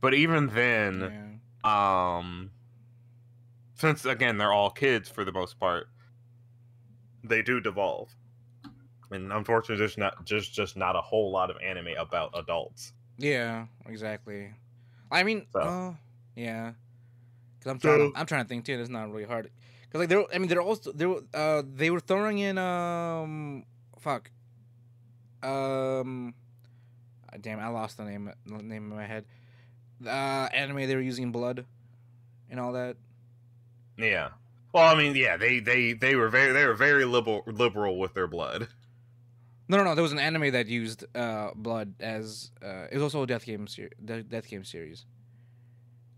But 0.00 0.14
even 0.14 0.48
then, 0.48 1.40
yeah. 1.64 2.18
um 2.18 2.50
since 3.74 4.04
again 4.04 4.38
they're 4.38 4.52
all 4.52 4.70
kids 4.70 5.08
for 5.08 5.24
the 5.24 5.32
most 5.32 5.58
part, 5.58 5.88
they 7.24 7.42
do 7.42 7.60
devolve. 7.60 8.08
And 9.10 9.32
unfortunately, 9.32 9.76
there's 9.78 9.98
not 9.98 10.24
just 10.24 10.52
just 10.52 10.76
not 10.76 10.96
a 10.96 11.00
whole 11.00 11.30
lot 11.30 11.50
of 11.50 11.56
anime 11.62 11.94
about 11.98 12.30
adults. 12.34 12.92
Yeah, 13.18 13.66
exactly. 13.86 14.50
I 15.10 15.22
mean, 15.22 15.46
So- 15.52 15.60
uh, 15.60 15.94
yeah. 16.34 16.72
Cause 17.62 17.70
I'm 17.72 17.78
trying. 17.78 17.98
So- 17.98 18.10
To, 18.12 18.18
I'm 18.18 18.26
trying 18.26 18.44
to 18.44 18.48
think 18.48 18.64
too. 18.64 18.78
It's 18.78 18.90
not 18.90 19.10
really 19.10 19.24
hard. 19.24 19.50
Cause 19.92 20.00
like 20.00 20.08
they're. 20.08 20.24
I 20.34 20.38
mean, 20.38 20.48
they're 20.48 20.60
also 20.60 20.92
they 20.92 21.06
were. 21.06 21.22
Uh, 21.32 21.62
they 21.66 21.90
were 21.90 22.00
throwing 22.00 22.38
in 22.38 22.58
um, 22.58 23.64
fuck. 24.00 24.30
Um, 25.42 26.34
damn, 27.40 27.60
I 27.60 27.68
lost 27.68 27.96
the 27.96 28.04
name 28.04 28.32
the 28.46 28.62
name 28.62 28.90
in 28.90 28.96
my 28.96 29.06
head. 29.06 29.24
The 30.00 30.10
uh, 30.10 30.48
anime 30.52 30.86
they 30.88 30.94
were 30.94 31.02
using 31.02 31.32
blood, 31.32 31.64
and 32.50 32.60
all 32.60 32.72
that. 32.72 32.96
Yeah. 33.96 34.30
Well, 34.72 34.84
I 34.84 34.94
mean, 34.94 35.16
yeah, 35.16 35.36
they 35.36 35.60
they 35.60 35.94
they 35.94 36.16
were 36.16 36.28
very 36.28 36.52
they 36.52 36.66
were 36.66 36.74
very 36.74 37.04
liberal 37.04 37.42
liberal 37.46 37.98
with 37.98 38.14
their 38.14 38.26
blood. 38.26 38.68
No, 39.68 39.78
no, 39.78 39.84
no. 39.84 39.94
There 39.94 40.02
was 40.02 40.12
an 40.12 40.18
anime 40.18 40.52
that 40.52 40.66
used 40.66 41.04
uh 41.16 41.50
blood 41.56 41.94
as 42.00 42.50
uh. 42.62 42.86
It 42.90 42.94
was 42.94 43.02
also 43.02 43.22
a 43.22 43.26
death 43.26 43.44
game 43.44 43.66
ser- 43.66 43.90
de- 44.04 44.22
death 44.22 44.48
game 44.48 44.64
series. 44.64 45.06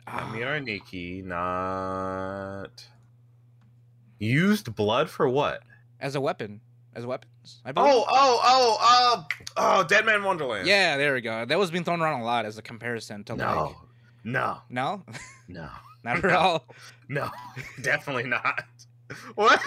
Ah, 0.07 0.31
Mirai 0.35 0.65
Nikki 0.65 1.23
not 1.23 2.89
used 4.19 4.75
blood 4.75 5.09
for 5.09 5.29
what? 5.29 5.63
as 6.01 6.15
a 6.15 6.21
weapon, 6.21 6.61
as 6.99 7.07
weapons. 7.07 7.61
I 7.65 7.73
believe. 7.73 7.93
Oh, 7.93 8.05
oh, 8.09 8.41
oh, 8.45 8.77
oh, 8.81 9.27
oh, 9.57 9.85
Dead 9.85 10.05
Man 10.05 10.23
Wonderland. 10.25 10.67
Yeah, 10.67 10.97
there 10.97 11.15
we 11.15 11.21
go. 11.21 11.45
That 11.45 11.59
was 11.59 11.71
being 11.71 11.85
thrown 11.85 12.03
around 12.03 12.21
a 12.21 12.25
lot 12.25 12.45
as 12.45 12.59
a 12.59 12.63
comparison 12.63 13.25
to 13.25 13.37
No. 13.37 13.45
like 13.67 13.77
No. 14.25 14.59
no, 14.69 15.03
No. 15.49 15.69
not 16.05 16.25
at 16.25 16.33
all. 16.33 16.65
No. 17.09 17.31
Definitely 17.81 18.25
not. 18.25 18.65
What? 19.35 19.63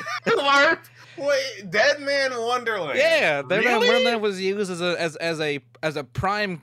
Wait, 1.17 1.71
Dead 1.71 1.99
Man 2.01 2.31
Wonderland. 2.39 2.99
Yeah, 2.99 3.41
that 3.41 3.57
Really? 3.57 3.87
Wonderland 3.87 4.21
was 4.21 4.39
used 4.39 4.69
as 4.69 4.81
a 4.81 4.95
as 5.01 5.15
as 5.15 5.39
a 5.41 5.59
as 5.81 5.95
a 5.95 6.03
prime 6.03 6.61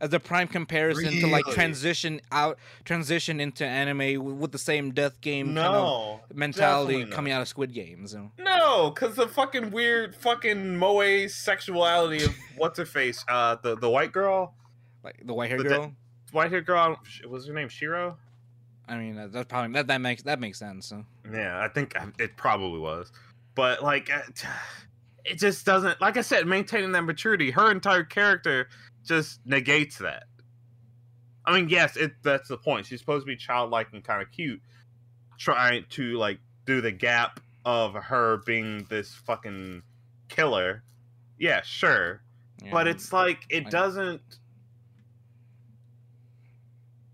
as 0.00 0.12
a 0.12 0.20
prime 0.20 0.48
comparison 0.48 1.12
to 1.20 1.26
like 1.26 1.44
transition 1.46 2.20
out 2.32 2.58
transition 2.84 3.40
into 3.40 3.64
anime 3.66 4.38
with 4.38 4.52
the 4.52 4.58
same 4.58 4.92
death 4.92 5.20
game 5.20 5.46
kind 5.54 5.58
of 5.58 5.72
No. 5.72 6.20
mentality 6.32 7.04
coming 7.06 7.32
out 7.32 7.42
of 7.42 7.48
Squid 7.48 7.72
Games. 7.72 8.14
No, 8.38 8.90
because 8.90 9.16
the 9.16 9.26
fucking 9.28 9.70
weird 9.70 10.14
fucking 10.14 10.76
moe 10.76 11.26
sexuality 11.26 12.24
of 12.24 12.34
what's 12.56 12.78
her 12.78 12.86
face, 12.86 13.24
uh, 13.28 13.56
the 13.62 13.76
the 13.76 13.90
white 13.90 14.12
girl, 14.12 14.54
Like 15.02 15.20
the 15.24 15.34
white 15.34 15.50
haired 15.50 15.60
The 15.60 15.64
de- 15.64 15.70
girl. 15.70 15.92
white 16.32 16.50
haired 16.50 16.66
girl. 16.66 16.98
Was 17.28 17.46
her 17.46 17.52
name 17.54 17.68
Shiro? 17.68 18.16
I 18.90 18.96
mean, 18.96 19.16
that, 19.16 19.32
that's 19.32 19.48
probably 19.48 19.72
that 19.74 19.86
that 19.88 20.00
makes 20.00 20.22
that 20.22 20.40
makes 20.40 20.58
sense. 20.58 20.86
So. 20.86 21.04
Yeah, 21.32 21.60
I 21.62 21.68
think 21.68 22.00
um, 22.00 22.14
it 22.18 22.36
probably 22.36 22.78
was, 22.78 23.12
but 23.54 23.82
like, 23.82 24.10
uh, 24.10 24.20
it 25.26 25.38
just 25.38 25.66
doesn't. 25.66 26.00
Like 26.00 26.16
I 26.16 26.22
said, 26.22 26.46
maintaining 26.46 26.92
that 26.92 27.02
maturity, 27.02 27.50
her 27.50 27.70
entire 27.70 28.02
character 28.04 28.68
just 29.04 29.40
negates 29.46 29.98
that. 29.98 30.24
I 31.44 31.54
mean, 31.58 31.68
yes, 31.68 31.96
it 31.96 32.12
that's 32.22 32.48
the 32.48 32.58
point. 32.58 32.86
She's 32.86 33.00
supposed 33.00 33.24
to 33.24 33.26
be 33.26 33.36
childlike 33.36 33.88
and 33.92 34.04
kind 34.04 34.20
of 34.22 34.30
cute, 34.30 34.60
trying 35.38 35.84
to 35.90 36.12
like 36.18 36.38
do 36.66 36.80
the 36.80 36.92
gap 36.92 37.40
of 37.64 37.94
her 37.94 38.38
being 38.44 38.84
this 38.90 39.14
fucking 39.14 39.82
killer. 40.28 40.82
Yeah, 41.38 41.62
sure, 41.62 42.22
but 42.70 42.86
it's 42.86 43.12
like 43.12 43.40
it 43.48 43.66
I- 43.66 43.70
doesn't. 43.70 44.20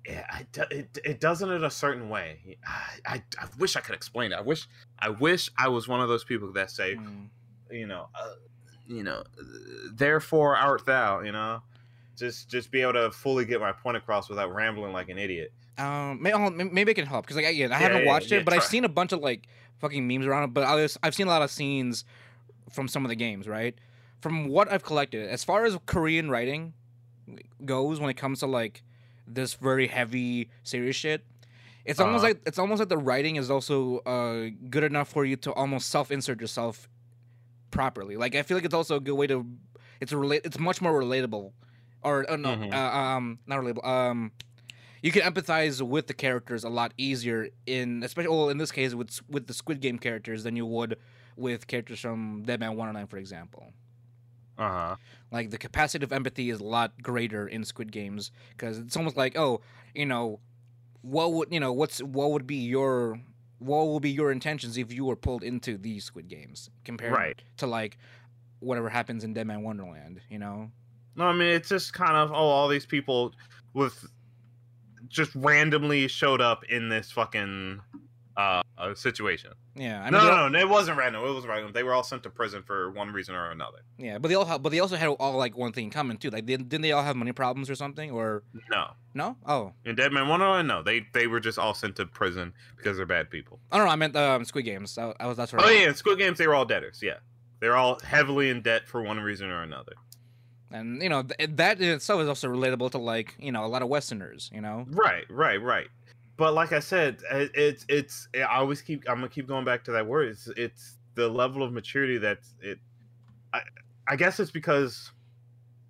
Yeah, 0.06 0.26
it 0.70 0.98
it 1.02 1.20
doesn't 1.20 1.50
in 1.50 1.64
a 1.64 1.70
certain 1.70 2.10
way. 2.10 2.58
I, 2.66 3.14
I 3.14 3.22
I 3.38 3.46
wish 3.58 3.74
I 3.74 3.80
could 3.80 3.94
explain 3.94 4.32
it. 4.32 4.34
I 4.36 4.42
wish 4.42 4.68
I 4.98 5.08
wish 5.08 5.50
I 5.56 5.68
was 5.68 5.88
one 5.88 6.00
of 6.02 6.08
those 6.08 6.24
people 6.24 6.52
that 6.52 6.70
say, 6.70 6.96
Mm. 6.96 7.28
you 7.70 7.86
know, 7.86 8.08
uh, 8.14 8.34
you 8.86 9.02
know, 9.02 9.24
therefore 9.94 10.56
art 10.56 10.84
thou. 10.84 11.20
You 11.20 11.32
know, 11.32 11.62
just 12.16 12.48
just 12.48 12.70
be 12.70 12.82
able 12.82 12.94
to 12.94 13.10
fully 13.10 13.44
get 13.44 13.60
my 13.60 13.72
point 13.72 13.96
across 13.96 14.28
without 14.28 14.52
rambling 14.54 14.92
like 14.92 15.08
an 15.08 15.18
idiot. 15.18 15.52
Um, 15.76 16.22
may, 16.22 16.32
oh, 16.32 16.50
may- 16.50 16.64
maybe 16.64 16.92
it 16.92 16.94
can 16.94 17.06
help 17.06 17.24
because 17.26 17.36
like 17.36 17.46
again, 17.46 17.72
I 17.72 17.78
Yeah, 17.78 17.80
haven't 17.82 18.04
yeah, 18.04 18.04
watched 18.04 18.30
yeah, 18.30 18.38
it, 18.38 18.44
but 18.44 18.54
I've 18.54 18.64
seen 18.64 18.84
a 18.84 18.88
bunch 18.88 19.12
of 19.12 19.20
like 19.20 19.48
fucking 19.78 20.06
memes 20.06 20.26
around 20.26 20.44
it. 20.44 20.54
But 20.54 20.64
I 20.64 20.74
was, 20.76 20.96
I've 21.02 21.14
seen 21.14 21.26
a 21.26 21.30
lot 21.30 21.42
of 21.42 21.50
scenes 21.50 22.04
from 22.70 22.88
some 22.88 23.04
of 23.04 23.08
the 23.08 23.16
games, 23.16 23.48
right? 23.48 23.74
From 24.20 24.48
what 24.48 24.70
I've 24.72 24.84
collected, 24.84 25.28
as 25.28 25.44
far 25.44 25.64
as 25.64 25.76
Korean 25.86 26.30
writing 26.30 26.74
goes, 27.64 28.00
when 28.00 28.10
it 28.10 28.14
comes 28.16 28.40
to 28.40 28.46
like 28.46 28.82
this 29.26 29.54
very 29.54 29.86
heavy 29.88 30.50
serious 30.62 30.96
shit, 30.96 31.24
it's 31.84 32.00
almost 32.00 32.22
Uh-huh. 32.22 32.28
like 32.34 32.42
it's 32.46 32.58
almost 32.58 32.78
like 32.78 32.88
the 32.88 32.98
writing 32.98 33.36
is 33.36 33.50
also 33.50 33.98
uh 34.00 34.50
good 34.70 34.84
enough 34.84 35.08
for 35.08 35.24
you 35.24 35.36
to 35.36 35.52
almost 35.54 35.88
self 35.90 36.10
insert 36.10 36.40
yourself 36.40 36.88
properly. 37.70 38.16
Like 38.16 38.34
I 38.34 38.42
feel 38.42 38.56
like 38.56 38.64
it's 38.64 38.74
also 38.74 38.96
a 38.96 39.00
good 39.00 39.14
way 39.14 39.26
to 39.26 39.46
it's 40.00 40.12
a 40.12 40.16
relate 40.16 40.42
it's 40.44 40.58
much 40.58 40.80
more 40.80 40.92
relatable, 41.00 41.52
or 42.04 42.30
uh, 42.30 42.36
no, 42.36 42.50
Mhm. 42.56 42.72
uh, 42.72 42.76
um, 42.96 43.38
not 43.46 43.60
relatable. 43.60 43.84
Um, 43.86 44.32
you 45.02 45.10
can 45.12 45.22
empathize 45.22 45.82
with 45.82 46.06
the 46.06 46.14
characters 46.14 46.64
a 46.64 46.68
lot 46.68 46.94
easier 46.96 47.48
in 47.66 48.02
especially 48.02 48.30
well, 48.30 48.48
in 48.50 48.58
this 48.58 48.70
case 48.72 48.94
with 48.94 49.20
with 49.28 49.46
the 49.46 49.54
Squid 49.54 49.80
Game 49.80 49.98
characters 49.98 50.44
than 50.44 50.56
you 50.56 50.66
would 50.66 50.98
with 51.36 51.66
characters 51.66 52.00
from 52.00 52.42
Dead 52.44 52.60
Man 52.60 52.76
109 52.76 53.06
for 53.08 53.16
example. 53.18 53.72
Uh 54.56 54.68
huh. 54.70 54.96
Like 55.32 55.50
the 55.50 55.58
capacity 55.58 56.04
of 56.04 56.12
empathy 56.12 56.48
is 56.50 56.60
a 56.60 56.64
lot 56.64 57.02
greater 57.02 57.46
in 57.48 57.64
Squid 57.64 57.90
Games 57.90 58.30
because 58.50 58.78
it's 58.78 58.96
almost 58.96 59.16
like 59.16 59.36
oh 59.36 59.60
you 59.94 60.06
know 60.06 60.40
what 61.02 61.32
would 61.32 61.52
you 61.52 61.60
know 61.60 61.72
what's 61.72 61.98
what 62.02 62.30
would 62.30 62.46
be 62.46 62.56
your 62.56 63.20
what 63.58 63.88
would 63.88 64.02
be 64.02 64.10
your 64.10 64.30
intentions 64.30 64.76
if 64.78 64.92
you 64.92 65.04
were 65.04 65.16
pulled 65.16 65.42
into 65.42 65.76
these 65.76 66.04
Squid 66.04 66.28
Games 66.28 66.70
compared 66.84 67.12
Right. 67.12 67.42
to 67.58 67.66
like 67.66 67.98
whatever 68.60 68.88
happens 68.88 69.24
in 69.24 69.34
Dead 69.34 69.46
Man 69.46 69.62
Wonderland 69.62 70.20
you 70.30 70.38
know 70.38 70.70
No, 71.16 71.26
I 71.26 71.32
mean 71.32 71.48
it's 71.48 71.68
just 71.68 71.92
kind 71.92 72.16
of 72.16 72.30
oh, 72.32 72.34
all 72.34 72.68
these 72.68 72.86
people 72.86 73.32
with 73.72 74.06
just 75.08 75.34
randomly 75.36 76.08
showed 76.08 76.40
up 76.40 76.64
in 76.64 76.88
this 76.88 77.10
fucking 77.12 77.80
uh, 78.36 78.62
uh 78.76 78.92
situation. 78.96 79.52
yeah 79.76 80.00
I 80.00 80.10
mean 80.10 80.12
no, 80.14 80.26
no, 80.28 80.48
no, 80.48 80.58
it 80.58 80.68
wasn't 80.68 80.98
random. 80.98 81.22
It 81.22 81.32
wasn't 81.32 81.52
random. 81.52 81.72
They 81.72 81.84
were 81.84 81.94
all 81.94 82.02
sent 82.02 82.24
to 82.24 82.30
prison 82.30 82.64
for 82.64 82.90
one 82.90 83.12
reason 83.12 83.36
or 83.36 83.52
another. 83.52 83.78
yeah 83.96 84.18
but 84.18 84.26
they 84.26 84.34
all 84.34 84.58
but 84.58 84.70
they 84.70 84.80
also 84.80 84.96
had 84.96 85.08
all 85.08 85.36
like 85.36 85.56
one 85.56 85.72
thing 85.72 85.84
in 85.84 85.90
common 85.90 86.16
too 86.16 86.30
like 86.30 86.46
didn't, 86.46 86.68
didn't 86.68 86.82
they 86.82 86.90
all 86.90 87.04
have 87.04 87.14
money 87.14 87.30
problems 87.30 87.70
or 87.70 87.76
something 87.76 88.10
or 88.10 88.42
No, 88.70 88.90
no 89.14 89.36
oh 89.46 89.72
in 89.84 89.94
Dead 89.94 90.12
Man 90.12 90.26
One 90.26 90.42
oh 90.42 90.60
no, 90.62 90.82
they 90.82 91.06
they 91.12 91.28
were 91.28 91.38
just 91.38 91.60
all 91.60 91.74
sent 91.74 91.94
to 91.96 92.06
prison 92.06 92.52
because 92.76 92.96
they're 92.96 93.06
bad 93.06 93.30
people. 93.30 93.60
I 93.70 93.76
don't 93.76 93.86
know 93.86 93.92
I 93.92 93.96
meant 93.96 94.16
um, 94.16 94.44
Squid 94.44 94.64
Games 94.64 94.98
I, 94.98 95.14
I 95.20 95.28
was 95.28 95.36
that's 95.36 95.52
what 95.52 95.64
Oh 95.64 95.70
yeah, 95.70 95.88
in 95.88 95.94
Squid 95.94 96.18
Games 96.18 96.38
they 96.38 96.48
were 96.48 96.54
all 96.54 96.66
debtors. 96.66 96.98
Yeah, 97.00 97.18
they're 97.60 97.76
all 97.76 98.00
heavily 98.00 98.50
in 98.50 98.62
debt 98.62 98.88
for 98.88 99.00
one 99.00 99.20
reason 99.20 99.48
or 99.48 99.62
another. 99.62 99.92
And 100.74 101.02
you 101.02 101.08
know 101.08 101.22
th- 101.22 101.50
that 101.56 101.80
in 101.80 101.88
itself 101.88 102.20
is 102.20 102.28
also 102.28 102.48
relatable 102.48 102.90
to 102.90 102.98
like 102.98 103.34
you 103.38 103.52
know 103.52 103.64
a 103.64 103.68
lot 103.68 103.80
of 103.82 103.88
Westerners 103.88 104.50
you 104.52 104.60
know 104.60 104.84
Right, 104.90 105.24
right, 105.30 105.62
right. 105.62 105.88
But 106.36 106.52
like 106.52 106.72
I 106.72 106.80
said, 106.80 107.22
it- 107.30 107.52
it's 107.54 107.86
it's. 107.88 108.28
I 108.34 108.56
always 108.56 108.82
keep. 108.82 109.04
I'm 109.08 109.16
gonna 109.16 109.28
keep 109.28 109.46
going 109.46 109.64
back 109.64 109.84
to 109.84 109.92
that 109.92 110.04
word. 110.06 110.28
It's 110.28 110.48
it's 110.56 110.98
the 111.14 111.28
level 111.28 111.62
of 111.62 111.72
maturity 111.72 112.18
that's 112.18 112.54
it. 112.60 112.78
I 113.52 113.60
I 114.08 114.16
guess 114.16 114.40
it's 114.40 114.50
because 114.50 115.12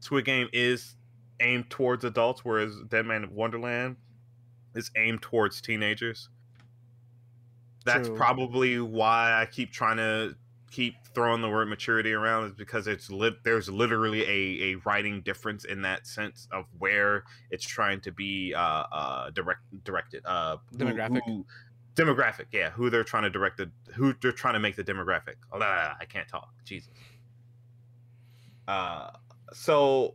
Squid 0.01 0.27
Game 0.27 0.49
is 0.53 0.97
aimed 1.41 1.71
towards 1.71 2.05
adults, 2.05 2.45
whereas 2.45 2.77
Dead 2.89 3.07
Man 3.07 3.25
of 3.25 3.33
Wonderland 3.33 3.97
is 4.75 4.91
aimed 4.97 5.23
towards 5.23 5.63
teenagers. 5.63 6.29
That's 7.87 8.09
True. 8.09 8.17
probably 8.17 8.81
why 8.81 9.41
I 9.41 9.47
keep 9.47 9.73
trying 9.73 9.97
to 9.97 10.37
keep 10.75 10.97
throwing 11.15 11.41
the 11.41 11.49
word 11.49 11.69
maturity 11.69 12.13
around 12.13 12.47
is 12.47 12.53
because 12.53 12.89
it's 12.89 13.09
lit 13.09 13.35
there's 13.45 13.69
literally 13.69 14.23
a, 14.25 14.73
a 14.73 14.75
writing 14.85 15.21
difference 15.23 15.65
in 15.65 15.83
that 15.83 16.05
sense 16.05 16.49
of 16.51 16.65
where 16.79 17.23
it's 17.53 17.65
trying 17.65 18.01
to 18.01 18.11
be 18.11 18.53
uh 18.55 18.59
uh 18.61 19.31
direct 19.31 19.61
directed 19.85 20.21
uh 20.27 20.57
Demographic. 20.77 21.21
who- 21.27 21.47
demographic 21.95 22.47
yeah 22.51 22.71
who 22.71 22.91
they're 22.91 23.05
trying 23.05 23.23
to 23.23 23.31
direct 23.31 23.57
the 23.57 23.71
who 23.95 24.13
they're 24.21 24.33
trying 24.33 24.55
to 24.55 24.59
make 24.59 24.75
the 24.75 24.83
demographic. 24.83 25.37
Oh, 25.53 25.59
la, 25.59 25.67
la, 25.69 25.75
la, 25.77 25.95
i 26.01 26.05
can't 26.05 26.27
talk. 26.27 26.49
Jesus. 26.65 26.91
Uh 28.67 29.11
so 29.53 30.15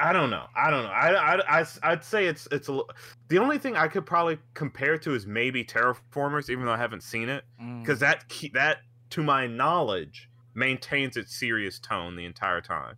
i 0.00 0.12
don't 0.12 0.30
know. 0.30 0.46
I 0.56 0.70
don't 0.70 0.82
know. 0.84 0.90
I 0.90 1.36
i, 1.36 1.60
I 1.60 1.66
i'd 1.84 2.02
say 2.02 2.26
it's 2.26 2.48
it's 2.50 2.68
a 2.68 2.80
the 3.28 3.38
only 3.38 3.58
thing 3.58 3.76
i 3.76 3.86
could 3.86 4.06
probably 4.06 4.38
compare 4.54 4.98
to 4.98 5.14
is 5.14 5.24
maybe 5.26 5.62
Terra 5.62 5.94
Formars 6.12 6.50
even 6.50 6.64
though 6.64 6.72
i 6.72 6.76
haven't 6.78 7.02
seen 7.04 7.28
it 7.28 7.44
Mm. 7.62 7.80
because 7.82 8.00
that 8.00 8.24
that 8.54 8.78
to 9.10 9.22
my 9.22 9.46
knowledge 9.46 10.28
maintains 10.54 11.16
its 11.16 11.34
serious 11.34 11.78
tone 11.78 12.16
the 12.16 12.24
entire 12.24 12.60
time 12.60 12.96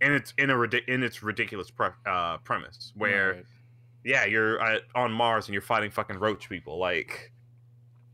and 0.00 0.12
it's 0.12 0.34
in 0.36 0.50
a 0.50 0.60
in 0.88 1.02
its 1.02 1.22
ridiculous 1.22 1.70
pre- 1.70 1.88
uh, 2.06 2.38
premise 2.38 2.92
where 2.96 3.32
Right. 3.34 3.44
yeah 4.04 4.24
you're 4.24 4.60
uh, 4.60 4.78
on 4.94 5.12
mars 5.12 5.46
and 5.46 5.52
you're 5.54 5.62
fighting 5.62 5.90
fucking 5.90 6.18
roach 6.18 6.48
people 6.48 6.78
like 6.78 7.32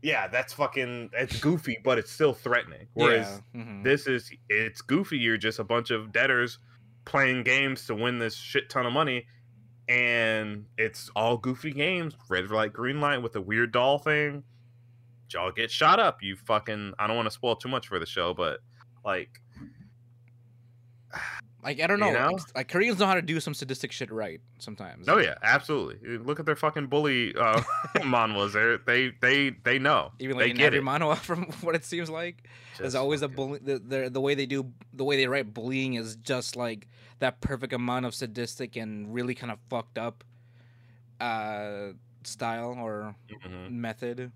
yeah 0.01 0.27
that's 0.27 0.53
fucking 0.53 1.09
it's 1.13 1.39
goofy 1.39 1.77
but 1.83 1.97
it's 1.97 2.11
still 2.11 2.33
threatening 2.33 2.87
whereas 2.93 3.41
yeah. 3.53 3.61
mhm. 3.61 3.83
this 3.83 4.07
is 4.07 4.31
it's 4.49 4.81
goofy 4.81 5.17
you're 5.17 5.37
just 5.37 5.59
a 5.59 5.63
bunch 5.63 5.91
of 5.91 6.11
debtors 6.11 6.59
playing 7.05 7.43
games 7.43 7.85
to 7.87 7.95
win 7.95 8.19
this 8.19 8.35
shit 8.35 8.69
ton 8.69 8.85
of 8.85 8.93
money 8.93 9.25
and 9.89 10.65
it's 10.77 11.09
all 11.15 11.37
goofy 11.37 11.71
games 11.71 12.15
red 12.29 12.49
light 12.49 12.71
green 12.71 13.01
light 13.01 13.21
with 13.21 13.35
a 13.35 13.41
weird 13.41 13.71
doll 13.71 13.97
thing 13.97 14.43
y'all 15.33 15.51
get 15.51 15.71
shot 15.71 15.99
up. 15.99 16.21
You 16.21 16.35
fucking. 16.35 16.93
I 16.99 17.07
don't 17.07 17.15
want 17.15 17.27
to 17.27 17.31
spoil 17.31 17.55
too 17.55 17.69
much 17.69 17.87
for 17.87 17.99
the 17.99 18.05
show, 18.05 18.33
but 18.33 18.59
like, 19.05 19.29
Like 21.63 21.79
I 21.79 21.87
don't 21.87 21.99
know, 22.01 22.07
You 22.07 22.13
know? 22.13 22.27
Like, 22.33 22.55
like 22.55 22.67
Koreans 22.67 22.99
know 22.99 23.05
how 23.05 23.13
to 23.15 23.21
do 23.21 23.39
some 23.39 23.53
sadistic 23.53 23.91
shit 23.93 24.11
right 24.11 24.41
sometimes. 24.59 25.07
oh 25.07 25.17
yeah, 25.19 25.35
absolutely. 25.43 26.17
Look 26.17 26.39
at 26.41 26.45
their 26.45 26.57
fucking 26.57 26.87
bully 26.87 27.33
uh, 27.35 27.61
manhwas. 27.99 28.51
They 28.53 28.77
they 28.85 29.11
they 29.21 29.55
they 29.63 29.79
know. 29.79 30.11
Even 30.19 30.35
like 30.35 30.45
they 30.45 30.49
in 30.51 30.57
get 30.57 30.65
every 30.67 30.79
it. 30.79 30.83
manhwa, 30.85 31.15
from 31.29 31.45
what 31.61 31.73
it 31.75 31.85
seems 31.85 32.09
like, 32.09 32.49
there's 32.77 32.95
always 32.95 33.21
a 33.21 33.29
bully. 33.29 33.59
The, 33.59 33.79
the 33.79 34.09
the 34.09 34.19
way 34.19 34.35
they 34.35 34.45
do 34.45 34.73
the 34.91 35.05
way 35.05 35.15
they 35.15 35.27
write 35.27 35.53
bullying 35.53 35.93
is 35.93 36.17
just 36.17 36.57
like 36.57 36.87
that 37.19 37.39
perfect 37.39 37.71
amount 37.71 38.05
of 38.05 38.13
sadistic 38.13 38.75
and 38.75 39.13
really 39.13 39.33
kind 39.33 39.51
of 39.51 39.59
fucked 39.69 39.97
up 39.97 40.25
uh 41.21 41.93
style 42.23 42.75
or 42.77 43.15
Mhm. 43.45 43.71
method. 43.71 44.31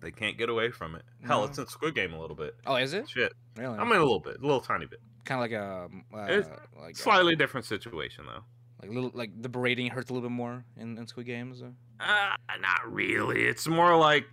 They 0.00 0.10
can't 0.12 0.38
get 0.38 0.48
away 0.48 0.70
from 0.70 0.94
it. 0.94 1.02
Hell, 1.26 1.40
No. 1.40 1.46
it's 1.46 1.58
in 1.58 1.66
Squid 1.66 1.94
Game 1.94 2.12
a 2.12 2.20
little 2.20 2.36
bit. 2.36 2.54
Oh, 2.66 2.76
is 2.76 2.92
it 2.94 3.08
Shit. 3.08 3.32
really? 3.56 3.76
I 3.78 3.84
mean, 3.84 3.96
a 3.96 4.02
little 4.04 4.20
bit, 4.20 4.38
a 4.38 4.42
little 4.42 4.60
tiny 4.60 4.86
bit. 4.86 5.00
kind 5.24 5.38
of 5.38 5.42
like 5.42 5.52
a 5.52 6.16
uh, 6.16 6.26
It's 6.38 6.48
like 6.80 6.94
a- 6.94 6.98
Slightly 6.98 7.34
different 7.36 7.66
situation 7.66 8.24
though. 8.26 8.44
like 8.80 8.90
little 8.92 9.10
like 9.14 9.30
the 9.42 9.48
berating 9.48 9.88
hurts 9.90 10.10
a 10.10 10.14
little 10.14 10.28
bit 10.28 10.34
more 10.34 10.64
in, 10.76 10.96
in 10.98 11.06
Squid 11.06 11.26
Games. 11.26 11.62
uh. 11.62 11.66
Uh, 12.00 12.36
not 12.60 12.90
really. 12.92 13.42
It's 13.44 13.66
more 13.66 13.96
like 13.96 14.24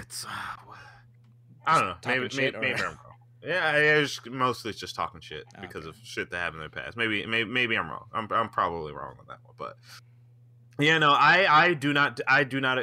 it's. 0.00 0.24
Uh, 0.24 0.28
I 1.66 1.78
don't 1.78 1.88
know. 1.88 1.96
Maybe 2.06 2.28
maybe, 2.36 2.56
or- 2.56 2.60
maybe 2.60 2.74
I'm 2.80 2.86
wrong. 2.86 2.96
Yeah, 3.42 3.72
it's 3.76 4.20
mostly 4.26 4.72
just 4.74 4.94
talking 4.94 5.20
shit 5.22 5.44
Ah, 5.56 5.62
because 5.62 5.86
okay. 5.86 5.88
of 5.88 5.96
shit 6.04 6.30
that 6.30 6.36
happened 6.36 6.62
in 6.62 6.70
the 6.70 6.76
past. 6.76 6.96
Maybe 6.96 7.24
maybe 7.26 7.48
maybe 7.50 7.76
I'm 7.76 7.88
wrong. 7.88 8.06
I'm 8.12 8.28
I'm 8.30 8.48
probably 8.50 8.92
wrong 8.92 9.16
on 9.18 9.24
that 9.28 9.38
one, 9.42 9.54
but 9.58 9.76
yeah, 10.78 10.98
no, 10.98 11.10
I 11.12 11.46
I 11.48 11.74
do 11.74 11.92
not 11.92 12.20
I 12.28 12.44
do 12.44 12.60
not. 12.60 12.78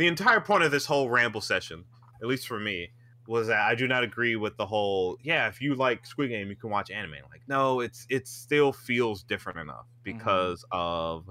The, 0.00 0.06
entire 0.06 0.40
point 0.40 0.64
of 0.64 0.70
this 0.70 0.86
whole 0.86 1.10
ramble 1.10 1.42
session, 1.42 1.84
at 2.22 2.26
least 2.26 2.48
for 2.48 2.58
me, 2.58 2.90
was 3.26 3.48
that 3.48 3.60
I 3.60 3.74
do 3.74 3.86
not 3.86 4.02
agree 4.02 4.34
with 4.34 4.56
the 4.56 4.66
whole. 4.66 5.18
Yeah, 5.22 5.48
if 5.48 5.60
you 5.60 5.74
like 5.74 6.06
Squid 6.06 6.30
Game, 6.30 6.48
you 6.48 6.56
can 6.56 6.70
watch 6.70 6.90
anime. 6.90 7.16
Like, 7.30 7.42
no, 7.46 7.80
it's 7.80 8.06
it 8.08 8.26
still 8.26 8.72
feels 8.72 9.22
different 9.22 9.58
enough 9.58 9.86
because 10.02 10.64
of 10.72 11.28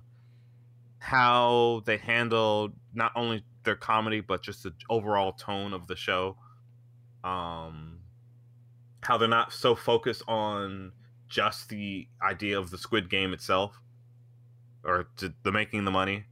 how 1.00 1.82
they 1.86 1.98
handled 1.98 2.74
not 2.94 3.12
only 3.16 3.44
their 3.64 3.76
comedy 3.76 4.20
but 4.20 4.44
just 4.44 4.64
the 4.64 4.74
overall 4.90 5.32
tone 5.32 5.74
of 5.74 5.88
the 5.88 5.96
show. 5.96 6.38
Um, 7.24 8.00
how 9.02 9.18
they're 9.18 9.28
not 9.28 9.52
so 9.52 9.76
focused 9.76 10.24
on 10.28 10.92
just 11.28 11.70
the 11.70 12.08
idea 12.22 12.60
of 12.60 12.70
the 12.70 12.78
Squid 12.78 13.10
Game 13.10 13.34
itself 13.34 13.82
or 14.84 15.08
the 15.18 15.52
making 15.52 15.86
the 15.86 15.92
money. 15.92 16.26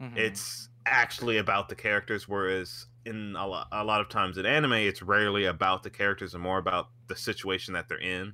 Mhm. 0.00 0.16
It's 0.16 0.68
actually 0.86 1.38
about 1.38 1.68
the 1.68 1.74
characters, 1.74 2.28
whereas 2.28 2.86
in 3.04 3.34
a 3.36 3.46
lot, 3.46 3.68
a 3.72 3.84
lot 3.84 4.00
of 4.00 4.08
times 4.08 4.38
in 4.38 4.46
anime, 4.46 4.72
it's 4.74 5.02
rarely 5.02 5.44
about 5.46 5.82
the 5.82 5.90
characters 5.90 6.34
and 6.34 6.42
more 6.42 6.58
about 6.58 6.88
the 7.08 7.16
situation 7.16 7.74
that 7.74 7.88
they're 7.88 7.98
in 8.00 8.32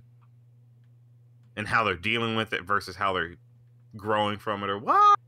and 1.56 1.66
how 1.66 1.84
they're 1.84 1.96
dealing 1.96 2.36
with 2.36 2.52
it 2.52 2.62
versus 2.62 2.94
how 2.96 3.12
they're 3.12 3.34
growing 3.96 4.38
from 4.38 4.62
it 4.62 4.68
or 4.70 4.78
what 4.78 5.18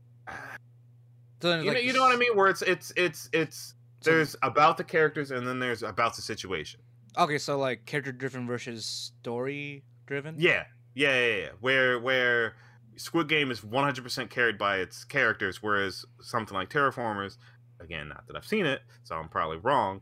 So 1.41 1.59
you 1.59 1.73
know, 1.73 1.79
you 1.79 1.93
know 1.93 2.01
what 2.01 2.13
I 2.15 2.17
mean? 2.17 2.35
Where 2.35 2.47
it's 2.47 2.61
it's 2.61 2.93
it's 2.95 3.29
it's 3.33 3.73
So- 4.01 4.11
there's 4.11 4.35
about 4.43 4.77
the 4.77 4.83
characters 4.83 5.31
and 5.31 5.47
then 5.47 5.59
there's 5.59 5.83
about 5.83 6.15
the 6.15 6.21
situation. 6.21 6.79
Okay, 7.17 7.37
so 7.37 7.57
like 7.57 7.85
character 7.85 8.11
driven 8.11 8.47
versus 8.47 8.85
story 8.85 9.83
driven. 10.05 10.35
Yeah, 10.37 10.63
yeah, 10.93 11.19
yeah, 11.19 11.35
yeah. 11.35 11.49
Where 11.59 11.99
where 11.99 12.55
Squid 12.97 13.27
Game 13.27 13.51
is 13.51 13.61
100% 13.61 14.29
carried 14.29 14.57
by 14.57 14.77
its 14.77 15.03
characters, 15.03 15.61
whereas 15.61 16.05
something 16.21 16.55
like 16.55 16.69
Terra 16.69 16.91
Formars, 16.91 17.37
again, 17.79 18.09
not 18.09 18.27
that 18.27 18.35
I've 18.35 18.45
seen 18.45 18.65
it, 18.65 18.81
so 19.03 19.15
I'm 19.15 19.29
probably 19.29 19.57
wrong. 19.57 20.01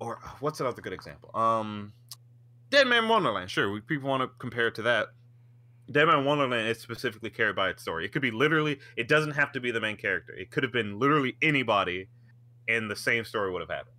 Or 0.00 0.18
uh, 0.24 0.30
what's 0.40 0.60
another 0.60 0.82
good 0.82 0.92
example? 0.92 1.30
Um, 1.34 1.92
Dead 2.70 2.86
Man 2.86 3.08
Wonderland. 3.08 3.50
Sure, 3.50 3.70
we, 3.70 3.80
people 3.80 4.08
want 4.08 4.22
to 4.22 4.30
compare 4.38 4.68
it 4.68 4.74
to 4.76 4.82
that. 4.82 5.08
Dead 5.90 6.06
Man 6.06 6.24
Wonderland 6.24 6.68
is 6.68 6.78
specifically 6.78 7.30
carried 7.30 7.56
by 7.56 7.68
its 7.68 7.82
story. 7.82 8.04
It 8.04 8.12
could 8.12 8.22
be 8.22 8.30
literally. 8.30 8.78
It 8.96 9.06
doesn't 9.06 9.32
have 9.32 9.52
to 9.52 9.60
be 9.60 9.70
the 9.70 9.80
main 9.80 9.96
character. 9.96 10.32
It 10.32 10.50
could 10.50 10.62
have 10.62 10.72
been 10.72 10.98
literally 10.98 11.36
anybody, 11.42 12.08
and 12.68 12.90
the 12.90 12.96
same 12.96 13.24
story 13.24 13.52
would 13.52 13.60
have 13.60 13.70
happened. 13.70 13.96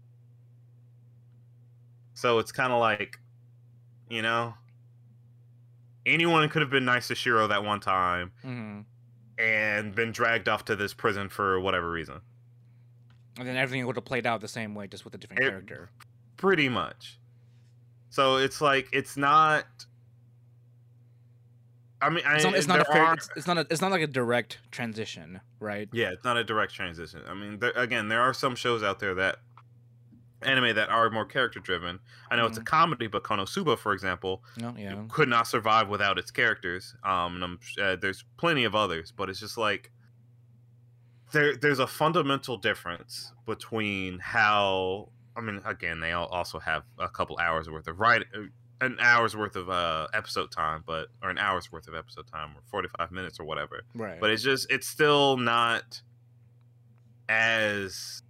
So 2.16 2.40
it's 2.40 2.52
kind 2.52 2.74
of 2.74 2.80
like, 2.80 3.20
you 4.10 4.22
know, 4.22 4.56
anyone 6.06 6.48
could 6.50 6.62
have 6.62 6.72
been 6.72 6.86
nice 6.86 7.08
to 7.10 7.16
Shiro 7.16 7.48
that 7.48 7.64
one 7.64 7.80
time 7.80 8.32
hmm 8.42 8.82
and 9.38 9.94
been 9.94 10.14
dragged 10.14 10.48
off 10.48 10.64
to 10.66 10.78
this 10.78 10.94
prison 10.94 11.28
for 11.28 11.60
whatever 11.60 11.92
reason. 11.92 12.22
And 13.38 13.46
then 13.46 13.58
everything 13.58 13.86
would 13.86 13.98
have 13.98 14.06
played 14.06 14.26
out 14.26 14.40
the 14.40 14.48
same 14.48 14.74
way, 14.74 14.88
just 14.88 15.04
with 15.04 15.14
a 15.14 15.18
different 15.18 15.44
It- 15.44 15.50
character. 15.50 15.90
Pretty 16.38 16.70
much. 16.70 17.20
So 18.10 18.38
it's 18.38 18.62
like 18.62 18.88
it's 18.94 19.18
not. 19.18 19.66
I 22.02 22.10
mean, 22.10 22.24
I, 22.26 22.36
It's 22.36 22.44
not, 22.44 22.56
it's 22.56 22.68
not 22.68 22.80
a 22.82 22.86
fair. 22.86 23.02
are- 23.04 23.14
It's, 23.16 23.30
it's 23.36 23.48
not 23.48 23.58
a. 23.58 23.68
It's 23.70 23.82
not 23.82 23.92
like 23.92 24.02
a 24.02 24.08
direct 24.08 24.60
transition, 24.72 25.42
right? 25.60 25.90
Yeah, 25.92 26.12
it's 26.12 26.24
not 26.24 26.38
a 26.38 26.44
direct 26.44 26.74
transition. 26.74 27.22
I 27.28 27.34
mean, 27.34 27.60
there, 27.60 27.72
again, 27.76 28.08
there 28.10 28.22
are 28.22 28.34
some 28.34 28.56
shows 28.56 28.84
out 28.84 29.00
there 29.00 29.16
that 29.16 29.40
anime 30.42 30.76
that 30.76 30.90
are 30.90 31.10
more 31.10 31.26
character 31.26 31.60
driven. 31.60 32.00
I 32.30 32.36
know 32.36 32.46
it's 32.46 32.58
a 32.58 32.64
comedy, 32.64 33.08
but 33.08 33.24
Konosuba, 33.24 33.78
for 33.78 33.94
example, 33.94 34.44
No, 34.58 34.76
yeah. 34.78 35.04
could 35.10 35.30
not 35.30 35.48
survive 35.48 35.88
without 35.90 36.18
its 36.20 36.30
characters. 36.32 36.96
Um, 37.04 37.36
and 37.36 37.44
I'm, 37.44 37.60
uh, 37.82 37.96
there's 37.96 38.24
plenty 38.38 38.64
of 38.66 38.76
others, 38.76 39.12
but 39.12 39.30
it's 39.30 39.40
just 39.40 39.58
like 39.58 39.92
there 41.32 41.56
there's 41.56 41.80
a 41.80 41.88
fundamental 41.88 42.58
difference 42.58 43.34
between 43.46 44.20
how 44.20 45.10
I 45.38 45.42
mean, 45.42 45.62
again, 45.66 46.00
they 46.00 46.12
all 46.14 46.28
also 46.28 46.60
have 46.60 46.84
a 47.00 47.10
couple 47.10 47.38
hours 47.40 47.70
worth 47.70 47.88
of 47.88 48.00
write 48.00 48.24
an 48.82 48.98
hour's 49.00 49.36
worth 49.36 49.56
of 49.56 49.70
uh 49.70 50.08
episode 50.14 50.52
time, 50.52 50.84
but 50.86 51.08
or 51.24 51.30
an 51.30 51.38
hour's 51.38 51.72
worth 51.72 51.88
of 51.88 51.96
episode 51.96 52.28
time, 52.28 52.50
or 52.56 52.62
45 52.70 53.12
minutes 53.12 53.40
or 53.40 53.46
whatever 53.46 53.82
Right. 53.96 54.20
but 54.20 54.30
it's 54.30 54.44
just 54.44 54.70
it's 54.70 54.86
still 54.88 55.38
not 55.38 56.02
as 57.28 58.22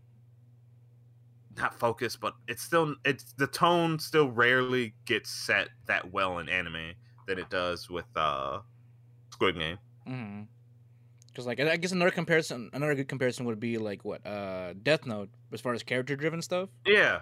not 1.58 1.74
focused 1.80 2.20
but 2.20 2.34
it's 2.48 2.62
still 2.62 2.96
it's 3.06 3.34
the 3.38 3.48
tone 3.48 3.98
still 4.00 4.30
rarely 4.30 4.94
gets 5.06 5.30
set 5.30 5.70
that 5.88 6.12
well 6.12 6.40
in 6.40 6.50
anime 6.50 6.94
that 7.28 7.40
it 7.40 7.50
does 7.50 7.90
with 7.90 8.06
uh 8.16 8.60
squid 9.32 9.58
game. 9.58 9.78
Mm-hmm. 10.08 10.44
Because 11.28 11.46
like 11.46 11.60
I 11.60 11.76
guess 11.78 11.92
another 11.92 12.12
comparison, 12.12 12.70
another 12.74 12.96
good 12.96 13.10
comparison 13.10 13.46
would 13.46 13.60
be 13.60 13.78
like 13.78 14.06
what 14.06 14.26
uh 14.26 14.74
Death 14.84 15.06
Note 15.06 15.30
as 15.52 15.60
far 15.62 15.74
as 15.74 15.84
character 15.84 16.16
driven 16.16 16.42
stuff. 16.42 16.70
yeah. 16.86 17.20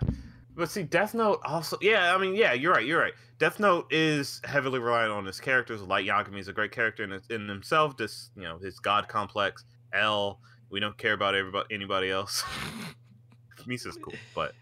But 0.55 0.69
see 0.69 0.83
death 0.83 1.15
note 1.15 1.39
also 1.45 1.79
yeah 1.81 2.13
i 2.15 2.17
mean 2.19 2.35
yeah 2.35 2.53
you're 2.53 2.73
right 2.73 2.85
you're 2.85 2.99
right. 2.99 3.13
Death 3.39 3.59
note 3.59 3.91
is 3.91 4.39
heavily 4.43 4.77
reliant 4.79 5.11
on 5.11 5.25
his 5.25 5.39
characters. 5.39 5.81
Light 5.81 6.05
yagami 6.05 6.37
is 6.39 6.47
a 6.47 6.53
great 6.53 6.71
character 6.71 7.03
in, 7.03 7.19
in 7.31 7.47
himself 7.49 7.97
this 7.97 8.29
you 8.35 8.43
know 8.43 8.59
his 8.59 8.77
god 8.79 9.07
complex 9.07 9.65
l. 9.93 10.39
We 10.69 10.79
don't 10.79 10.95
care 10.97 11.13
about 11.13 11.33
everybody 11.33 11.73
anybody 11.73 12.11
else 12.11 12.43
misa's 13.67 13.97
cool 14.01 14.13
but 14.35 14.53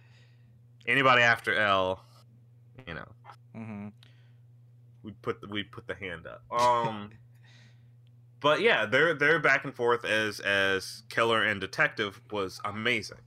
anybody 0.88 1.22
after 1.22 1.54
l 1.56 2.04
you 2.88 2.94
know 2.94 3.06
Mm-hmm. 3.56 3.90
we 5.04 5.12
put 5.22 5.42
the, 5.42 5.48
we 5.48 5.64
put 5.64 5.88
the 5.88 5.96
hand 5.96 6.26
up. 6.26 6.44
Um, 6.58 7.12
but 8.40 8.62
yeah, 8.62 8.86
their 8.86 9.14
their 9.14 9.40
back 9.40 9.66
and 9.66 9.76
forth 9.76 10.06
as 10.06 10.40
as 10.40 11.04
killer 11.10 11.44
and 11.44 11.60
detective 11.60 12.22
was 12.32 12.60
amazing, 12.66 13.20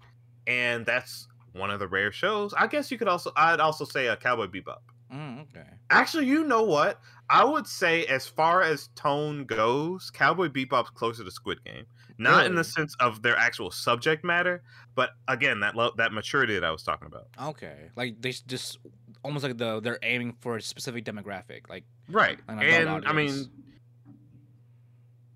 and 0.47 0.87
that's 0.87 1.29
one 1.53 1.71
of 1.71 1.79
the 1.79 1.89
rare 1.89 2.11
shows. 2.13 2.55
I 2.57 2.67
guess 2.67 2.91
you 2.91 2.99
could 2.99 3.09
also 3.09 3.33
I'd 3.37 3.61
also 3.61 3.85
say 3.85 4.07
a 4.07 4.17
Cowboy 4.17 4.47
Bebop. 4.47 4.79
Mm, 5.13 5.43
okay. 5.43 5.67
Actually, 5.91 6.27
you 6.27 6.45
know 6.45 6.63
what? 6.63 7.01
I 7.29 7.45
would 7.45 7.67
say 7.67 8.05
as 8.07 8.27
far 8.27 8.63
as 8.63 8.89
tone 8.95 9.45
goes, 9.45 10.11
Cowboy 10.11 10.49
Bebop's 10.49 10.91
closer 10.91 11.23
to 11.23 11.31
Squid 11.31 11.63
Game. 11.65 11.85
Not 12.17 12.47
in 12.47 12.55
the 12.55 12.65
sense 12.65 12.95
of 13.01 13.23
their 13.23 13.37
actual 13.37 13.71
subject 13.71 14.25
matter, 14.25 14.63
but 14.95 15.11
again, 15.27 15.61
that 15.61 15.75
lo- 15.75 15.93
that 15.97 16.13
maturity 16.13 16.55
that 16.55 16.65
I 16.65 16.71
was 16.71 16.83
talking 16.83 17.07
about. 17.07 17.27
Okay. 17.51 17.91
Like 17.97 18.21
they 18.21 18.33
just 18.47 18.79
almost 19.25 19.43
like 19.43 19.59
the 19.59 19.81
they're 19.81 19.99
aiming 20.03 20.37
for 20.41 20.57
a 20.57 20.63
specific 20.63 21.05
demographic. 21.05 21.69
Like 21.69 21.85
Right. 22.09 22.39
Adult 22.49 22.63
And 22.63 23.09
I 23.09 23.13
mean, 23.13 23.47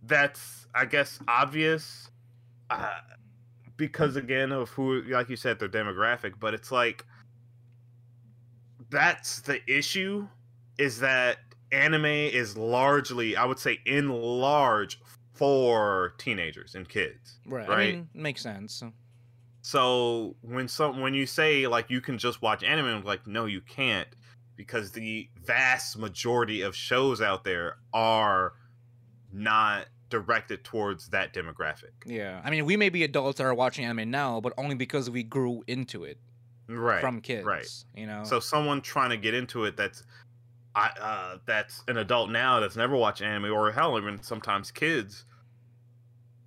that's, 0.03 0.67
I 0.75 0.85
guess, 0.85 1.19
obvious 1.27 2.11
uh, 2.71 2.95
because, 3.77 4.17
again, 4.17 4.53
of 4.53 4.71
who, 4.71 5.03
like 5.03 5.29
you 5.29 5.37
said, 5.37 5.59
their 5.59 5.69
demographic, 5.69 6.35
but 6.39 6.55
it's 6.55 6.71
like 6.71 7.05
that's 8.91 9.41
the 9.41 9.61
issue 9.71 10.27
is 10.79 11.01
that 11.01 11.39
anime 11.73 12.07
is 12.07 12.57
largely, 12.57 13.37
I 13.37 13.45
would 13.45 13.59
say, 13.59 13.79
in 13.85 14.09
large 14.09 15.01
for 15.39 16.15
teenagers 16.19 16.75
and 16.75 16.89
kids. 16.89 17.39
right. 17.47 17.69
I 17.69 17.75
Right. 17.75 17.95
mean, 17.95 18.09
makes 18.13 18.43
sense. 18.43 18.83
So 19.63 20.37
when 20.43 20.69
some 20.69 21.01
when 21.01 21.15
you 21.15 21.27
say 21.27 21.67
like 21.67 21.91
you 21.91 22.01
can 22.01 22.19
just 22.19 22.43
watch 22.43 22.63
anime, 22.63 22.87
I'm 22.87 23.05
like, 23.05 23.27
no, 23.27 23.45
you 23.47 23.61
can't, 23.61 24.09
because 24.57 24.93
the 24.93 25.29
vast 25.45 25.97
majority 25.99 26.63
of 26.63 26.75
shows 26.75 27.21
out 27.21 27.45
there 27.45 27.77
are 27.93 28.55
not 29.33 29.87
directed 30.11 30.65
towards 30.65 31.09
that 31.11 31.35
demographic. 31.35 31.91
Yeah, 32.07 32.41
I 32.43 32.51
mean, 32.51 32.65
we 32.65 32.77
may 32.77 32.89
be 32.89 33.05
adults 33.05 33.39
that 33.39 33.45
are 33.45 33.55
watching 33.55 33.85
anime 33.85 34.11
now, 34.11 34.41
but 34.41 34.55
only 34.57 34.75
because 34.75 35.11
we 35.11 35.23
grew 35.23 35.63
into 35.67 36.05
it 36.05 36.19
Right. 36.67 37.01
from 37.01 37.21
kids. 37.21 37.45
right. 37.45 37.67
You 37.95 38.07
know. 38.07 38.25
So 38.25 38.41
someone 38.41 38.81
trying 38.81 39.11
to 39.11 39.17
get 39.19 39.35
into 39.35 39.65
it 39.65 39.77
that's 39.77 40.03
I 40.75 40.91
uh 41.01 41.39
that's 41.47 41.83
an 41.89 41.97
adult 41.99 42.31
now 42.31 42.61
that's 42.61 42.77
never 42.77 42.97
watched 42.97 43.21
anime 43.23 43.53
or 43.53 43.73
hell 43.73 43.99
even 43.99 44.23
sometimes 44.23 44.71
kids 44.71 45.25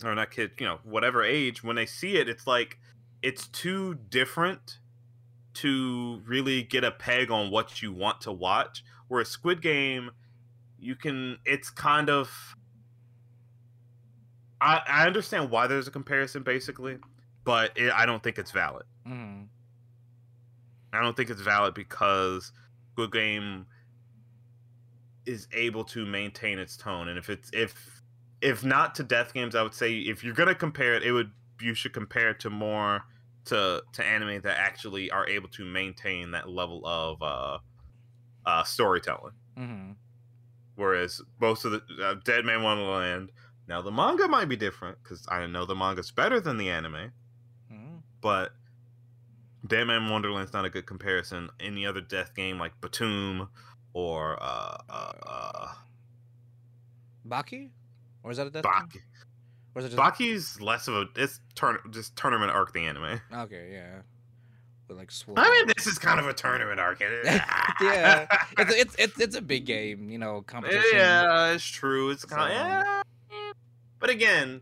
or 0.03 0.15
not 0.15 0.31
kids, 0.31 0.53
you 0.59 0.65
know, 0.65 0.79
whatever 0.83 1.23
age, 1.23 1.63
when 1.63 1.75
they 1.75 1.85
see 1.85 2.17
it, 2.17 2.27
it's 2.29 2.47
like 2.47 2.77
it's 3.21 3.47
too 3.47 3.95
different 4.09 4.79
to 5.53 6.21
really 6.25 6.63
get 6.63 6.83
a 6.83 6.91
peg 6.91 7.29
on 7.29 7.51
what 7.51 7.81
you 7.81 7.91
want 7.91 8.21
to 8.21 8.31
watch. 8.31 8.83
Whereas 9.07 9.27
Squid 9.27 9.61
Game, 9.61 10.11
you 10.79 10.95
can 10.95 11.37
it's 11.45 11.69
kind 11.69 12.09
of 12.09 12.55
I, 14.59 14.81
I 14.87 15.07
understand 15.07 15.49
why 15.49 15.67
there's 15.67 15.87
a 15.87 15.91
comparison 15.91 16.43
basically, 16.43 16.97
but 17.43 17.71
it, 17.75 17.91
I 17.91 18.05
don't 18.05 18.21
think 18.23 18.37
it's 18.37 18.51
valid. 18.51 18.85
Mhm. 19.07 19.47
I 20.93 21.01
don't 21.01 21.15
think 21.15 21.29
it's 21.29 21.41
valid 21.41 21.73
because 21.73 22.51
Good 22.95 23.11
Game 23.11 23.65
is 25.25 25.47
able 25.53 25.83
to 25.85 26.05
maintain 26.05 26.59
its 26.59 26.75
tone, 26.77 27.07
and 27.07 27.17
if 27.17 27.29
it's 27.29 27.49
if 27.53 28.00
if 28.41 28.63
not 28.63 28.95
to 28.95 29.03
Death 29.03 29.33
Games, 29.33 29.55
I 29.55 29.63
would 29.63 29.73
say 29.73 29.99
if 29.99 30.23
you're 30.23 30.33
gonna 30.33 30.55
compare 30.55 30.93
it, 30.95 31.03
it 31.03 31.11
would 31.11 31.31
you 31.59 31.73
should 31.75 31.93
compare 31.93 32.29
it 32.31 32.39
to 32.41 32.49
more 32.49 33.03
to 33.45 33.83
to 33.93 34.03
anime 34.05 34.41
that 34.41 34.57
actually 34.57 35.09
are 35.11 35.27
able 35.27 35.49
to 35.49 35.65
maintain 35.65 36.31
that 36.31 36.49
level 36.49 36.85
of 36.85 37.21
uh, 37.21 37.59
uh, 38.45 38.63
storytelling. 38.63 39.33
Mhm. 39.57 39.95
Whereas 40.75 41.21
most 41.39 41.65
of 41.65 41.71
the 41.71 41.81
uh, 42.03 42.15
Dead 42.23 42.45
Man 42.45 42.63
Wonderland, 42.63 43.31
now 43.67 43.81
the 43.81 43.91
manga 43.91 44.27
might 44.27 44.45
be 44.45 44.55
different 44.55 44.97
because 45.03 45.25
I 45.29 45.45
know 45.45 45.65
the 45.65 45.75
manga's 45.75 46.09
better 46.11 46.39
than 46.39 46.57
the 46.57 46.69
anime 46.69 47.11
Mhm. 47.71 48.01
but 48.21 48.53
Dead 49.67 49.83
Man 49.85 50.09
Wonderland's 50.09 50.53
not 50.53 50.65
a 50.65 50.69
good 50.71 50.87
comparison. 50.87 51.49
Any 51.59 51.85
other 51.85 52.01
death 52.01 52.33
game 52.33 52.57
like 52.57 52.79
Btooom 52.81 53.49
or 53.93 54.41
uh, 54.41 54.77
uh, 54.89 55.13
uh, 55.27 55.73
Baki, 57.27 57.69
or 58.23 58.31
is 58.31 58.37
that 58.37 58.47
a 58.47 58.49
death? 58.49 58.63
game? 58.63 58.71
Baki. 58.73 58.97
Or 59.75 59.81
is 59.81 59.93
it 59.93 59.97
Baki's 59.97 60.59
less 60.61 60.87
of 60.87 60.95
a 60.95 61.05
it's 61.15 61.39
turn 61.55 61.77
just 61.91 62.15
tournament 62.15 62.51
arc 62.51 62.73
the 62.73 62.85
anime. 62.85 63.21
Okay, 63.33 63.69
yeah. 63.73 64.01
With 64.87 64.97
like 64.97 65.11
sword. 65.11 65.39
I 65.39 65.49
mean, 65.49 65.71
this 65.75 65.87
is 65.87 65.97
kind 65.97 66.19
of 66.19 66.27
a 66.27 66.33
tournament 66.33 66.79
arc. 66.79 66.99
Yeah. 67.81 68.27
it's, 68.57 68.75
it's 68.75 68.95
it's 68.99 69.19
it's 69.19 69.35
a 69.37 69.41
big 69.41 69.65
game, 69.65 70.09
you 70.09 70.17
know, 70.17 70.41
competition. 70.41 70.83
yeah, 70.93 71.51
it's 71.53 71.63
true. 71.65 72.09
It's 72.09 72.25
kind 72.25 72.41
of 72.43 72.47
So- 72.49 72.53
yeah. 72.63 73.01
But 73.99 74.09
again, 74.09 74.61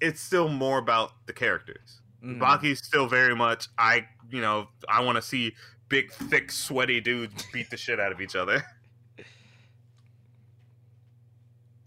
it's 0.00 0.20
still 0.20 0.48
more 0.48 0.78
about 0.78 1.12
the 1.26 1.32
characters. 1.32 2.00
Mhm. 2.24 2.38
Baki's 2.38 2.78
still 2.84 3.08
very 3.08 3.34
much 3.34 3.66
I 3.78 4.06
you 4.30 4.40
know 4.40 4.68
I 4.88 5.02
want 5.02 5.16
to 5.16 5.22
see 5.22 5.54
big 5.88 6.12
thick 6.12 6.52
sweaty 6.52 7.00
dudes 7.00 7.44
beat 7.52 7.68
the 7.70 7.76
shit 7.76 7.98
out 7.98 8.12
of 8.12 8.20
each 8.20 8.36
other. 8.36 8.64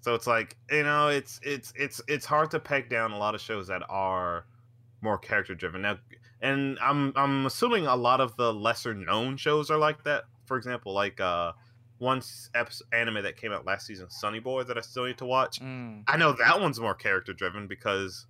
So 0.06 0.14
it's 0.14 0.28
like 0.28 0.56
you 0.70 0.84
know 0.84 1.08
it's 1.08 1.40
it's 1.42 1.74
it's 1.76 2.00
it's 2.08 2.28
hard 2.28 2.52
to 2.52 2.60
peg 2.60 2.90
down 2.90 3.12
a 3.12 3.18
lot 3.18 3.34
of 3.34 3.42
shows 3.42 3.66
that 3.70 3.82
are 3.90 4.46
more 5.02 5.18
character 5.18 5.56
driven 5.56 5.82
now, 5.82 5.98
and 6.42 6.78
I'm 6.80 7.12
I'm 7.16 7.48
assuming 7.48 7.88
a 7.88 7.96
lot 7.96 8.22
of 8.22 8.38
the 8.38 8.54
lesser 8.54 8.94
known 8.94 9.36
shows 9.36 9.72
are 9.72 9.80
like 9.80 10.04
that. 10.04 10.26
For 10.46 10.58
example, 10.58 10.94
like 10.94 11.20
uh 11.20 11.54
one 11.98 12.22
episode 12.54 12.86
anime 12.94 13.24
that 13.24 13.36
came 13.36 13.52
out 13.52 13.66
last 13.66 13.88
season, 13.88 14.12
Sonny 14.12 14.40
Boy, 14.40 14.62
that 14.66 14.78
I 14.78 14.82
still 14.82 15.08
need 15.08 15.18
to 15.18 15.26
watch. 15.26 15.60
Mm. 15.60 16.04
I 16.08 16.18
know 16.18 16.34
that 16.34 16.62
one's 16.62 16.80
more 16.80 16.94
character 16.94 17.34
driven 17.34 17.66
because 17.66 18.28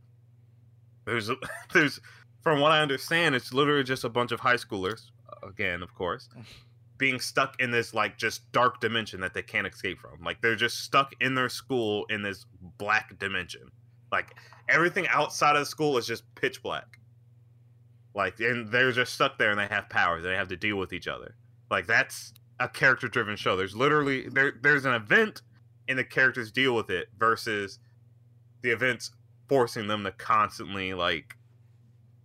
there's 1.03 1.29
there's 1.73 1.99
from 2.39 2.61
what 2.61 2.71
I 2.71 2.79
understand, 2.79 3.35
it's 3.35 3.53
literally 3.53 3.83
just 3.83 4.05
a 4.05 4.09
bunch 4.09 4.31
of 4.31 4.39
high 4.39 4.55
schoolers, 4.55 5.11
again, 5.43 5.83
of 5.83 5.93
course, 5.93 6.29
being 6.97 7.19
stuck 7.19 7.59
in 7.61 7.71
this 7.71 7.93
like 7.93 8.17
just 8.17 8.51
dark 8.51 8.79
dimension 8.79 9.19
that 9.21 9.33
they 9.33 9.41
can't 9.41 9.67
escape 9.67 9.99
from. 9.99 10.23
Like 10.23 10.41
they're 10.41 10.55
just 10.55 10.79
stuck 10.81 11.13
in 11.19 11.35
their 11.35 11.49
school 11.49 12.05
in 12.09 12.21
this 12.21 12.45
black 12.77 13.17
dimension. 13.19 13.69
Like 14.11 14.33
everything 14.69 15.07
outside 15.09 15.55
of 15.55 15.61
the 15.61 15.65
school 15.65 15.97
is 15.97 16.07
just 16.07 16.23
pitch 16.35 16.63
black. 16.63 16.99
Like 18.13 18.39
and 18.39 18.71
they're 18.71 18.91
just 18.91 19.13
stuck 19.13 19.37
there 19.37 19.51
and 19.51 19.59
they 19.59 19.67
have 19.67 19.89
powers 19.89 20.23
they 20.23 20.35
have 20.35 20.47
to 20.49 20.55
deal 20.55 20.77
with 20.77 20.93
each 20.93 21.07
other. 21.07 21.35
Like 21.69 21.85
that's 21.85 22.33
a 22.59 22.69
character 22.69 23.07
driven 23.09 23.35
show. 23.35 23.57
There's 23.57 23.75
literally 23.75 24.29
there 24.29 24.53
there's 24.61 24.85
an 24.85 24.93
event 24.93 25.41
and 25.89 25.99
the 25.99 26.03
characters 26.03 26.51
deal 26.51 26.73
with 26.75 26.89
it 26.89 27.07
versus 27.17 27.79
the 28.61 28.71
events 28.71 29.11
forcing 29.49 29.87
them 29.87 30.03
to 30.05 30.11
constantly 30.11 30.93
like 30.93 31.35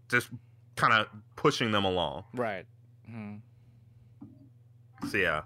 just 0.08 0.28
kind 0.76 0.92
of 0.92 1.08
pushing 1.36 1.72
them 1.72 1.84
along. 1.84 2.24
Right. 2.32 2.66
Mhm. 3.10 3.40
So 5.08 5.16
yeah, 5.16 5.42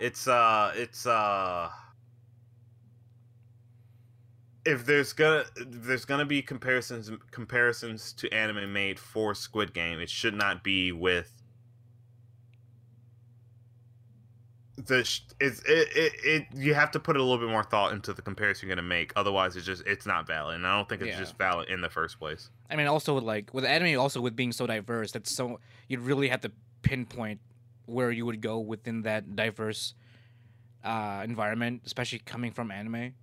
it's 0.00 0.26
uh, 0.26 0.72
it's 0.74 1.06
uh, 1.06 1.70
if 4.64 4.86
there's 4.86 5.12
gonna 5.12 5.44
if 5.56 5.82
there's 5.84 6.04
gonna 6.04 6.24
be 6.24 6.42
comparisons 6.42 7.10
comparisons 7.30 8.12
to 8.14 8.32
anime 8.32 8.72
made 8.72 8.98
for 8.98 9.34
Squid 9.34 9.74
Game, 9.74 10.00
it 10.00 10.08
should 10.10 10.34
not 10.34 10.64
be 10.64 10.92
with 10.92 11.32
the 14.76 15.04
sh- 15.04 15.20
it's 15.40 15.60
it, 15.68 15.88
it 15.94 16.12
it 16.24 16.46
you 16.56 16.74
have 16.74 16.90
to 16.92 17.00
put 17.00 17.16
a 17.16 17.22
little 17.22 17.38
bit 17.38 17.48
more 17.48 17.62
thought 17.62 17.92
into 17.92 18.12
the 18.12 18.22
comparison 18.22 18.68
you're 18.68 18.74
gonna 18.76 18.86
make. 18.86 19.12
Otherwise, 19.16 19.54
it's 19.56 19.66
just 19.66 19.82
it's 19.86 20.06
not 20.06 20.26
valid, 20.26 20.56
and 20.56 20.66
I 20.66 20.76
don't 20.76 20.88
think 20.88 21.02
it's 21.02 21.10
Yeah. 21.10 21.18
just 21.18 21.38
valid 21.38 21.68
in 21.68 21.80
the 21.80 21.90
first 21.90 22.18
place. 22.18 22.50
I 22.70 22.76
mean, 22.76 22.86
also 22.86 23.14
with 23.14 23.24
like 23.24 23.52
with 23.52 23.64
anime, 23.64 24.00
also 24.00 24.20
with 24.20 24.34
being 24.34 24.52
so 24.52 24.66
diverse, 24.66 25.12
that's 25.12 25.30
so 25.30 25.60
you'd 25.88 26.00
really 26.00 26.28
have 26.28 26.40
to 26.40 26.50
pinpoint 26.82 27.40
where 27.86 28.10
you 28.10 28.24
would 28.26 28.40
go 28.40 28.58
within 28.58 29.02
that 29.02 29.36
diverse 29.36 29.94
uh, 30.82 31.22
environment, 31.24 31.82
especially 31.86 32.18
coming 32.20 32.52
from 32.52 32.70
anime. 32.70 33.14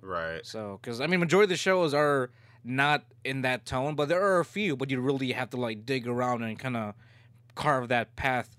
Right. 0.00 0.44
So, 0.46 0.78
because 0.80 1.00
I 1.00 1.06
mean, 1.06 1.20
majority 1.20 1.44
of 1.44 1.50
the 1.50 1.56
shows 1.56 1.92
are 1.94 2.30
not 2.64 3.04
in 3.24 3.42
that 3.42 3.66
tone, 3.66 3.94
but 3.94 4.08
there 4.08 4.22
are 4.22 4.40
a 4.40 4.44
few. 4.44 4.76
But 4.76 4.90
you 4.90 5.00
really 5.00 5.32
have 5.32 5.50
to 5.50 5.56
like 5.56 5.84
dig 5.86 6.06
around 6.06 6.42
and 6.42 6.58
kind 6.58 6.76
of 6.76 6.94
carve 7.54 7.88
that 7.88 8.14
path 8.16 8.56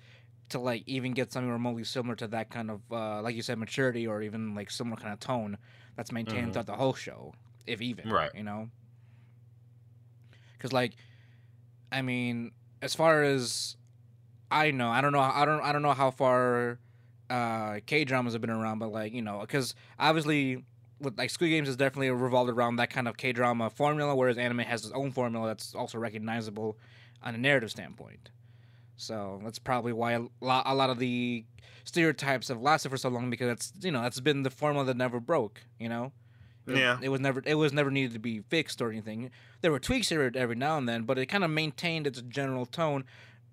to 0.50 0.60
like 0.60 0.84
even 0.88 1.14
get 1.14 1.32
something 1.32 1.52
remotely 1.52 1.84
similar 1.84 2.16
to 2.16 2.28
that 2.28 2.50
kind 2.50 2.72
of, 2.72 2.82
uh, 2.92 3.22
like 3.22 3.36
you 3.36 3.42
said, 3.42 3.58
maturity 3.58 4.08
or 4.08 4.22
even 4.22 4.56
like 4.56 4.72
similar 4.72 4.98
kind 4.98 5.14
of 5.14 5.20
tone 5.20 5.58
that's 5.96 6.12
maintained 6.12 6.48
Mhm. 6.50 6.54
throughout 6.54 6.66
the 6.66 6.76
whole 6.76 6.94
show, 6.94 7.34
if 7.68 7.82
even. 7.82 8.10
Right. 8.10 8.32
You 8.34 8.44
know. 8.44 8.70
Because 10.54 10.74
like, 10.74 10.94
I 11.92 12.02
mean, 12.02 12.52
as 12.82 12.94
far 12.96 13.24
as 13.24 13.78
I 14.52 14.72
know, 14.72 14.90
I 14.90 15.02
don't 15.02 15.12
know, 15.14 15.20
I 15.20 15.46
don't, 15.46 15.62
I 15.62 15.72
don't 15.72 15.82
know 15.82 15.94
how 15.94 16.12
far 16.12 16.80
uh 17.30 17.80
K 17.86 18.06
dramas 18.06 18.34
have 18.34 18.42
been 18.42 18.50
around, 18.50 18.80
but 18.80 18.92
like 18.92 19.14
you 19.14 19.22
know, 19.22 19.40
because 19.42 19.76
obviously 20.00 20.64
with 21.00 21.18
like 21.18 21.30
Squid 21.30 21.52
Games 21.52 21.70
is 21.70 21.78
definitely 21.78 22.10
revolved 22.10 22.50
around 22.50 22.78
that 22.78 22.90
kind 22.90 23.08
of 23.08 23.18
K 23.18 23.32
drama 23.32 23.70
formula, 23.70 24.16
whereas 24.16 24.38
anime 24.38 24.60
has 24.60 24.84
its 24.84 24.94
own 24.94 25.12
formula 25.12 25.48
that's 25.48 25.74
also 25.76 25.98
recognizable 25.98 26.78
on 27.24 27.36
a 27.36 27.38
narrative 27.38 27.70
standpoint. 27.72 28.30
So 28.98 29.40
that's 29.44 29.60
probably 29.60 29.94
why 29.94 30.14
a 30.14 30.22
lot, 30.42 30.64
a 30.66 30.76
lot 30.76 30.90
of 30.90 31.00
the 31.00 31.46
stereotypes 31.86 32.50
have 32.50 32.62
lasted 32.62 32.90
for 32.90 32.98
so 32.98 33.10
long 33.10 33.30
because 33.30 33.50
it's 33.50 33.74
you 33.82 33.92
know 33.92 34.02
that's 34.02 34.20
been 34.20 34.44
the 34.44 34.50
formula 34.50 34.86
that 34.86 34.98
never 34.98 35.20
broke. 35.20 35.62
You 35.80 35.90
know, 35.90 36.12
It- 36.68 36.78
Yeah. 36.78 36.98
it 37.02 37.10
was 37.10 37.20
never 37.22 37.42
it 37.46 37.56
was 37.56 37.72
never 37.74 37.92
needed 37.92 38.14
to 38.14 38.20
be 38.20 38.42
fixed 38.42 38.82
or 38.82 38.90
anything. 38.92 39.32
There 39.62 39.72
were 39.72 39.80
tweaks 39.80 40.10
here 40.10 40.30
every 40.36 40.56
now 40.56 40.78
and 40.78 40.90
then, 40.90 41.04
but 41.04 41.18
it 41.18 41.28
kind 41.28 41.44
of 41.44 41.52
maintained 41.52 42.08
its 42.08 42.22
general 42.24 42.66
tone. 42.66 43.06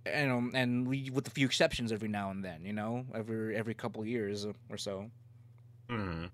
You 0.06 0.26
know, 0.26 0.50
and 0.54 0.86
we, 0.86 1.10
with 1.10 1.26
a 1.26 1.30
few 1.30 1.46
exceptions 1.46 1.92
every 1.92 2.08
now 2.08 2.30
and 2.30 2.44
then, 2.44 2.64
you 2.64 2.72
know, 2.72 3.04
every 3.14 3.56
every 3.56 3.74
couple 3.74 4.00
of 4.00 4.06
years 4.06 4.46
or 4.70 4.76
so. 4.76 5.10
hmm 5.88 6.26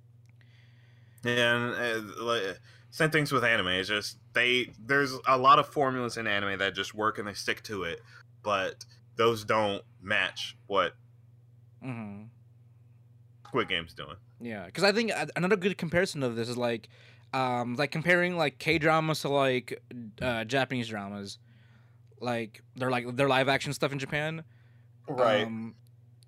And 1.25 1.75
uh, 1.75 2.01
like, 2.23 2.59
same 2.91 3.11
things 3.11 3.33
with 3.33 3.45
anime. 3.45 3.69
It's 3.69 3.89
just 3.89 4.19
they 4.35 4.73
there's 4.79 5.19
a 5.27 5.39
lot 5.39 5.59
of 5.59 5.67
formulas 5.67 6.17
in 6.17 6.27
anime 6.27 6.59
that 6.59 6.75
just 6.75 6.95
work 6.95 7.19
and 7.19 7.27
they 7.27 7.35
stick 7.35 7.63
to 7.65 7.85
it, 7.85 8.01
but 8.43 8.85
those 9.17 9.45
don't 9.45 9.83
match 10.01 10.57
what 10.67 10.95
mm-hmm. 11.85 12.25
Squid 13.47 13.69
Game's 13.69 13.95
doing. 13.95 14.17
Yeah, 14.41 14.67
because 14.67 14.85
I 14.85 14.93
think 14.93 15.13
another 15.37 15.57
good 15.57 15.79
comparison 15.79 16.23
of 16.23 16.37
this 16.37 16.49
is 16.49 16.57
like, 16.57 16.89
um, 17.33 17.77
like 17.77 17.93
comparing 17.93 18.37
like 18.37 18.59
K 18.59 18.79
dramas 18.79 19.21
to 19.21 19.29
like 19.29 19.81
uh, 20.21 20.45
Japanese 20.45 20.89
dramas, 20.89 21.39
like 22.23 22.63
they're 22.77 22.91
like 22.91 23.17
their 23.17 23.29
live 23.29 23.49
action 23.49 23.73
stuff 23.73 23.93
in 23.93 23.99
Japan. 23.99 24.45
Right. 25.09 25.45
Um, 25.47 25.75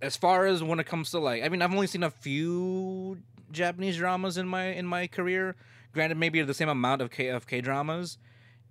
as 0.03 0.17
far 0.17 0.47
as 0.47 0.63
when 0.63 0.81
it 0.81 0.85
comes 0.87 1.11
to 1.13 1.19
like, 1.19 1.43
I 1.43 1.49
mean, 1.49 1.63
I've 1.63 1.73
only 1.73 1.87
seen 1.87 2.03
a 2.03 2.11
few 2.11 3.19
Japanese 3.53 3.97
dramas 3.97 4.37
in 4.37 4.47
my 4.49 4.65
in 4.67 4.87
my 4.87 5.07
career. 5.07 5.57
Granted, 5.93 6.19
maybe 6.19 6.43
the 6.43 6.55
same 6.55 6.69
amount 6.69 7.01
of 7.03 7.11
K 7.11 7.29
of 7.29 7.47
K 7.47 7.61
dramas, 7.61 8.19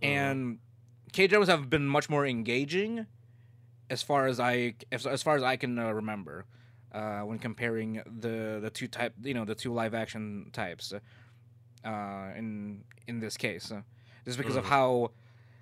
Mhm. 0.02 0.08
and 0.08 0.60
K 1.14 1.28
dramas 1.28 1.48
have 1.48 1.70
been 1.70 1.88
much 1.88 2.10
more 2.10 2.26
engaging, 2.28 3.06
as 3.90 4.04
far 4.04 4.28
as 4.28 4.40
I 4.40 4.76
as, 4.92 5.08
as 5.08 5.24
far 5.24 5.36
as 5.38 5.44
I 5.44 5.56
can 5.56 5.80
uh, 5.80 5.92
remember, 5.92 6.46
uh, 6.92 7.22
when 7.22 7.40
comparing 7.40 8.02
the 8.06 8.60
the 8.62 8.70
two 8.70 8.88
type 8.88 9.14
you 9.24 9.34
know 9.34 9.46
the 9.46 9.56
two 9.56 9.74
live 9.74 9.94
action 9.94 10.50
types. 10.52 10.94
uh, 11.86 12.32
in 12.38 12.84
in 13.08 13.20
this 13.20 13.36
case, 13.38 13.72
just 14.26 14.38
because 14.38 14.56
of 14.56 14.64
Mhm. 14.66 14.70
how. 14.70 15.12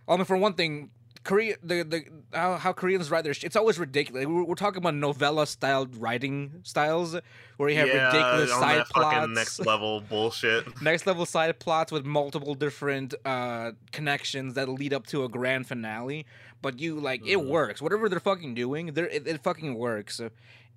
I 0.08 0.16
mean, 0.18 0.26
for 0.26 0.38
one 0.38 0.54
thing, 0.54 0.92
Korea 1.24 1.56
the 1.62 1.84
the 1.84 2.04
how, 2.34 2.56
how 2.58 2.74
Koreans 2.74 3.12
write 3.12 3.24
their 3.24 3.34
sh- 3.34 3.44
it's 3.44 3.56
always 3.56 3.78
ridiculous. 3.78 4.26
We're, 4.26 4.44
we're 4.44 4.56
talking 4.56 4.78
about 4.80 4.96
novella 4.96 5.46
styled 5.46 5.96
writing 5.96 6.62
styles 6.64 7.16
where 7.58 7.70
you 7.70 7.78
have 7.78 7.88
yeah, 7.90 8.08
ridiculous 8.08 8.50
side 8.50 8.86
plots, 8.88 9.28
next 9.30 9.60
level 9.60 10.02
bullshit. 10.10 10.82
next 10.82 11.06
level 11.06 11.26
side 11.28 11.60
plots 11.60 11.92
with 11.92 12.06
multiple 12.06 12.56
different 12.56 13.14
uh 13.24 13.72
connections 13.92 14.56
that 14.56 14.68
lead 14.68 14.94
up 14.94 15.06
to 15.08 15.24
a 15.24 15.30
grand 15.30 15.68
finale 15.68 16.26
but 16.62 16.80
you 16.80 17.00
like 17.00 17.22
it 17.28 17.38
Mhm. 17.38 17.50
works 17.50 17.82
whatever 17.84 18.10
they're 18.10 18.20
fucking 18.20 18.56
doing 18.56 18.94
they're, 18.94 19.08
it, 19.08 19.28
it 19.28 19.44
fucking 19.44 19.76
works 19.76 20.20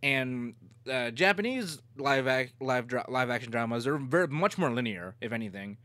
and 0.03 0.55
uh, 0.91 1.11
Japanese 1.11 1.81
live 1.97 2.27
act 2.27 2.53
live 2.61 2.87
dra- 2.87 3.07
live 3.09 3.31
action 3.31 3.51
dramas 3.51 3.87
are 3.87 3.97
very 3.97 4.29
much 4.29 4.59
more 4.59 4.71
linear 4.71 5.15
if 5.23 5.33
anything 5.33 5.79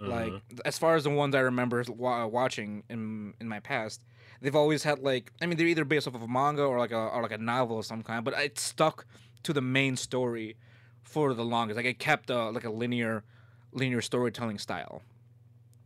like 0.00 0.32
Mhm. 0.32 0.60
as 0.64 0.76
far 0.78 0.96
as 0.96 1.04
the 1.04 1.10
ones 1.10 1.34
I 1.34 1.40
remember 1.40 1.82
wa- 1.88 2.26
watching 2.26 2.82
in 2.88 3.34
in 3.40 3.48
my 3.48 3.60
past 3.60 4.00
they've 4.40 4.54
always 4.56 4.82
had 4.82 4.98
like 5.00 5.32
I 5.40 5.46
mean 5.46 5.56
they're 5.56 5.66
either 5.66 5.84
based 5.84 6.06
off 6.08 6.14
of 6.14 6.22
a 6.22 6.28
manga 6.28 6.62
or 6.64 6.78
like 6.78 6.90
a 6.92 6.98
or 6.98 7.22
like 7.22 7.32
a 7.32 7.38
novel 7.38 7.78
of 7.78 7.86
some 7.86 8.02
kind 8.02 8.24
but 8.24 8.34
it 8.34 8.58
stuck 8.58 9.06
to 9.44 9.52
the 9.52 9.60
main 9.62 9.96
story 9.96 10.56
for 11.02 11.32
the 11.34 11.44
longest 11.44 11.76
like 11.76 11.86
it 11.86 11.98
kept 11.98 12.28
a 12.30 12.50
like 12.50 12.64
a 12.64 12.70
linear 12.70 13.24
linear 13.72 14.00
storytelling 14.00 14.58
style 14.58 15.02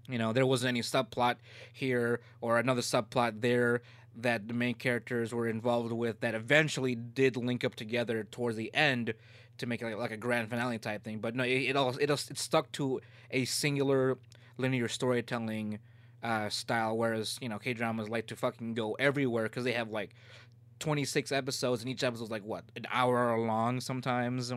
you 0.09 0.19
know 0.19 0.33
there 0.33 0.47
wasn't 0.47 0.69
any 0.69 0.81
subplot 0.81 1.37
here 1.73 2.21
or 2.41 2.59
another 2.59 2.81
subplot 2.81 3.41
there 3.41 3.83
that 4.17 4.49
the 4.49 4.55
main 4.55 4.75
characters 4.75 5.33
were 5.33 5.47
involved 5.47 5.93
with 5.93 6.21
that 6.21 6.35
eventually 6.35 6.95
did 6.95 7.37
link 7.37 7.63
up 7.65 7.75
together 7.77 8.25
towards 8.25 8.57
the 8.57 8.73
end 8.75 9.15
to 9.59 9.67
make 9.67 9.83
it 9.83 9.87
like, 9.87 9.97
like 9.97 10.11
a 10.11 10.17
grand 10.17 10.49
finale 10.49 10.79
type 10.79 11.05
thing 11.05 11.19
but 11.19 11.35
no 11.35 11.45
it, 11.45 11.71
it 11.71 11.77
all 11.77 11.97
it, 11.99 12.11
it 12.11 12.39
stuck 12.39 12.71
to 12.73 13.01
a 13.31 13.45
singular 13.45 14.19
linear 14.57 14.89
storytelling 14.89 15.79
uh, 16.23 16.49
style 16.49 16.97
whereas 16.97 17.39
you 17.41 17.49
know 17.49 17.59
k-dramas 17.59 18.09
like 18.09 18.27
to 18.27 18.35
fucking 18.35 18.75
go 18.75 18.95
everywhere 18.95 19.45
because 19.45 19.65
they 19.65 19.73
have 19.73 19.91
like 19.91 20.15
26 20.79 21.33
episodes 21.33 21.83
and 21.83 21.91
each 21.91 22.05
episode's 22.05 22.31
like 22.31 22.45
what 22.45 22.65
an 22.77 22.87
hour 22.91 23.39
long 23.39 23.81
sometimes? 23.81 24.53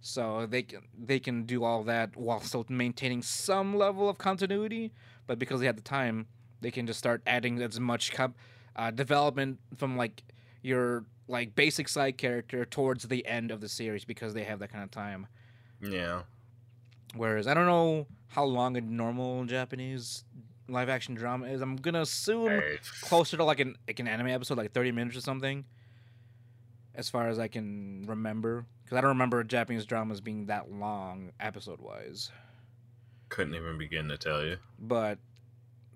So 0.00 0.46
they 0.46 0.62
can 0.62 0.82
they 0.98 1.18
can 1.18 1.44
do 1.44 1.64
all 1.64 1.82
that 1.84 2.16
while 2.16 2.40
still 2.40 2.66
maintaining 2.68 3.22
some 3.22 3.76
level 3.76 4.08
of 4.08 4.18
continuity 4.18 4.92
but 5.26 5.38
because 5.38 5.60
they 5.60 5.66
had 5.66 5.76
the 5.76 5.82
time 5.82 6.26
they 6.60 6.70
can 6.70 6.86
just 6.86 6.98
start 6.98 7.22
adding 7.26 7.60
as 7.62 7.80
much 7.80 8.12
com- 8.12 8.34
uh, 8.76 8.90
development 8.90 9.58
from 9.76 9.96
like 9.96 10.22
your 10.62 11.04
like 11.28 11.54
basic 11.54 11.88
side 11.88 12.18
character 12.18 12.64
towards 12.64 13.04
the 13.08 13.26
end 13.26 13.50
of 13.50 13.60
the 13.60 13.68
series 13.68 14.04
because 14.04 14.34
they 14.34 14.44
have 14.44 14.58
that 14.58 14.70
kind 14.70 14.84
of 14.84 14.90
time 14.90 15.26
Yeah. 15.80 16.22
Whereas 17.16 17.46
I 17.46 17.54
don't 17.54 17.66
know 17.66 18.06
how 18.28 18.44
long 18.44 18.76
a 18.76 18.80
normal 18.80 19.44
Japanese 19.44 20.24
live 20.68 20.88
action 20.88 21.14
drama 21.14 21.46
is. 21.46 21.60
I'm 21.60 21.76
gonna 21.76 22.00
assume 22.02 22.48
Hey, 22.48 22.78
closer 23.02 23.36
to 23.36 23.44
like 23.44 23.60
an 23.60 23.76
like 23.86 24.00
an 24.00 24.08
anime 24.08 24.28
episode, 24.28 24.58
like 24.58 24.72
30 24.72 24.92
minutes 24.92 25.16
or 25.16 25.20
something. 25.20 25.64
As 26.96 27.08
far 27.08 27.28
as 27.28 27.38
I 27.38 27.48
can 27.48 28.04
remember, 28.06 28.66
because 28.84 28.96
I 28.96 29.00
don't 29.00 29.08
remember 29.08 29.42
Japanese 29.44 29.84
dramas 29.84 30.20
being 30.20 30.46
that 30.46 30.70
long 30.70 31.32
episode 31.40 31.80
wise. 31.80 32.30
couldn't 33.28 33.54
even 33.54 33.78
begin 33.78 34.08
to 34.08 34.16
tell 34.16 34.44
you. 34.44 34.58
But 34.78 35.18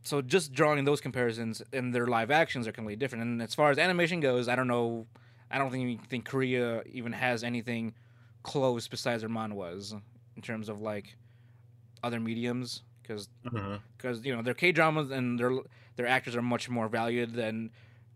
so 0.09 0.23
just 0.23 0.53
drawing 0.53 0.85
those 0.85 1.01
comparisons 1.01 1.63
and 1.73 1.95
their 1.95 2.07
live 2.07 2.31
actions 2.31 2.67
are 2.67 2.73
completely 2.73 2.97
different. 2.97 3.23
And 3.25 3.43
as 3.43 3.55
far 3.55 3.71
as 3.71 3.79
animation 3.79 4.21
goes, 4.21 4.49
I 4.49 4.57
don't 4.57 4.69
know. 4.69 5.07
I 5.51 5.59
don't 5.59 5.71
think 5.71 6.09
think 6.09 6.25
Korea 6.25 6.83
even 6.91 7.13
has 7.13 7.45
anything 7.45 7.95
close 8.43 8.89
besides 8.89 9.23
their 9.23 9.31
manhwas 9.31 9.93
in 10.37 10.43
terms 10.43 10.69
of 10.69 10.81
like 10.81 11.17
other 12.03 12.21
mediums 12.21 12.83
because 13.03 13.29
Mm-hmm. 13.45 13.77
because 13.97 14.25
you 14.25 14.35
know 14.35 14.43
their 14.43 14.55
K 14.55 14.73
dramas 14.73 15.11
and 15.11 15.39
their 15.39 15.53
their 15.97 16.07
actors 16.07 16.37
are 16.37 16.43
much 16.43 16.69
more 16.69 16.89
valued 16.89 17.35
than 17.35 17.71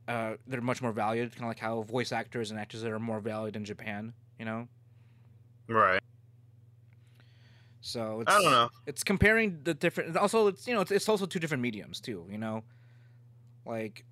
uh, 0.09 0.34
they're 0.47 0.61
much 0.61 0.82
more 0.82 0.93
valued, 0.93 1.30
kind 1.32 1.45
of 1.45 1.49
like 1.49 1.59
how 1.59 1.82
voice 1.82 2.12
actors 2.12 2.51
and 2.51 2.59
actors 2.61 2.82
that 2.82 2.90
are 2.90 2.99
more 2.99 3.20
valued 3.20 3.57
in 3.57 3.64
Japan. 3.64 4.12
You 4.38 4.45
know, 4.45 4.68
Right. 5.68 6.01
So 7.83 8.20
it's, 8.20 8.33
I 8.33 8.41
don't 8.41 8.53
know. 8.53 8.70
It's 8.87 9.03
comparing 9.03 9.59
the 9.64 9.74
different. 9.74 10.16
Also, 10.16 10.47
it's 10.47 10.66
you 10.68 10.74
know 10.74 10.80
it's, 10.80 10.93
it's 10.93 11.09
also 11.09 11.26
two 11.26 11.41
different 11.41 11.62
mediums 11.62 12.01
too. 12.01 12.24
You 12.30 12.39
know, 12.39 12.62
like 13.66 14.05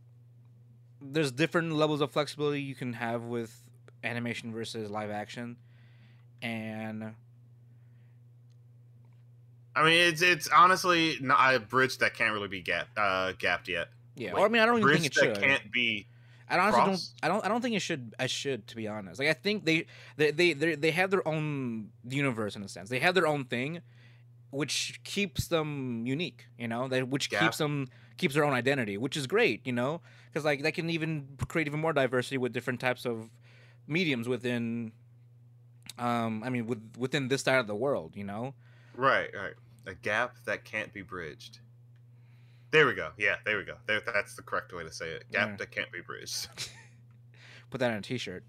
there's 1.01 1.31
different 1.31 1.73
levels 1.73 2.01
of 2.01 2.11
flexibility 2.11 2.61
you 2.61 2.75
can 2.75 2.93
have 2.95 3.23
with 3.23 3.57
animation 4.03 4.53
versus 4.53 4.91
live 4.91 5.11
action, 5.11 5.57
and 6.43 7.15
I 9.75 9.85
mean, 9.85 9.93
it's 9.93 10.21
it's 10.21 10.49
honestly 10.49 11.17
not 11.21 11.55
a 11.55 11.61
bridge 11.61 11.99
that 11.99 12.15
can't 12.15 12.35
really 12.35 12.49
be 12.49 12.61
gap, 12.61 12.89
uh, 12.97 13.33
gapped 13.39 13.69
yet. 13.69 13.89
yeah. 14.17 14.33
Like, 14.33 14.41
or 14.41 14.47
I 14.47 14.49
mean, 14.49 14.63
I 14.63 14.67
don't 14.67 14.81
even 14.81 14.91
think 15.01 15.07
it 15.07 15.15
that 15.15 15.41
can't 15.41 15.73
be. 15.73 16.07
I 16.51 16.59
honestly 16.59 16.85
don't. 16.85 17.09
I 17.23 17.29
don't. 17.29 17.45
I 17.45 17.49
don't 17.49 17.61
think 17.61 17.77
it 17.77 17.81
should. 17.81 18.15
I 18.19 18.27
should, 18.27 18.67
to 18.69 18.77
be 18.77 18.89
honest. 18.89 19.19
Like 19.19 19.29
I 19.29 19.33
think 19.33 19.65
they, 19.65 19.87
they, 20.17 20.31
they, 20.31 20.53
they, 20.75 20.91
have 20.91 21.11
their 21.11 21.27
own 21.27 21.91
universe 22.09 22.57
in 22.57 22.63
a 22.63 22.69
sense. 22.69 22.91
They 22.91 22.99
have 22.99 23.15
their 23.15 23.27
own 23.27 23.45
thing, 23.45 23.83
which 24.51 25.01
keeps 25.05 25.49
them 25.49 26.07
unique. 26.07 26.47
You 26.59 26.69
know, 26.69 26.89
that 26.89 27.09
which 27.09 27.31
Yeah. 27.33 27.41
keeps 27.41 27.59
them 27.59 27.89
keeps 28.17 28.35
their 28.35 28.45
own 28.45 28.53
identity, 28.53 28.97
which 28.99 29.17
is 29.17 29.27
great. 29.27 29.65
You 29.65 29.73
know, 29.73 30.01
because 30.29 30.45
like 30.45 30.63
they 30.63 30.73
can 30.73 30.91
even 30.91 31.29
create 31.49 31.67
even 31.69 31.81
more 31.81 31.93
diversity 31.93 32.39
with 32.39 32.53
different 32.53 32.81
types 32.81 33.05
of 33.05 33.31
mediums 33.87 34.29
within. 34.29 34.93
Um, 35.99 36.43
I 36.43 36.51
mean, 36.51 36.67
with 36.67 36.81
within 36.99 37.29
this 37.29 37.43
side 37.43 37.59
of 37.59 37.67
the 37.67 37.75
world, 37.75 38.17
you 38.17 38.25
know. 38.25 38.55
Right, 38.95 39.31
right. 39.35 39.55
A 39.87 39.95
gap 39.95 40.37
that 40.47 40.65
can't 40.65 40.93
be 40.93 41.03
bridged. 41.03 41.61
There 42.71 42.87
we 42.87 42.95
go. 42.95 43.11
Yeah, 43.19 43.37
there 43.45 43.59
we 43.59 43.65
go. 43.65 43.75
There, 43.87 44.01
that's 44.01 44.37
the 44.37 44.43
correct 44.43 44.73
way 44.73 44.85
to 44.85 44.93
say 44.93 45.09
it. 45.11 45.25
Gap 45.33 45.49
Yeah. 45.49 45.57
that 45.57 45.71
can't 45.71 45.91
be 45.91 46.01
bridged. 46.01 46.49
Put 47.71 47.81
that 47.81 47.91
on 47.91 47.99
a 47.99 48.03
T-shirt. 48.03 48.45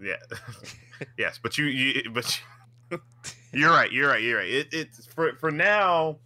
Yeah. 0.00 0.16
yes, 1.18 1.38
but 1.42 1.56
you, 1.58 1.66
you 1.66 2.10
but 2.10 2.40
you, 2.90 3.00
you're 3.52 3.70
right. 3.70 3.90
You're 3.92 4.08
right. 4.08 4.22
You're 4.22 4.38
right. 4.38 4.48
It, 4.50 4.68
it's 4.72 5.06
for 5.06 5.34
for 5.36 5.50
now. 5.50 6.18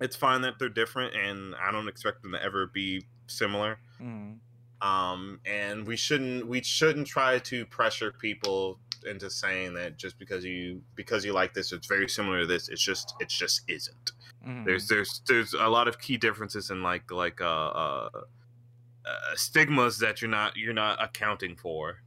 It's 0.00 0.16
fine 0.16 0.40
that 0.42 0.58
they're 0.58 0.68
different, 0.68 1.14
and 1.14 1.54
I 1.56 1.70
don't 1.70 1.86
expect 1.88 2.22
them 2.22 2.32
to 2.32 2.42
ever 2.42 2.66
be 2.66 3.04
similar. 3.26 3.78
Mm. 4.00 4.38
Um, 4.80 5.40
and 5.44 5.86
we 5.86 5.96
shouldn't 5.96 6.46
we 6.46 6.62
shouldn't 6.62 7.06
try 7.06 7.38
to 7.38 7.66
pressure 7.66 8.12
people 8.12 8.78
into 9.06 9.28
saying 9.30 9.74
that 9.74 9.96
just 9.98 10.18
because 10.18 10.44
you 10.44 10.82
because 10.94 11.24
you 11.24 11.32
like 11.32 11.52
this, 11.54 11.72
it's 11.72 11.86
very 11.86 12.08
similar 12.08 12.40
to 12.40 12.46
this. 12.46 12.68
It's 12.68 12.82
just 12.82 13.14
it 13.20 13.28
just 13.28 13.62
isn't. 13.68 14.12
Mm. 14.46 14.64
There's 14.64 14.88
there's 14.88 15.22
there's 15.26 15.52
a 15.54 15.68
lot 15.68 15.86
of 15.88 15.98
key 15.98 16.16
differences 16.16 16.70
in 16.70 16.82
like 16.82 17.10
like 17.10 17.40
uh, 17.40 17.44
uh, 17.44 18.08
uh 18.14 19.34
stigmas 19.34 19.98
that 19.98 20.22
you're 20.22 20.30
not 20.30 20.56
you're 20.56 20.72
not 20.72 21.02
accounting 21.02 21.56
for 21.56 21.98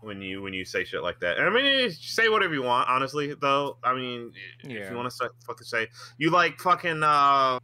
when 0.00 0.20
you 0.20 0.42
when 0.42 0.52
you 0.52 0.64
say 0.64 0.84
shit 0.84 1.02
like 1.02 1.20
that. 1.20 1.38
And 1.38 1.46
I 1.46 1.50
mean, 1.50 1.90
say 1.90 2.28
whatever 2.28 2.52
you 2.52 2.62
want. 2.62 2.88
Honestly, 2.88 3.34
though, 3.34 3.78
I 3.82 3.94
mean, 3.94 4.32
if 4.62 4.90
you 4.90 4.96
want 4.96 5.10
to 5.10 5.30
fucking 5.46 5.64
say 5.64 5.88
you 6.18 6.30
like 6.30 6.60
fucking 6.60 7.02
uh, 7.02 7.58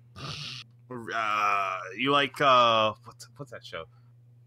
uh 1.14 1.78
you 1.96 2.10
like 2.10 2.40
uh 2.40 2.92
what's 3.04 3.28
what's 3.36 3.50
that 3.52 3.64
show? 3.64 3.84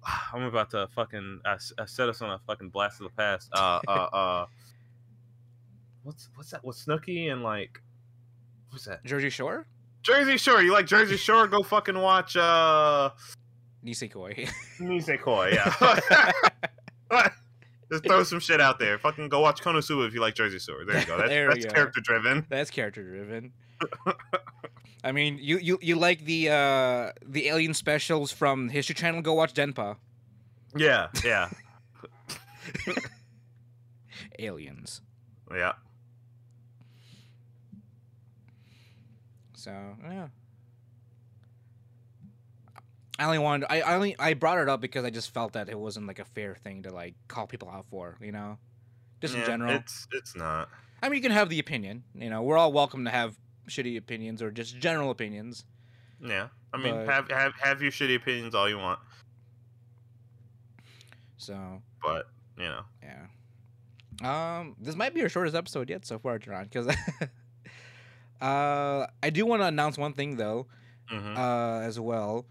I'm 0.34 0.44
about 0.44 0.72
to 0.72 0.88
fucking 0.96 1.42
I, 1.46 1.54
s- 1.54 1.74
uh, 1.78 1.86
set 1.86 2.10
us 2.10 2.22
on 2.22 2.32
a 2.32 2.40
fucking 2.48 2.70
blast 2.70 3.00
of 3.02 3.06
the 3.08 3.14
past. 3.16 3.50
Uh 3.54 3.80
uh 3.88 3.92
uh. 3.92 4.46
What's 6.04 6.30
what's 6.36 6.50
that? 6.52 6.66
What's 6.66 6.84
Snooki 6.86 7.32
and 7.32 7.44
like, 7.44 7.82
what's 8.74 8.86
that? 8.86 9.04
Jersey 9.06 9.30
Shore. 9.30 9.66
Jersey 10.02 10.38
Shore. 10.38 10.62
You 10.62 10.74
like 10.74 10.86
Jersey 10.86 11.16
Shore? 11.18 11.48
Go 11.48 11.64
fucking 11.64 11.98
watch 11.98 12.36
uh 12.36 13.12
Nisekoi. 13.86 14.50
Nisekoi. 14.80 15.54
Yeah. 15.54 17.30
Just 17.92 18.06
throw 18.06 18.24
some 18.24 18.40
shit 18.40 18.60
out 18.60 18.80
there. 18.80 18.98
Fucking 18.98 19.30
go 19.30 19.40
watch 19.42 19.62
Konosuba 19.62 20.08
if 20.08 20.14
you 20.14 20.22
like 20.22 20.34
Jersey 20.36 20.58
Shore. 20.58 20.84
There 20.86 21.00
you 21.00 21.06
go. 21.06 21.18
That's, 21.28 21.30
that's 21.30 21.66
go. 21.66 21.72
character 21.72 22.02
driven. 22.02 22.46
That's 22.50 22.72
character 22.72 23.04
driven. 23.04 23.54
I 25.04 25.12
mean, 25.12 25.38
you, 25.40 25.58
you 25.58 25.78
you 25.82 25.96
like 25.96 26.24
the 26.26 26.50
uh 26.50 27.12
the 27.26 27.48
alien 27.50 27.74
specials 27.74 28.32
from 28.32 28.70
History 28.70 28.96
Channel? 28.96 29.22
Go 29.22 29.34
watch 29.34 29.54
Denpa. 29.54 29.98
Yeah, 30.76 31.10
yeah, 31.24 31.50
Aliens. 34.40 35.02
yeah. 35.54 35.74
So 39.64 39.72
yeah. 40.04 40.28
I 43.18 43.26
only 43.26 43.40
wanted. 43.40 43.68
I, 43.72 43.80
I 43.80 43.96
only 43.96 44.14
I 44.20 44.34
brought 44.34 44.60
it 44.60 44.68
up 44.68 44.82
because 44.82 45.06
I 45.06 45.10
just 45.10 45.34
felt 45.34 45.54
that 45.54 45.70
it 45.70 45.80
wasn't 45.80 46.06
like 46.06 46.20
a 46.20 46.26
fair 46.26 46.56
thing 46.56 46.84
to 46.84 46.92
like 46.94 47.14
call 47.30 47.48
people 47.48 47.70
out 47.70 47.86
for. 47.90 48.18
You 48.20 48.34
know, 48.34 48.58
just 49.22 49.36
in 49.36 49.46
general. 49.46 49.74
It's 49.76 50.06
it's 50.12 50.36
not. 50.36 50.68
I 51.02 51.08
mean, 51.08 51.16
you 51.16 51.22
can 51.22 51.32
have 51.32 51.48
the 51.48 51.60
opinion. 51.60 52.04
You 52.14 52.30
know, 52.30 52.42
we're 52.42 52.58
all 52.58 52.74
welcome 52.74 53.06
to 53.06 53.12
have 53.12 53.38
shitty 53.70 53.96
opinions 53.98 54.42
or 54.42 54.52
just 54.52 54.78
general 54.80 55.12
opinions. 55.12 55.64
Yeah. 56.22 56.50
I 56.74 56.78
mean, 56.78 56.96
But- 56.96 57.08
have 57.08 57.30
have 57.32 57.54
have 57.62 57.82
your 57.82 57.92
shitty 57.92 58.16
opinions 58.18 58.54
all 58.56 58.68
you 58.68 58.78
want, 58.78 59.00
So 61.38 61.82
but 62.02 62.28
you 62.58 62.66
know. 62.66 62.82
Yeah. 63.02 63.28
Um, 64.60 64.76
this 64.78 64.96
might 64.96 65.14
be 65.14 65.22
our 65.22 65.30
shortest 65.30 65.56
episode 65.56 65.90
yet 65.90 66.06
so 66.06 66.20
far, 66.20 66.38
John, 66.38 66.66
because 66.66 66.94
Uh, 68.42 69.08
I 69.22 69.30
do 69.30 69.46
want 69.46 69.62
to 69.62 69.68
announce 69.68 69.98
one 69.98 70.14
thing 70.14 70.36
though, 70.38 70.68
Mhm. 71.12 71.38
uh, 71.38 71.80
as 71.82 72.00
well. 72.00 72.46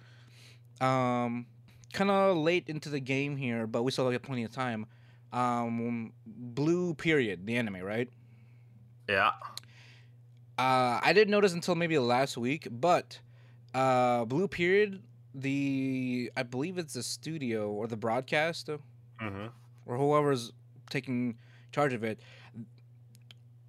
Um, 0.81 1.47
kind 1.93 2.11
of 2.11 2.37
late 2.37 2.69
into 2.69 2.89
the 2.89 3.01
game 3.01 3.37
here, 3.37 3.67
but 3.67 3.83
we 3.83 3.91
still 3.93 4.11
have 4.11 4.23
plenty 4.23 4.45
of 4.45 4.53
time. 4.53 4.87
Um, 5.33 6.13
Blue 6.27 6.95
Period, 6.95 7.47
the 7.47 7.57
anime, 7.57 7.83
right? 7.83 8.09
yeah. 9.09 9.33
Uh, 10.59 11.01
I 11.03 11.13
didn't 11.15 11.31
notice 11.31 11.53
until 11.55 11.75
maybe 11.75 11.99
last 11.99 12.37
week, 12.37 12.69
but 12.71 13.19
uh, 13.75 14.25
Blue 14.27 14.47
Period, 14.49 15.03
the 15.35 16.31
I 16.37 16.43
believe 16.43 16.77
it's 16.79 16.93
the 16.95 17.03
studio 17.03 17.71
or 17.71 17.87
the 17.87 17.97
broadcast 17.97 18.69
hmm 19.19 19.47
or 19.87 19.97
whoever's 19.97 20.53
taking 20.91 21.37
charge 21.73 21.93
of 21.95 22.05
it, 22.05 22.21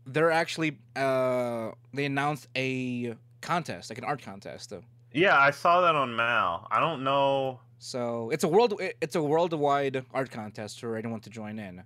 they're 0.06 0.32
actually 0.32 0.78
uh, 0.96 1.72
they 1.94 2.06
announced 2.06 2.48
a 2.56 3.16
contest, 3.42 3.90
like 3.90 3.98
an 3.98 4.04
art 4.04 4.22
contest. 4.22 4.74
Yeah, 5.14 5.38
I 5.38 5.52
saw 5.52 5.82
that 5.82 5.96
on 5.96 6.16
MAL. 6.16 6.68
I 6.72 6.80
don't 6.80 7.04
know. 7.04 7.60
So 7.80 8.30
it's 8.32 8.44
a 8.44 8.48
world 8.48 8.80
it's 9.02 9.16
a 9.16 9.22
worldwide 9.22 10.06
art 10.14 10.32
contest 10.32 10.80
for 10.80 10.96
anyone 10.96 11.20
to 11.22 11.30
join 11.30 11.60
in. 11.60 11.84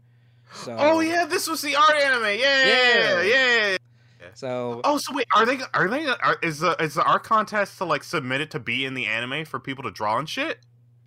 So 0.53 0.75
Oh 0.77 0.99
yeah, 0.99 1.25
this 1.25 1.47
was 1.47 1.61
the 1.61 1.75
art 1.75 1.95
anime. 1.95 2.39
Yeah, 2.39 2.65
Yeah. 2.67 3.21
yeah, 3.21 3.23
yeah. 3.71 3.77
So 4.33 4.81
Oh, 4.83 4.97
so 4.97 5.13
wait, 5.15 5.25
are 5.35 5.45
they? 5.45 5.57
Are 5.73 5.89
they? 5.89 6.05
Are, 6.05 6.37
is 6.43 6.59
the 6.59 6.75
is 6.81 6.93
the 6.93 7.03
art 7.03 7.23
contest 7.23 7.77
to 7.79 7.85
like 7.85 8.03
submit 8.03 8.41
it 8.41 8.51
to 8.51 8.59
be 8.59 8.85
in 8.85 8.93
the 8.93 9.07
anime 9.07 9.45
for 9.45 9.59
people 9.59 9.83
to 9.83 9.91
draw 9.91 10.19
and 10.19 10.29
shit? 10.29 10.59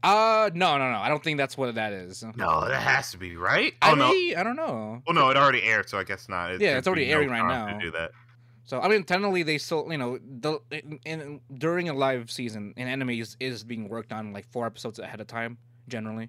Uh 0.03 0.51
no 0.55 0.78
no 0.78 0.90
no 0.90 0.98
I 0.98 1.09
don't 1.09 1.22
think 1.22 1.36
that's 1.36 1.57
what 1.59 1.74
that 1.74 1.92
is. 1.92 2.22
No, 2.36 2.66
that 2.66 2.80
has 2.80 3.11
to 3.12 3.18
be 3.18 3.36
right. 3.36 3.74
I 3.82 3.92
Oh 3.92 3.94
no. 3.94 4.09
mean, 4.11 4.36
I 4.36 4.42
don't 4.42 4.57
know. 4.57 5.03
Well, 5.07 5.14
no, 5.14 5.28
it 5.30 5.36
already 5.36 5.62
aired, 5.62 5.88
so 5.88 5.98
I 5.98 6.05
guess 6.05 6.28
not. 6.28 6.53
It- 6.53 6.61
Yeah, 6.61 6.78
it's 6.78 6.86
already 6.86 7.07
airing 7.12 7.28
right 7.30 7.46
now. 7.46 7.66
To 7.78 7.78
do 7.84 7.90
that. 7.92 8.12
So 8.64 8.80
I 8.80 8.88
mean, 8.88 9.03
technically, 9.05 9.42
they 9.42 9.59
still, 9.59 9.86
you 9.90 9.98
know, 9.98 10.18
the 10.18 10.61
in, 10.70 11.01
in 11.05 11.40
during 11.53 11.88
a 11.88 11.92
live 11.92 12.30
season, 12.30 12.72
an 12.76 12.86
anime 12.88 13.11
is, 13.11 13.36
is 13.40 13.64
being 13.64 13.88
worked 13.88 14.12
on 14.12 14.32
like 14.32 14.46
four 14.53 14.64
episodes 14.64 14.98
ahead 15.01 15.20
of 15.20 15.26
time, 15.26 15.59
generally. 15.88 16.28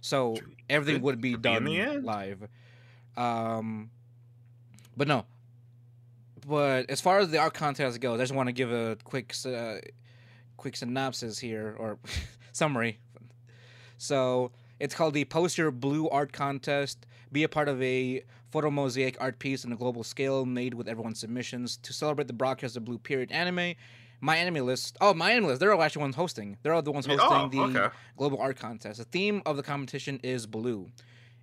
So 0.00 0.36
everything 0.70 1.02
would 1.02 1.20
be 1.20 1.36
done 1.36 1.64
live. 2.02 2.48
Um, 3.16 3.90
but 4.96 5.06
no. 5.06 5.26
But 6.46 6.90
as 6.90 7.00
far 7.00 7.18
as 7.20 7.28
the 7.30 7.38
art 7.38 7.54
contest 7.54 8.00
goes, 8.00 8.18
I 8.18 8.22
just 8.24 8.34
want 8.34 8.48
to 8.48 8.52
give 8.52 8.72
a 8.72 8.96
quick, 9.04 9.32
uh, 9.46 9.76
quick 10.56 10.76
synopsis 10.76 11.38
here 11.38 11.76
or 11.78 11.98
summary. 12.52 12.98
So 14.02 14.50
it's 14.80 14.96
called 14.96 15.14
the 15.14 15.24
Post 15.26 15.56
Your 15.56 15.70
Blue 15.70 16.08
Art 16.08 16.32
Contest. 16.32 17.06
Be 17.30 17.44
a 17.44 17.48
part 17.48 17.68
of 17.68 17.80
a 17.80 18.24
photo 18.50 18.68
mosaic 18.68 19.16
art 19.20 19.38
piece 19.38 19.64
on 19.64 19.70
a 19.70 19.76
global 19.76 20.02
scale 20.02 20.44
made 20.44 20.74
with 20.74 20.88
everyone's 20.88 21.20
submissions 21.20 21.76
to 21.76 21.92
celebrate 21.92 22.26
the 22.26 22.32
broadcast 22.32 22.76
of 22.76 22.84
Blue 22.84 22.98
Period 22.98 23.30
anime. 23.30 23.76
My 24.20 24.36
anime 24.36 24.66
list. 24.66 24.96
Oh, 25.00 25.14
my 25.14 25.30
anime 25.30 25.46
list. 25.46 25.60
They're 25.60 25.72
actually 25.80 26.00
ones 26.00 26.16
hosting. 26.16 26.56
They're 26.64 26.72
all 26.72 26.82
the 26.82 26.90
ones 26.90 27.06
hosting 27.06 27.28
oh, 27.30 27.48
the 27.48 27.78
okay. 27.78 27.94
global 28.16 28.40
art 28.40 28.56
contest. 28.56 28.98
The 28.98 29.04
theme 29.04 29.40
of 29.46 29.56
the 29.56 29.62
competition 29.62 30.18
is 30.24 30.48
blue. 30.48 30.90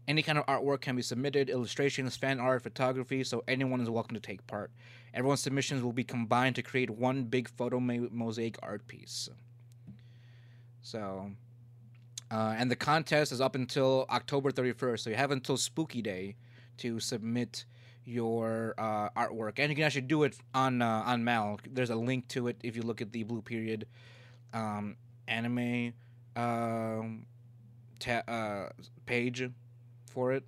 Any 0.05 0.21
kind 0.21 0.37
of 0.37 0.45
artwork 0.45 0.81
can 0.81 0.97
be 0.97 1.01
submitted, 1.01 1.49
illustrations, 1.49 2.17
fan 2.17 2.41
art, 2.41 2.61
photography, 2.61 3.23
so 3.23 3.41
anyone 3.47 3.79
is 3.79 3.89
welcome 3.89 4.15
to 4.15 4.21
take 4.21 4.45
part. 4.47 4.69
Everyone's 5.13 5.39
submissions 5.39 5.81
will 5.81 5.93
be 5.93 6.03
combined 6.03 6.57
to 6.57 6.61
create 6.61 6.89
one 6.89 7.23
big 7.23 7.47
photo 7.47 7.79
mosaic 7.79 8.57
art 8.61 8.85
piece. 8.85 9.29
So, 10.81 11.31
uh, 12.31 12.55
and 12.57 12.69
the 12.69 12.75
contest 12.75 13.31
is 13.31 13.41
up 13.41 13.55
until 13.55 14.05
October 14.09 14.51
31st, 14.51 14.99
so 14.99 15.09
you 15.09 15.15
have 15.15 15.31
until 15.31 15.57
Spooky 15.57 16.01
Day 16.01 16.35
to 16.77 16.99
submit 16.99 17.65
your 18.05 18.73
uh, 18.77 19.09
artwork, 19.11 19.59
and 19.59 19.69
you 19.69 19.75
can 19.75 19.83
actually 19.85 20.01
do 20.01 20.23
it 20.23 20.35
on 20.53 20.81
uh, 20.81 21.03
on 21.05 21.23
MAL. 21.23 21.59
There's 21.69 21.89
a 21.89 21.95
link 21.95 22.27
to 22.29 22.47
it 22.47 22.57
if 22.63 22.75
you 22.75 22.81
look 22.81 23.01
at 23.01 23.11
the 23.11 23.23
Blue 23.23 23.41
Period 23.41 23.85
um, 24.53 24.95
anime 25.27 25.93
um, 26.35 27.25
ta- 27.99 28.23
uh, 28.27 28.69
page 29.05 29.49
for 30.07 30.33
it. 30.33 30.43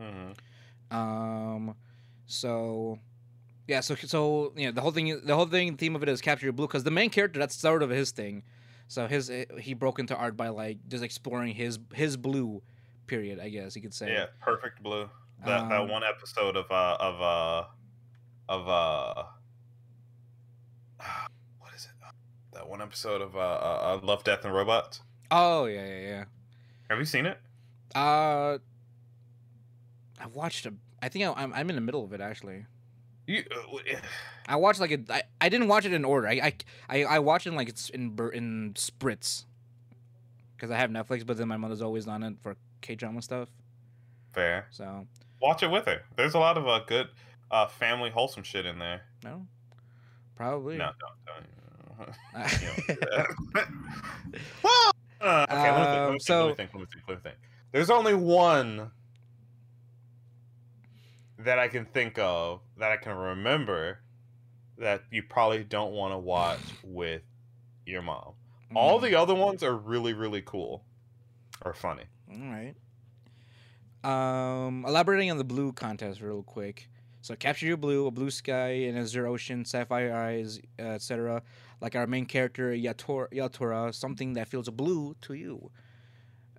Mhm. 0.00 0.34
Um, 0.90 1.74
so 2.26 2.98
yeah, 3.68 3.80
so 3.80 3.94
so 3.94 4.52
know 4.56 4.72
the 4.72 4.80
whole 4.80 4.90
thing, 4.92 5.20
the 5.24 5.36
whole 5.36 5.46
thing, 5.46 5.76
theme 5.76 5.94
of 5.94 6.02
it 6.02 6.08
is 6.08 6.20
capture 6.20 6.46
your 6.46 6.52
blue 6.52 6.66
because 6.66 6.84
the 6.84 6.90
main 6.90 7.10
character 7.10 7.38
that's 7.38 7.54
sort 7.54 7.82
of 7.82 7.90
his 7.90 8.10
thing. 8.10 8.42
So 8.88 9.06
his 9.06 9.30
eh, 9.30 9.44
he 9.60 9.74
broke 9.74 9.98
into 9.98 10.16
art 10.16 10.36
by 10.36 10.48
like 10.48 10.78
just 10.88 11.04
exploring 11.04 11.54
his 11.54 11.78
his 11.94 12.16
blue 12.16 12.62
period, 13.06 13.38
I 13.38 13.50
guess 13.50 13.76
you 13.76 13.82
could 13.82 13.94
say. 13.94 14.12
Yeah, 14.12 14.26
perfect 14.40 14.82
blue. 14.82 15.08
That 15.44 15.68
that 15.68 15.80
Um, 15.82 15.88
one 15.88 16.02
episode 16.02 16.56
of 16.56 16.70
uh 16.70 16.96
of 16.98 17.20
uh 17.20 17.64
of 18.48 18.68
uh 18.68 19.22
what 21.60 21.74
is 21.74 21.84
it? 21.84 21.90
That 22.54 22.68
one 22.68 22.82
episode 22.82 23.20
of 23.20 23.36
uh, 23.36 23.38
uh, 23.38 24.00
uh 24.02 24.06
Love, 24.06 24.24
Death, 24.24 24.44
and 24.44 24.54
Robots. 24.54 25.02
Oh 25.30 25.66
yeah, 25.66 25.86
yeah, 25.86 26.00
yeah. 26.00 26.24
Have 26.88 26.98
you 26.98 27.04
seen 27.04 27.26
it? 27.26 27.38
Uh, 27.94 28.58
I've 30.18 30.34
watched 30.34 30.64
a. 30.66 30.72
I 31.02 31.08
think 31.08 31.26
I, 31.26 31.32
I'm 31.36 31.52
I'm 31.52 31.68
in 31.68 31.76
the 31.76 31.82
middle 31.82 32.04
of 32.04 32.12
it 32.12 32.20
actually. 32.20 32.64
You, 33.28 33.44
uh, 33.54 33.96
I 34.48 34.56
watched 34.56 34.80
like 34.80 34.90
it. 34.90 35.08
I 35.40 35.48
didn't 35.48 35.68
watch 35.68 35.84
it 35.84 35.92
in 35.92 36.04
order. 36.04 36.26
I 36.28 36.32
I 36.32 36.54
I, 36.88 37.04
I 37.04 37.18
watched 37.18 37.46
it 37.46 37.50
in 37.50 37.56
like 37.56 37.68
it's 37.68 37.90
in 37.90 38.10
bur- 38.10 38.30
in 38.30 38.72
spritz. 38.74 39.44
Because 40.56 40.70
I 40.70 40.76
have 40.78 40.90
Netflix, 40.90 41.24
but 41.26 41.36
then 41.36 41.46
my 41.46 41.56
mother's 41.58 41.82
always 41.82 42.08
on 42.08 42.22
it 42.22 42.34
for 42.42 42.56
K 42.80 42.94
drama 42.94 43.20
stuff. 43.22 43.48
fair. 44.32 44.66
So 44.70 45.06
Watch 45.40 45.62
it 45.62 45.70
with 45.70 45.84
her. 45.86 46.02
There's 46.16 46.34
a 46.34 46.38
lot 46.40 46.56
of 46.58 46.66
uh, 46.66 46.80
good 46.86 47.08
uh 47.50 47.66
family 47.68 48.10
wholesome 48.10 48.42
shit 48.42 48.64
in 48.66 48.78
there. 48.78 49.02
no, 49.22 49.46
probably. 50.34 50.78
No, 50.78 50.90
don't. 50.98 51.12
don't. 51.26 51.46
You 52.60 52.66
don't 52.66 52.86
do 52.86 53.06
that. 53.52 53.68
well, 54.62 54.92
uh, 55.20 55.46
okay. 55.50 55.70
let 55.70 55.78
me 55.78 55.84
think. 55.84 55.98
Let 55.98 56.08
Um, 56.08 56.20
so- 56.20 56.54
think. 56.54 56.70
Think. 56.72 57.22
Think. 57.22 57.36
There's 57.72 57.90
only 57.90 58.14
one 58.14 58.90
that 61.38 61.58
I 61.58 61.68
can 61.68 61.84
think 61.86 62.18
of 62.18 62.60
that 62.78 62.90
I 62.92 62.96
can 62.96 63.16
remember 63.16 64.00
that 64.78 65.02
you 65.10 65.22
probably 65.22 65.64
don't 65.64 65.92
want 65.92 66.12
to 66.12 66.18
watch 66.18 66.60
with 66.84 67.22
your 67.86 68.02
mom. 68.02 68.32
All 68.74 68.98
Mm, 68.98 69.02
the 69.02 69.14
other 69.14 69.34
ones 69.34 69.62
are 69.62 69.74
really, 69.76 70.12
really 70.12 70.42
cool 70.42 70.84
or 71.64 71.72
funny. 71.72 72.04
All 72.30 72.36
right. 72.38 72.74
Um, 74.04 74.84
elaborating 74.86 75.30
on 75.30 75.38
the 75.38 75.44
blue 75.44 75.72
contest 75.72 76.20
real 76.20 76.42
quick. 76.42 76.88
So 77.20 77.34
capture 77.34 77.66
your 77.66 77.76
blue, 77.76 78.06
a 78.06 78.10
blue 78.10 78.30
sky, 78.30 78.68
an 78.68 78.96
azure 78.96 79.26
ocean, 79.26 79.64
sapphire 79.64 80.14
eyes, 80.14 80.60
uh, 80.78 80.82
etc. 80.82 81.42
Like 81.80 81.96
our 81.96 82.06
main 82.06 82.26
character 82.26 82.70
Yator- 82.72 83.32
Yatora, 83.32 83.92
something 83.94 84.34
that 84.34 84.48
feels 84.48 84.68
blue 84.70 85.16
to 85.22 85.34
you. 85.34 85.70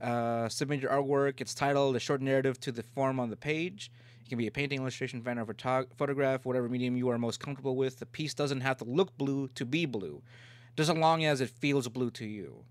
Uh, 0.02 0.50
submit 0.50 0.82
your 0.82 0.92
artwork. 0.92 1.42
It's 1.42 1.54
titled 1.54 1.96
a 1.96 2.00
short 2.00 2.22
narrative 2.22 2.60
to 2.62 2.72
the 2.72 2.84
form 2.84 3.20
on 3.20 3.30
the 3.30 3.36
page. 3.38 3.92
It 4.30 4.34
can 4.34 4.38
be 4.38 4.46
a 4.46 4.52
painting, 4.52 4.78
illustration, 4.78 5.24
fan, 5.24 5.40
or 5.40 5.46
photo- 5.48 5.88
photograph, 5.98 6.46
whatever 6.46 6.70
medium 6.70 6.96
you 6.96 7.10
are 7.10 7.18
most 7.18 7.40
comfortable 7.40 7.76
with. 7.76 7.98
The 7.98 8.06
piece 8.06 8.36
doesn't 8.36 8.62
have 8.62 8.78
to 8.78 8.84
look 8.84 9.18
blue 9.18 9.48
to 9.56 9.66
be 9.66 9.88
blue, 9.88 10.22
just 10.78 10.92
as 10.92 10.96
long 10.96 11.26
as 11.26 11.42
it 11.42 11.50
feels 11.50 11.88
blue 11.88 12.12
to 12.12 12.28
you. 12.28 12.64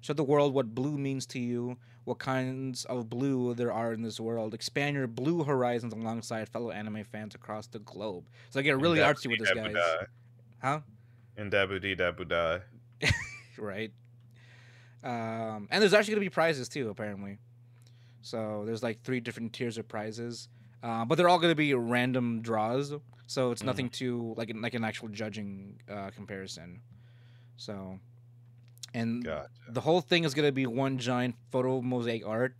Show 0.00 0.14
the 0.14 0.24
world 0.24 0.52
what 0.52 0.74
blue 0.74 0.98
means 0.98 1.24
to 1.26 1.38
you, 1.38 1.76
what 2.02 2.18
kinds 2.18 2.86
of 2.86 3.08
blue 3.08 3.54
there 3.54 3.72
are 3.72 3.92
in 3.92 4.02
this 4.02 4.18
world. 4.18 4.52
Expand 4.52 4.96
your 4.96 5.06
blue 5.06 5.44
horizons 5.44 5.92
alongside 5.92 6.48
fellow 6.48 6.72
anime 6.72 7.04
fans 7.04 7.36
across 7.36 7.68
the 7.68 7.78
globe. 7.78 8.28
So 8.50 8.58
I 8.58 8.64
get 8.64 8.80
really 8.80 8.98
artsy 8.98 9.30
with 9.30 9.38
this, 9.38 9.52
guys. 9.52 9.76
Huh? 10.60 10.80
And 11.36 11.52
Dabu 11.52 11.80
Dee 11.80 11.94
Dabu 11.94 12.26
Die. 12.28 12.60
right. 13.58 13.92
Um, 15.04 15.68
and 15.70 15.80
there's 15.80 15.94
actually 15.94 16.14
gonna 16.14 16.26
be 16.26 16.30
prizes 16.30 16.68
too, 16.68 16.88
apparently. 16.88 17.38
So 18.22 18.64
there's 18.66 18.82
like 18.82 19.02
three 19.04 19.20
different 19.20 19.52
tiers 19.52 19.78
of 19.78 19.86
prizes, 19.86 20.48
uh, 20.82 21.04
but 21.04 21.16
they're 21.16 21.28
all 21.28 21.38
gonna 21.38 21.54
be 21.54 21.74
random 21.74 22.42
draws. 22.42 22.92
So 23.28 23.50
it's 23.50 23.62
Mhm. 23.62 23.66
nothing 23.66 23.88
to 23.90 24.34
like 24.36 24.52
like 24.54 24.74
an 24.74 24.84
actual 24.84 25.08
judging 25.08 25.80
uh, 25.90 26.10
comparison. 26.10 26.80
So, 27.56 27.98
and 28.94 29.24
Gotcha. 29.24 29.48
the 29.68 29.80
whole 29.80 30.00
thing 30.00 30.24
is 30.24 30.34
going 30.34 30.46
to 30.46 30.52
be 30.52 30.66
one 30.66 30.98
giant 30.98 31.34
photo 31.50 31.80
mosaic 31.80 32.26
art. 32.26 32.54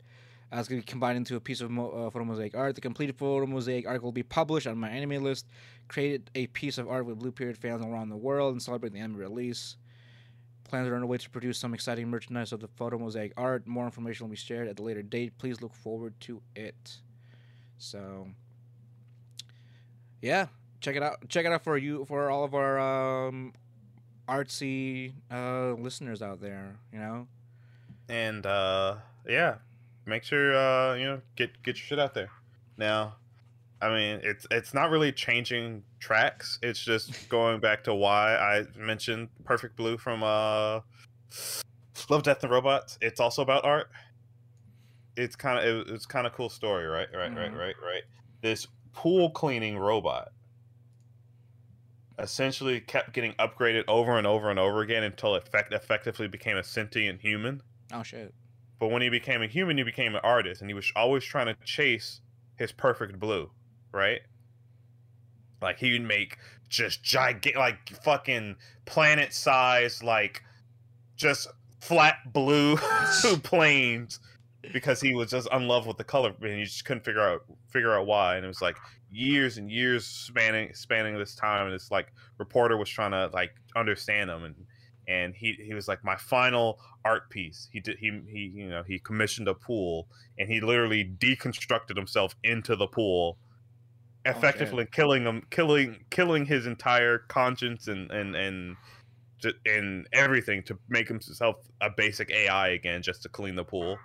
Uh, 0.53 0.57
it's 0.59 0.69
going 0.69 0.81
to 0.81 0.87
be 0.87 0.91
combined 0.91 1.19
into 1.19 1.37
a 1.37 1.41
piece 1.41 1.61
of 1.61 1.71
mo- 1.71 1.91
uh, 1.91 2.11
photo 2.11 2.25
mosaic 2.25 2.57
art. 2.57 2.75
The 2.75 2.81
completed 2.81 3.17
photo 3.19 3.47
mosaic 3.47 3.87
art 3.87 4.03
will 4.03 4.13
be 4.13 4.23
published 4.23 4.67
on 4.67 4.79
my 4.79 4.89
anime 4.89 5.23
list. 5.23 5.47
Created 5.89 6.31
a 6.35 6.47
piece 6.49 6.79
of 6.79 6.89
art 6.89 7.05
with 7.07 7.19
Blue 7.19 7.31
Period 7.33 7.59
fans 7.59 7.85
around 7.85 8.09
the 8.09 8.17
world 8.17 8.53
and 8.53 8.63
celebrate 8.63 8.93
the 8.93 8.99
anime 9.01 9.17
release. 9.19 9.77
Plans 10.65 10.89
are 10.89 10.95
underway 10.95 11.19
to 11.19 11.31
produce 11.31 11.59
some 11.59 11.75
exciting 11.75 12.09
merchandise 12.09 12.53
of 12.53 12.61
the 12.61 12.69
photo 12.69 12.99
mosaic 12.99 13.33
art. 13.37 13.67
More 13.67 13.85
information 13.85 14.27
will 14.27 14.31
be 14.31 14.37
shared 14.37 14.67
at 14.67 14.79
a 14.81 14.83
later 14.83 15.03
date. 15.03 15.37
Please 15.39 15.61
look 15.61 15.75
forward 15.75 16.19
to 16.21 16.41
it. 16.57 16.99
So, 17.79 18.29
yeah, 20.23 20.47
check 20.81 20.97
it 20.97 21.03
out. 21.03 21.29
Check 21.29 21.47
it 21.47 21.53
out 21.53 21.65
for 21.65 21.77
you 21.77 22.05
for 22.05 22.31
all 22.31 22.45
of 22.45 22.55
our 22.55 22.79
um, 22.79 23.53
artsy 24.29 25.13
uh, 25.31 25.73
listeners 25.73 26.23
out 26.23 26.41
there. 26.41 26.77
You 26.93 26.99
know, 26.99 27.29
and 28.09 28.47
uh 28.47 28.97
yeah 29.29 29.57
make 30.05 30.23
sure 30.23 30.57
uh 30.57 30.95
you 30.95 31.05
know 31.05 31.21
get 31.35 31.51
get 31.63 31.77
your 31.77 31.85
shit 31.85 31.99
out 31.99 32.15
there 32.15 32.31
now 32.77 33.17
I 33.79 33.91
mean, 33.91 34.21
it's 34.23 34.47
it's 34.51 34.73
not 34.73 34.89
really 34.89 35.13
changing 35.13 35.83
tracks. 36.01 36.59
It's 36.63 36.83
just 36.83 37.29
going 37.29 37.61
back 37.61 37.85
to 37.85 37.95
why 37.95 38.35
I 38.35 38.65
mentioned 38.75 39.29
Perfect 39.45 39.77
Blue 39.77 39.99
from 39.99 40.23
uh 40.23 40.81
Love, 42.09 42.23
Death, 42.23 42.43
and 42.43 42.51
Robots. 42.51 42.97
It's 43.03 43.21
also 43.21 43.43
about 43.43 43.67
art. 43.67 43.91
It's 45.17 45.37
kind 45.37 45.59
of 45.59 45.65
it, 45.89 45.95
it's 45.95 46.07
kind 46.07 46.27
of 46.27 46.33
cool 46.33 46.49
story, 46.49 46.87
right? 46.87 47.09
Right, 47.15 47.35
right, 47.35 47.53
Mhm. 47.53 47.59
right, 47.59 47.75
right. 47.83 48.03
This 48.43 48.67
pool 48.93 49.31
cleaning 49.31 49.79
robot 49.79 50.29
essentially 52.19 52.81
kept 52.81 53.13
getting 53.13 53.33
upgraded 53.35 53.85
over 53.89 54.17
and 54.17 54.27
over 54.27 54.51
and 54.51 54.59
over 54.59 54.81
again 54.81 55.03
until 55.03 55.35
it 55.35 55.43
effect- 55.47 55.73
effectively 55.73 56.29
became 56.29 56.57
a 56.57 56.65
sentient 56.65 57.21
human. 57.21 57.63
Oh 57.93 58.03
shit. 58.03 58.35
But 58.79 58.89
when 58.89 59.03
he 59.03 59.09
became 59.09 59.43
a 59.43 59.47
human, 59.47 59.77
he 59.79 59.83
became 59.83 60.15
an 60.15 60.21
artist, 60.23 60.61
and 60.61 60.69
he 60.71 60.75
was 60.75 60.91
always 60.97 61.25
trying 61.25 61.47
to 61.47 61.57
chase 61.65 62.21
his 62.57 62.73
perfect 62.73 63.19
blue, 63.19 63.51
right? 63.93 64.21
Like 65.63 65.79
he 65.79 65.93
would 65.93 66.03
make 66.03 66.37
just 66.69 67.03
gigantic, 67.03 67.57
like 67.57 67.89
fucking 68.03 68.57
planet 68.85 69.33
size, 69.33 70.03
like 70.03 70.43
just 71.17 71.49
flat 71.81 72.33
blue 72.33 72.77
planes, 73.43 74.21
because 74.73 75.01
he 75.01 75.15
was 75.15 75.31
just 75.31 75.49
in 75.53 75.69
love 75.69 75.87
with 75.87 75.97
the 75.97 76.05
color, 76.05 76.35
and 76.41 76.59
he 76.59 76.65
just 76.65 76.85
couldn't 76.85 77.05
figure 77.05 77.21
out 77.21 77.43
figure 77.69 77.97
out 77.97 78.07
why. 78.07 78.37
And 78.37 78.45
it 78.45 78.49
was 78.49 78.63
like 78.63 78.77
years 79.11 79.59
and 79.59 79.71
years 79.71 80.07
spanning 80.07 80.73
spanning 80.75 81.19
this 81.19 81.35
time, 81.35 81.67
and 81.67 81.75
this 81.75 81.91
like 81.91 82.13
reporter 82.39 82.77
was 82.77 82.89
trying 82.89 83.13
to 83.13 83.31
like 83.33 83.53
understand 83.77 84.31
him, 84.31 84.45
and 84.45 84.55
and 85.09 85.35
he 85.35 85.53
he 85.53 85.75
was 85.75 85.89
like 85.89 86.05
my 86.05 86.17
final 86.17 86.79
art 87.05 87.31
piece. 87.31 87.69
He 87.73 87.81
did 87.81 87.99
he 87.99 88.21
he 88.29 88.51
you 88.55 88.69
know 88.69 88.83
he 88.87 88.99
commissioned 88.99 89.49
a 89.49 89.55
pool 89.55 90.09
and 90.39 90.49
he 90.51 90.61
literally 90.61 91.05
deconstructed 91.05 91.97
himself 91.97 92.35
into 92.43 92.77
the 92.77 92.87
pool, 92.87 93.39
Oh, 94.25 94.31
effectively 94.31 94.87
killing 94.91 95.23
him, 95.25 95.47
killing 95.51 96.05
killing 96.11 96.47
his 96.47 96.67
entire 96.67 97.19
conscience 97.19 97.87
and 97.87 98.11
and 98.11 98.35
and 98.35 98.77
and 99.65 100.09
everything 100.13 100.63
to 100.65 100.79
make 100.89 101.07
himself 101.07 101.57
a 101.81 101.91
basic 101.91 102.31
AI 102.31 102.71
again, 102.71 103.03
just 103.03 103.23
to 103.23 103.29
clean 103.29 103.55
the 103.55 103.65
pool. 103.65 103.97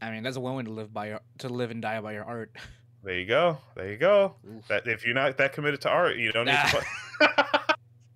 I 0.00 0.10
mean, 0.10 0.22
that's 0.22 0.38
one 0.38 0.54
way 0.56 0.62
to 0.62 0.70
live 0.70 0.92
by 0.92 1.08
your, 1.08 1.20
to 1.38 1.48
live 1.48 1.70
and 1.70 1.82
die 1.82 2.00
by 2.00 2.12
your 2.12 2.24
art. 2.24 2.50
There 3.02 3.18
you 3.18 3.24
go. 3.24 3.56
There 3.76 3.90
you 3.90 3.96
go. 3.96 4.34
Oof. 4.46 4.68
That 4.68 4.86
if 4.86 5.06
you're 5.06 5.14
not 5.14 5.38
that 5.38 5.54
committed 5.54 5.80
to 5.80 5.88
art, 5.88 6.18
you 6.18 6.32
don't 6.32 6.44
need. 6.44 6.58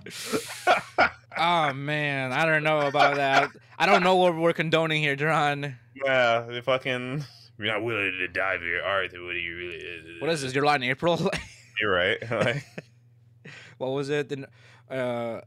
to... 0.04 1.10
oh 1.38 1.72
man, 1.72 2.32
I 2.32 2.44
don't 2.44 2.62
know 2.62 2.80
about 2.80 3.16
that. 3.16 3.48
I 3.78 3.86
don't 3.86 4.02
know 4.02 4.16
what 4.16 4.36
we're 4.36 4.52
condoning 4.52 5.00
here, 5.00 5.16
John. 5.16 5.76
yeah, 5.94 6.50
you 6.50 6.60
fucking. 6.60 7.24
You're 7.56 7.66
not 7.68 7.82
willing 7.82 8.12
to 8.18 8.28
die 8.28 8.58
for 8.58 8.64
your 8.64 8.82
art. 8.82 9.12
What 9.12 9.20
are 9.20 9.32
you 9.32 9.56
really? 9.56 10.18
What 10.20 10.28
is 10.30 10.42
this? 10.42 10.54
Your 10.54 10.66
line 10.66 10.82
in 10.82 10.90
April? 10.90 11.30
You're 11.80 11.92
right. 11.92 12.18
Like, 12.30 12.66
what 13.78 13.88
was 13.88 14.10
it? 14.10 14.28
Then, 14.28 14.44
uh, 14.90 15.40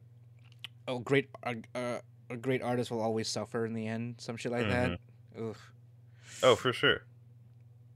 oh, 0.88 0.98
great, 1.00 1.30
uh, 1.44 1.54
uh, 1.76 2.00
a 2.30 2.38
great 2.38 2.64
artist 2.64 2.90
will 2.90 3.02
always 3.02 3.28
suffer 3.28 3.66
in 3.66 3.74
the 3.74 3.86
end. 3.86 4.16
Some 4.18 4.38
shit 4.38 4.52
like 4.52 4.68
that. 4.68 5.00
Oof. 5.40 5.72
Oh, 6.44 6.56
for 6.56 6.74
sure. 6.74 7.04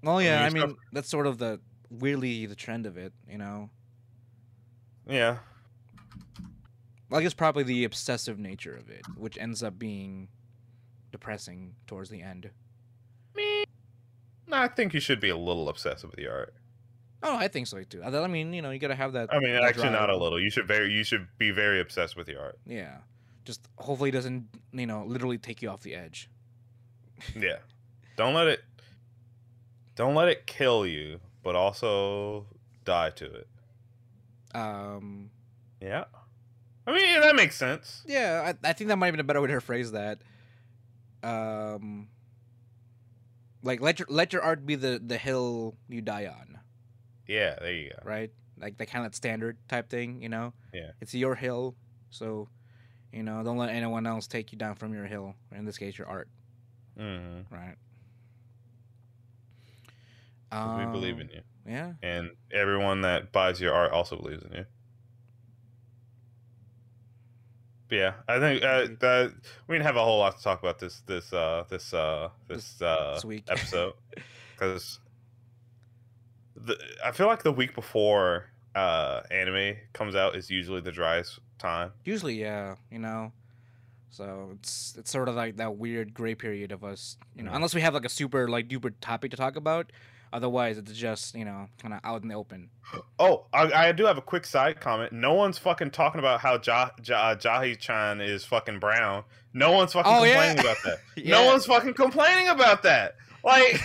Well, 0.03 0.21
yeah, 0.21 0.43
I 0.43 0.49
mean, 0.49 0.75
that's 0.91 1.09
sort 1.09 1.27
of 1.27 1.37
the 1.37 1.59
weirdly 1.89 2.45
the 2.45 2.55
trend 2.55 2.85
of 2.85 2.97
it, 2.97 3.13
you 3.29 3.37
know. 3.37 3.69
Yeah. 5.07 5.37
Like 7.09 7.25
it's 7.25 7.33
probably 7.33 7.63
the 7.63 7.83
obsessive 7.83 8.39
nature 8.39 8.75
of 8.75 8.89
it, 8.89 9.05
which 9.17 9.37
ends 9.37 9.61
up 9.61 9.77
being 9.77 10.29
depressing 11.11 11.75
towards 11.85 12.09
the 12.09 12.21
end. 12.21 12.49
Me. 13.35 13.65
No, 14.47 14.57
I 14.57 14.67
think 14.67 14.93
you 14.93 14.99
should 14.99 15.19
be 15.19 15.29
a 15.29 15.37
little 15.37 15.69
obsessive 15.69 16.09
with 16.11 16.19
your 16.19 16.33
art. 16.33 16.53
Oh, 17.23 17.35
I 17.37 17.47
think 17.47 17.67
so 17.67 17.83
too. 17.83 18.01
I 18.03 18.07
I 18.07 18.27
mean, 18.27 18.53
you 18.53 18.61
know, 18.61 18.71
you 18.71 18.79
gotta 18.79 18.95
have 18.95 19.13
that. 19.13 19.31
I 19.31 19.39
mean, 19.39 19.53
that 19.53 19.63
actually, 19.63 19.91
not 19.91 20.09
a 20.09 20.17
little. 20.17 20.39
You 20.39 20.49
should 20.49 20.67
very, 20.67 20.91
you 20.91 21.03
should 21.03 21.27
be 21.37 21.51
very 21.51 21.79
obsessed 21.79 22.15
with 22.15 22.27
your 22.27 22.41
art. 22.41 22.59
Yeah, 22.65 22.97
just 23.45 23.67
hopefully 23.77 24.09
it 24.09 24.13
doesn't, 24.13 24.47
you 24.71 24.87
know, 24.87 25.03
literally 25.05 25.37
take 25.37 25.61
you 25.61 25.69
off 25.69 25.81
the 25.81 25.93
edge. 25.93 26.29
Yeah. 27.35 27.57
Don't 28.16 28.34
let 28.34 28.47
it. 28.47 28.62
Don't 29.95 30.16
let 30.16 30.28
it 30.30 30.45
kill 30.47 30.86
you, 30.86 31.20
but 31.43 31.55
also 31.55 32.45
die 32.86 33.09
to 33.12 33.26
it. 33.26 33.47
Um, 34.53 35.30
Yeah. 35.80 36.05
I 36.88 36.91
mean, 36.93 37.07
yeah, 37.07 37.20
that 37.22 37.36
makes 37.36 37.55
sense. 37.55 38.03
yeah, 38.07 38.53
I, 38.64 38.70
I 38.70 38.74
think 38.74 38.88
that 38.89 38.97
might 38.97 39.07
have 39.07 39.14
been 39.14 39.20
a 39.20 39.24
better 39.24 39.41
way 39.41 39.47
to 39.47 39.62
phrase 39.62 39.91
that. 39.91 40.20
Um, 41.24 42.07
like 43.64 43.80
let 43.82 43.99
your 43.99 44.07
let 44.09 44.34
your 44.34 44.41
art 44.41 44.66
be 44.66 44.74
the 44.76 44.99
the 45.05 45.18
hill 45.18 45.76
you 45.88 46.01
die 46.01 46.26
on, 46.26 46.59
Yeah. 47.28 47.55
There 47.59 47.72
you 47.74 47.89
go. 47.91 47.97
right? 48.03 48.32
Like 48.57 48.78
the 48.78 48.86
kind 48.88 49.05
of 49.05 49.14
standard 49.16 49.57
type 49.68 49.89
thing, 49.89 50.22
you 50.22 50.30
know. 50.30 50.53
Yeah. 50.74 50.91
It's 50.99 51.14
your 51.14 51.36
hill, 51.36 51.76
so 52.09 52.49
you 53.14 53.22
know, 53.24 53.43
don't 53.43 53.57
let 53.57 53.70
anyone 53.70 54.07
else 54.07 54.26
take 54.26 54.51
you 54.51 54.57
down 54.57 54.74
from 54.76 54.93
your 54.93 55.05
hill. 55.05 55.36
In 55.55 55.66
this 55.66 55.78
case, 55.78 55.97
your 55.97 56.07
art, 56.07 56.28
hmm 56.97 57.41
right? 57.51 57.76
We 60.52 60.86
believe 60.86 61.16
Um, 61.16 61.22
in 61.22 61.30
you, 61.30 61.41
Yeah. 61.66 61.93
and 62.02 62.32
everyone 62.52 63.02
that 63.02 63.32
buys 63.32 63.60
your 63.62 63.74
art 63.74 63.91
also 63.91 64.16
believes 64.18 64.43
in 64.43 64.52
you. 64.54 64.66
But 67.89 67.95
yeah, 67.95 68.14
I 68.28 68.39
think 68.39 68.64
uh, 68.64 68.88
that 69.02 69.34
we 69.68 69.76
didn't 69.76 69.86
have 69.86 69.97
a 69.97 70.04
whole 70.04 70.20
lot 70.20 70.38
to 70.38 70.43
talk 70.43 70.60
about 70.60 70.80
this 70.80 71.02
this 71.02 71.34
uh 71.34 71.66
this 71.70 71.93
uh 71.93 72.30
this 72.47 72.82
uh 72.82 73.14
this 73.16 73.26
week. 73.26 73.43
episode 73.49 73.93
because 74.56 74.99
the 76.56 76.78
I 77.04 77.12
feel 77.12 77.28
like 77.28 77.43
the 77.43 77.52
week 77.52 77.76
before 77.76 78.45
uh 78.76 79.22
anime 79.30 79.76
comes 79.93 80.16
out 80.16 80.36
is 80.36 80.49
usually 80.49 80.82
the 80.82 80.91
driest 80.91 81.39
time. 81.58 81.91
Usually, 82.06 82.39
yeah, 82.39 82.76
you 82.89 82.99
know. 82.99 83.34
So 84.10 84.52
it's 84.54 84.95
it's 84.97 85.12
sort 85.12 85.28
of 85.28 85.36
like 85.36 85.58
that 85.58 85.76
weird 85.78 86.14
gray 86.14 86.36
period 86.36 86.72
of 86.72 86.84
us, 86.84 87.18
you 87.36 87.43
know, 87.43 87.52
Yeah. 87.52 87.56
unless 87.58 87.74
we 87.76 87.82
have 87.82 87.93
like 87.93 88.06
a 88.06 88.10
super 88.10 88.47
like 88.47 88.68
duper 88.70 88.93
topic 89.02 89.32
to 89.32 89.38
talk 89.38 89.56
about. 89.58 89.91
Otherwise, 90.34 90.77
it's 90.77 90.93
just 90.93 91.36
you 91.36 91.43
know 91.45 91.67
kind 91.82 91.93
of 91.93 91.99
out 92.03 92.21
in 92.21 92.29
the 92.29 92.36
open. 92.36 92.69
Oh, 93.19 93.45
I, 93.53 93.89
I 93.89 93.91
do 93.91 94.05
have 94.05 94.17
a 94.17 94.21
quick 94.21 94.45
side 94.45 94.79
comment. 94.79 95.11
No 95.11 95.34
one's 95.34 95.57
fucking 95.57 95.91
talking 95.91 96.19
about 96.19 96.39
how 96.39 96.53
ja, 96.65 96.89
ja, 97.03 97.36
Jahy 97.36 97.77
Chan 97.77 98.21
is 98.21 98.45
fucking 98.45 98.79
brown. 98.79 99.23
No 99.53 99.71
one's 99.73 99.93
fucking 99.93 100.11
Oh, 100.11 100.23
yeah. 100.23 100.53
complaining 100.53 100.59
about 100.59 100.77
that. 100.86 100.97
Yeah. 101.23 101.32
No 101.41 101.45
one's 101.47 101.65
fucking 101.65 101.93
complaining 101.93 102.47
about 102.47 102.84
that. 102.84 103.15
Like, 103.43 103.79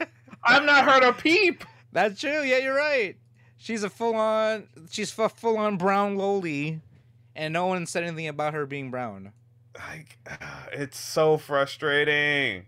I've 0.44 0.64
not 0.64 0.84
heard 0.84 1.02
a 1.02 1.12
peep. 1.12 1.64
That's 1.92 2.20
true. 2.20 2.42
Yeah, 2.42 2.58
you're 2.58 2.74
right. 2.76 3.16
She's 3.56 3.82
a 3.82 3.88
full 3.90 4.14
on. 4.16 4.68
She's 4.90 5.10
full 5.10 5.30
full 5.30 5.56
on 5.56 5.76
brown 5.78 6.16
loli, 6.16 6.80
and 7.34 7.52
no 7.54 7.66
one 7.66 7.86
said 7.86 8.04
anything 8.04 8.28
about 8.28 8.52
her 8.54 8.66
being 8.66 8.90
brown. 8.90 9.32
Like, 9.78 10.18
uh, 10.30 10.36
it's 10.72 10.98
so 10.98 11.36
frustrating. 11.38 12.66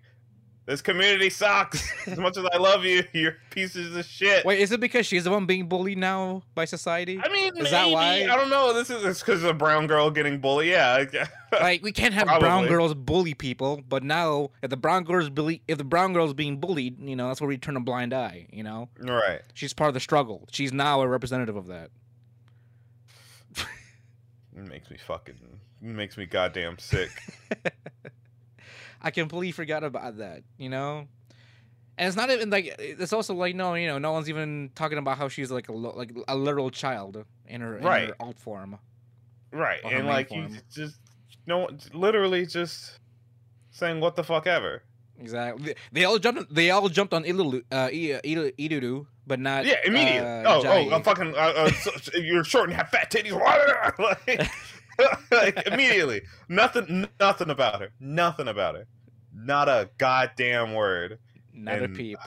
This 0.69 0.83
community 0.83 1.31
sucks. 1.31 1.91
As 2.07 2.19
much 2.19 2.37
as 2.37 2.45
I 2.45 2.59
love 2.59 2.85
you, 2.85 3.03
you're 3.15 3.39
pieces 3.49 3.97
of 3.97 4.05
shit. 4.05 4.45
Wait, 4.45 4.61
is 4.61 4.71
it 4.71 4.81
because 4.81 5.07
she's 5.07 5.25
the 5.25 5.31
one 5.31 5.47
being 5.47 5.67
bullied 5.67 5.97
now 5.97 6.43
by 6.55 6.67
society? 6.67 7.19
I 7.25 7.33
mean, 7.33 7.57
Is 7.57 7.71
that 7.71 7.85
maybe. 7.85 7.95
why? 7.95 8.31
I 8.31 8.37
don't 8.37 8.51
know. 8.51 8.75
This 8.75 8.91
is 8.91 9.21
because 9.21 9.43
a 9.45 9.55
brown 9.55 9.87
girl 9.87 10.11
getting 10.11 10.41
bullied. 10.41 10.69
Yeah. 10.69 11.27
like 11.53 11.83
we 11.83 11.91
can't 11.91 12.13
have 12.13 12.27
brown 12.39 12.67
girls 12.67 12.93
bully 12.93 13.33
people, 13.33 13.81
but 13.89 14.03
now 14.03 14.51
if 14.61 14.69
the 14.69 14.77
brown 14.77 15.05
girls 15.05 15.31
bully, 15.31 15.63
if 15.67 15.79
the 15.79 15.85
brown 15.85 16.13
girl's 16.13 16.35
being 16.35 16.61
bullied, 16.61 17.01
you 17.01 17.17
know 17.17 17.29
that's 17.29 17.41
where 17.41 17.49
we 17.49 17.57
turn 17.57 17.79
a 17.79 17.81
blind 17.81 18.13
eye. 18.13 18.47
You 18.53 18.63
know, 18.63 18.91
right. 18.99 19.41
she's 19.55 19.73
part 19.73 19.89
of 19.89 19.95
the 19.95 20.01
struggle. 20.01 20.47
She's 20.53 20.71
now 20.71 21.01
a 21.01 21.09
representative 21.09 21.57
of 21.57 21.69
that. 21.69 21.89
It 24.55 24.67
makes 24.67 24.91
me 24.91 24.99
fucking. 24.99 25.61
It 25.81 25.87
makes 25.87 26.19
me 26.19 26.27
goddamn 26.27 26.79
sick. 26.79 27.11
I 29.01 29.11
completely 29.11 29.53
forgot 29.53 29.85
about 29.85 30.19
that. 30.19 30.43
You 30.59 30.69
know, 30.69 31.07
and 31.97 32.09
it's 32.09 32.17
not 32.17 32.31
even 32.31 32.51
like 32.51 32.75
it's 32.79 33.13
also 33.13 33.35
like 33.35 33.55
no, 33.55 33.75
you 33.75 33.87
know, 33.87 33.99
no 33.99 34.13
one's 34.13 34.29
even 34.29 34.71
talking 34.75 34.99
about 34.99 35.19
how 35.19 35.29
she's 35.29 35.51
like 35.51 35.69
a 35.69 35.73
like 35.73 36.13
a 36.29 36.37
literal 36.37 36.71
child 36.71 37.25
in 37.47 37.61
her 37.61 37.79
in 37.79 37.85
Right. 37.85 38.09
her 38.09 38.17
alt 38.21 38.39
form. 38.39 38.79
Right. 39.53 39.81
And 39.85 40.07
like 40.07 40.31
you 40.31 40.49
just 40.73 40.97
no 41.47 41.59
one 41.59 41.79
literally 41.95 42.45
just 42.47 42.99
saying 43.71 44.01
what 44.01 44.17
the 44.17 44.25
fuck 44.25 44.47
ever. 44.47 44.83
Exactly. 45.21 45.75
They, 45.91 46.05
all 46.05 46.19
jumped. 46.21 46.55
They 46.55 46.71
all 46.71 46.89
jumped 46.89 47.13
on 47.13 47.25
Ilulu, 47.25 47.65
uh, 47.73 47.89
I- 47.91 48.21
I- 48.25 48.53
Iduru, 48.57 49.07
but 49.27 49.41
not. 49.41 49.67
Yeah, 49.67 49.75
immediately. 49.85 50.21
uh, 50.29 50.45
oh, 50.59 50.63
Jai. 50.63 50.87
oh, 50.89 50.95
I'm 50.95 51.03
fucking. 51.03 51.35
Uh, 51.35 51.39
uh, 51.39 51.71
so- 51.73 52.19
you're 52.19 52.45
short 52.45 52.69
and 52.69 52.77
have 52.79 52.89
fat 52.91 53.11
titties. 53.11 53.33
like, 53.99 54.49
immediately, 55.67 56.23
nothing, 56.49 57.09
nothing 57.21 57.51
about 57.51 57.81
her. 57.81 57.91
Nothing 58.01 58.49
about 58.49 58.75
her. 58.77 58.87
Not 59.35 59.69
a 59.69 59.91
goddamn 59.99 60.75
word. 60.75 61.19
not 61.53 61.79
a 61.81 61.85
and- 61.85 61.97
peep. 61.97 62.19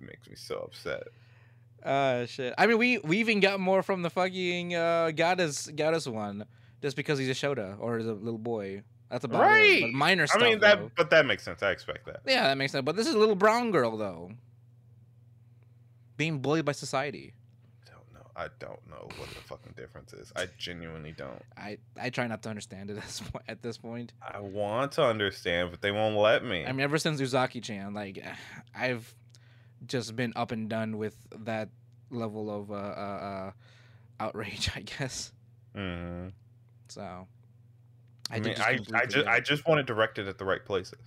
makes 0.00 0.28
me 0.28 0.34
so 0.36 0.58
upset. 0.58 1.04
Uh 1.82 2.26
shit. 2.26 2.54
I 2.58 2.66
mean, 2.66 2.78
we 2.78 2.98
we 2.98 3.18
even 3.18 3.40
got 3.40 3.60
more 3.60 3.82
from 3.82 4.02
the 4.02 4.10
fucking 4.10 4.74
uh, 4.74 5.12
goddess 5.12 5.68
goddess 5.68 6.06
one, 6.06 6.44
just 6.82 6.96
because 6.96 7.18
he's 7.18 7.28
a 7.28 7.32
Shota 7.32 7.76
or 7.78 7.98
is 7.98 8.06
a 8.06 8.12
little 8.12 8.38
boy. 8.38 8.82
That's 9.10 9.24
about 9.24 9.42
it. 9.42 9.46
Right. 9.46 9.80
But 9.82 9.92
minor 9.92 10.26
stuff. 10.26 10.42
I 10.42 10.46
mean 10.46 10.58
that, 10.60 10.80
though. 10.80 10.90
but 10.96 11.10
that 11.10 11.26
makes 11.26 11.44
sense. 11.44 11.62
I 11.62 11.70
expect 11.70 12.06
that. 12.06 12.20
Yeah, 12.26 12.48
that 12.48 12.56
makes 12.58 12.72
sense. 12.72 12.84
But 12.84 12.96
this 12.96 13.06
is 13.06 13.14
a 13.14 13.18
little 13.18 13.36
brown 13.36 13.70
girl 13.70 13.96
though. 13.96 14.32
being 16.16 16.40
bullied 16.40 16.64
by 16.64 16.72
society. 16.72 17.34
I 18.36 18.48
don't 18.58 18.86
know 18.88 19.08
what 19.16 19.28
the 19.30 19.40
fucking 19.46 19.72
difference 19.76 20.12
is. 20.12 20.30
I 20.36 20.46
genuinely 20.58 21.12
don't. 21.12 21.42
I 21.56 21.78
I 21.98 22.10
try 22.10 22.26
not 22.26 22.42
to 22.42 22.50
understand 22.50 22.90
it 22.90 22.96
at 22.98 23.04
this 23.04 23.20
point. 23.20 23.44
At 23.48 23.62
this 23.62 23.78
point, 23.78 24.12
I 24.20 24.40
want 24.40 24.92
to 24.92 25.04
understand, 25.04 25.70
but 25.70 25.80
they 25.80 25.90
won't 25.90 26.16
let 26.16 26.44
me. 26.44 26.64
I 26.66 26.72
mean, 26.72 26.80
ever 26.80 26.98
since 26.98 27.20
Uzaki-chan, 27.20 27.94
like 27.94 28.22
I've 28.74 29.14
just 29.86 30.14
been 30.16 30.34
up 30.36 30.52
and 30.52 30.68
done 30.68 30.98
with 30.98 31.16
that 31.44 31.70
level 32.10 32.50
of 32.50 32.70
uh, 32.70 32.74
uh, 32.74 32.78
uh 32.78 33.50
outrage, 34.20 34.70
I 34.76 34.80
guess. 34.80 35.32
Mhm. 35.74 36.32
So, 36.88 37.26
I, 38.30 38.38
did 38.38 38.58
mean, 38.58 38.64
I, 38.64 38.74
completely 38.74 39.00
I 39.00 39.06
just. 39.06 39.28
I 39.28 39.40
just 39.40 39.66
want 39.66 39.80
it 39.80 39.86
directed 39.86 40.28
at 40.28 40.36
the 40.36 40.44
right 40.44 40.64
places. 40.64 41.00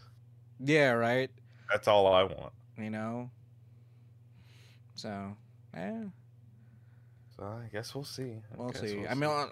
yeah, 0.60 0.92
right. 0.92 1.30
That's 1.72 1.88
all 1.88 2.08
I 2.08 2.24
want. 2.24 2.54
You 2.76 2.90
know. 2.90 3.30
So, 4.96 5.38
yeah, 5.74 6.06
I 7.42 7.70
guess 7.72 7.96
we'll 7.96 8.04
see. 8.04 8.42
I 8.54 8.58
we'll 8.58 8.74
see. 8.74 8.98
we'll 8.98 9.10
I 9.10 9.14
mean, 9.14 9.30
uh, 9.30 9.48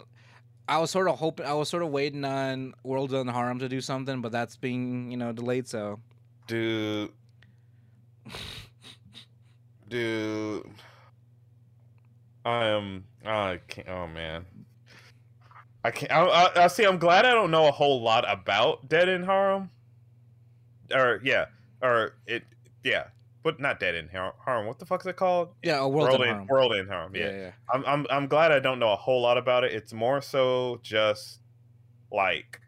I 0.67 0.79
was 0.79 0.91
sort 0.91 1.07
of 1.07 1.17
hoping, 1.17 1.45
I 1.45 1.53
was 1.53 1.69
sort 1.69 1.83
of 1.83 1.89
waiting 1.89 2.25
on 2.25 2.73
World 2.83 3.13
on 3.13 3.27
Harm 3.27 3.59
to 3.59 3.69
do 3.69 3.79
something, 3.81 4.21
but 4.21 4.31
that's 4.31 4.57
being, 4.57 5.11
you 5.11 5.17
know, 5.17 5.31
delayed. 5.31 5.67
So, 5.67 5.99
dude, 6.47 7.11
dude, 9.87 10.69
I 12.43 12.65
am. 12.65 13.05
I 13.25 13.59
can't. 13.67 13.87
Oh 13.89 14.07
man, 14.07 14.45
I 15.83 15.91
can't. 15.91 16.11
I, 16.11 16.23
I, 16.25 16.63
I 16.65 16.67
see. 16.67 16.85
I'm 16.85 16.97
glad 16.97 17.25
I 17.25 17.31
don't 17.33 17.51
know 17.51 17.67
a 17.67 17.71
whole 17.71 18.01
lot 18.01 18.25
about 18.29 18.89
Dead 18.89 19.07
in 19.07 19.23
Harem. 19.23 19.69
Or 20.93 21.21
yeah, 21.23 21.45
or 21.81 22.13
it. 22.25 22.43
Yeah, 22.83 23.05
but 23.47 23.61
not 23.61 23.79
Dead 23.79 23.95
in 23.95 24.09
harm. 24.09 24.67
What 24.67 24.77
the 24.77 24.85
fuck 24.85 24.99
is 25.01 25.07
it 25.07 25.15
called? 25.15 25.53
yeah, 25.63 25.79
a 25.79 25.87
World, 25.87 26.19
World 26.19 26.21
in 26.21 26.35
Harm. 26.35 26.47
World 26.47 26.73
in 26.73 26.87
Harem. 26.87 27.15
yeah, 27.15 27.29
Yeah. 27.29 27.37
yeah. 27.37 27.51
I'm. 27.73 27.85
I'm. 27.85 28.05
I'm 28.09 28.27
glad 28.27 28.51
I 28.51 28.59
don't 28.59 28.77
know 28.77 28.91
a 28.91 28.97
whole 28.97 29.21
lot 29.21 29.37
about 29.37 29.63
it. 29.63 29.71
It's 29.71 29.93
more 29.93 30.19
so 30.21 30.79
just 30.83 31.39
like. 32.11 32.59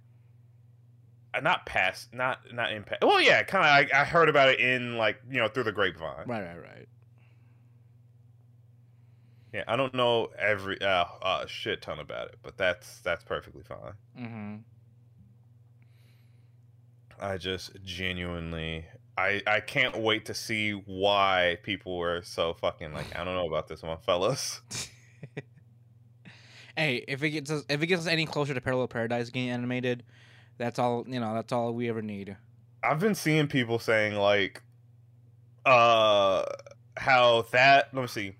uh, 1.34 1.42
Not 1.42 1.66
past, 1.66 2.14
not 2.14 2.40
not 2.54 2.72
impact. 2.72 3.04
Well, 3.04 3.20
yeah, 3.22 3.44
kind 3.44 3.66
of. 3.66 3.94
I, 3.94 4.02
I 4.02 4.06
heard 4.06 4.30
about 4.30 4.48
it 4.48 4.62
in 4.62 4.96
like 4.98 5.18
you 5.30 5.40
know 5.40 5.50
through 5.50 5.64
the 5.64 5.74
grapevine. 5.74 6.26
Right, 6.26 6.42
right, 6.46 6.62
right. 6.62 6.88
Yeah, 9.54 9.64
I 9.68 9.76
don't 9.76 9.94
know 9.94 10.30
every 10.38 10.80
uh, 10.82 11.06
uh 11.22 11.46
shit 11.46 11.82
ton 11.82 12.00
about 12.00 12.30
it, 12.30 12.36
but 12.42 12.56
that's 12.58 13.02
that's 13.02 13.26
perfectly 13.26 13.64
fine. 13.64 13.94
Mm-hmm. 14.18 14.56
I 17.20 17.38
just 17.38 17.72
genuinely 17.84 18.86
I 19.20 19.42
I 19.46 19.60
can't 19.60 19.98
wait 19.98 20.26
to 20.26 20.34
see 20.34 20.72
why 20.72 21.58
people 21.64 21.98
were 21.98 22.22
so 22.24 22.54
fucking 22.54 22.94
like 22.94 23.18
I 23.18 23.24
don't 23.24 23.36
know 23.36 23.48
about 23.48 23.68
this 23.68 23.84
one, 23.84 23.98
fellas. 24.00 24.62
hey, 26.78 27.04
if 27.08 27.22
it 27.22 27.32
gets 27.32 27.52
us, 27.52 27.64
if 27.70 27.82
it 27.82 27.88
gets 27.88 28.04
us 28.04 28.08
any 28.08 28.26
closer 28.26 28.54
to 28.54 28.62
Parallel 28.62 28.88
Paradise 28.88 29.30
getting 29.30 29.50
animated, 29.50 30.04
that's 30.58 30.80
all 30.80 31.06
you 31.08 31.20
know. 31.20 31.34
That's 31.34 31.52
all 31.52 31.74
we 31.74 31.90
ever 31.90 32.02
need. 32.02 32.38
I've 32.82 33.00
been 33.00 33.16
seeing 33.16 33.48
people 33.48 33.78
saying 33.78 34.16
like 34.16 34.64
uh 35.66 36.46
how 36.96 37.42
that 37.52 37.94
let 37.94 38.02
me 38.02 38.08
see 38.08 38.36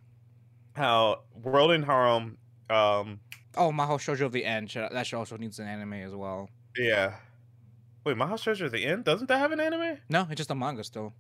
how 0.76 1.24
World 1.44 1.72
in 1.72 1.84
Harem 1.84 2.38
um 2.70 3.20
Oh, 3.58 3.72
Maho 3.72 3.98
Shoujo 3.98 4.22
of 4.22 4.32
the 4.32 4.46
End. 4.46 4.70
That 4.70 5.06
should 5.06 5.18
also 5.18 5.36
needs 5.36 5.60
an 5.60 5.68
anime 5.68 5.94
as 5.94 6.16
well. 6.16 6.50
yeah. 6.78 7.16
Wait, 8.04 8.16
Maho 8.16 8.34
Shoujo 8.34 8.66
of 8.66 8.72
the 8.72 8.86
End 8.86 9.04
doesn't 9.04 9.28
that 9.28 9.40
have 9.40 9.52
an 9.52 9.60
anime? 9.60 9.98
No, 10.10 10.28
it's 10.30 10.38
just 10.38 10.52
a 10.52 10.56
manga 10.56 10.84
still. 10.84 11.14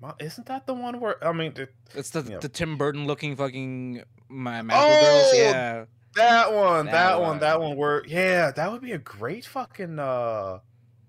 Ma- 0.00 0.14
Isn't 0.20 0.46
that 0.46 0.66
the 0.66 0.74
one 0.74 1.00
where 1.00 1.22
I 1.26 1.32
mean 1.32 1.52
it, 1.56 1.72
It's 1.94 2.10
the 2.10 2.22
Yeah. 2.22 2.38
the 2.38 2.48
Tim 2.48 2.76
Burton 2.76 3.06
looking 3.06 3.34
fucking 3.36 4.02
my 4.28 4.62
magical 4.62 4.96
Oh! 4.96 5.00
girls. 5.00 5.32
Yeah, 5.38 5.84
That 6.16 6.52
one, 6.52 6.86
that, 6.86 6.92
That 6.92 7.20
one, 7.20 7.28
one. 7.28 7.38
that 7.40 7.60
one. 7.60 7.76
Where 7.76 8.04
yeah, 8.06 8.50
that 8.50 8.72
would 8.72 8.82
be 8.82 8.92
a 8.92 8.98
great 8.98 9.44
fucking 9.46 9.98
uh, 9.98 10.58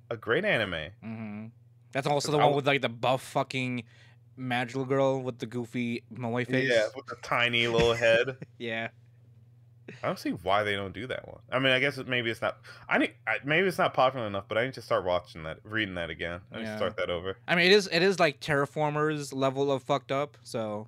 a 0.10 0.18
great 0.18 0.46
anime. 0.46 0.92
hmm 1.02 1.46
that's 1.94 2.06
also 2.08 2.32
the 2.32 2.38
I 2.38 2.46
one 2.46 2.56
with 2.56 2.68
like 2.68 2.82
the 2.82 2.90
buff 2.90 3.22
fucking 3.24 3.84
magical 4.36 4.86
girl 4.86 5.22
with 5.24 5.40
the 5.40 5.46
goofy 5.48 6.04
moe 6.12 6.44
face. 6.46 6.70
Yeah, 6.72 6.88
with 6.96 7.08
the 7.08 7.16
tiny 7.24 7.68
little 7.68 7.94
head. 7.94 8.38
yeah. 8.60 8.90
I 10.04 10.08
don't 10.08 10.20
see 10.20 10.32
why 10.32 10.64
they 10.64 10.76
don't 10.76 10.94
do 10.94 11.08
that 11.08 11.28
one. 11.28 11.40
I 11.52 11.60
mean, 11.60 11.72
I 11.72 11.80
guess 11.80 11.98
it, 11.98 12.08
maybe 12.08 12.30
it's 12.30 12.42
not. 12.42 12.58
I 12.90 12.98
need 12.98 13.14
I, 13.26 13.38
maybe 13.46 13.68
it's 13.68 13.78
not 13.78 13.94
popular 13.94 14.28
enough, 14.28 14.46
but 14.48 14.58
I 14.58 14.66
need 14.66 14.74
to 14.76 14.82
start 14.82 15.06
watching 15.06 15.44
that, 15.44 15.60
reading 15.64 15.96
that 15.96 16.10
again. 16.10 16.42
I 16.52 16.58
need 16.58 16.64
Yeah. 16.64 16.72
to 16.74 16.78
start 16.78 16.98
that 16.98 17.10
over. 17.10 17.38
I 17.48 17.56
mean, 17.56 17.66
it 17.68 17.72
is 17.74 17.88
it 17.92 18.02
is 18.02 18.20
like 18.20 18.40
Terra 18.40 18.68
Formars 18.68 19.34
level 19.34 19.72
of 19.72 19.84
fucked 19.84 20.12
up. 20.12 20.38
So 20.44 20.88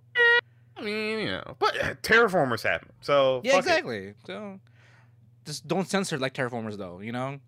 I 0.78 0.82
mean, 0.82 1.20
you 1.20 1.28
know, 1.28 1.56
but 1.60 1.82
uh, 1.84 1.94
Terra 2.02 2.30
Formars 2.30 2.64
happen, 2.64 2.90
so 3.02 3.42
yeah, 3.44 3.52
fuck 3.54 3.66
it. 3.66 3.68
exactly. 3.70 4.14
So 4.26 4.60
just 5.46 5.68
don't 5.68 5.88
censor 5.90 6.18
like 6.18 6.34
Terra 6.34 6.50
Formars, 6.52 6.78
though. 6.78 7.00
You 7.00 7.12
know. 7.12 7.40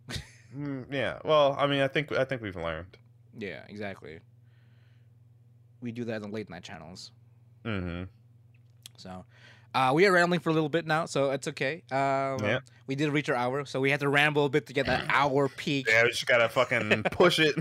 Mm, 0.57 0.85
yeah. 0.91 1.19
Well, 1.23 1.55
I 1.57 1.65
mean, 1.67 1.81
I 1.81 1.87
think 1.87 2.11
I 2.11 2.25
think 2.25 2.41
we've 2.41 2.55
learned. 2.57 2.97
yeah, 3.37 3.63
exactly. 3.69 4.19
We 5.81 5.91
do 5.91 6.03
that 6.05 6.21
on 6.23 6.31
late 6.31 6.49
night 6.49 6.63
channels. 6.63 7.11
Mm-hmm. 7.65 8.03
So 8.97 9.23
uh, 9.73 9.91
we 9.93 10.05
are 10.05 10.11
rambling 10.11 10.39
for 10.39 10.49
a 10.49 10.53
little 10.53 10.69
bit 10.69 10.85
now, 10.85 11.05
so 11.05 11.31
it's 11.31 11.47
okay. 11.47 11.83
Um, 11.91 12.39
Yeah. 12.43 12.59
We 12.87 12.95
did 12.95 13.09
reach 13.09 13.29
our 13.29 13.35
hour, 13.35 13.63
so 13.65 13.79
we 13.79 13.89
had 13.91 14.01
to 14.01 14.09
ramble 14.09 14.45
a 14.45 14.49
bit 14.49 14.67
to 14.67 14.73
get 14.73 14.85
that 14.87 15.05
hour 15.09 15.47
peak. 15.47 15.87
Yeah, 15.87 16.03
we 16.03 16.09
just 16.09 16.25
gotta 16.27 16.49
fucking 16.49 17.03
push 17.11 17.39
it. 17.39 17.55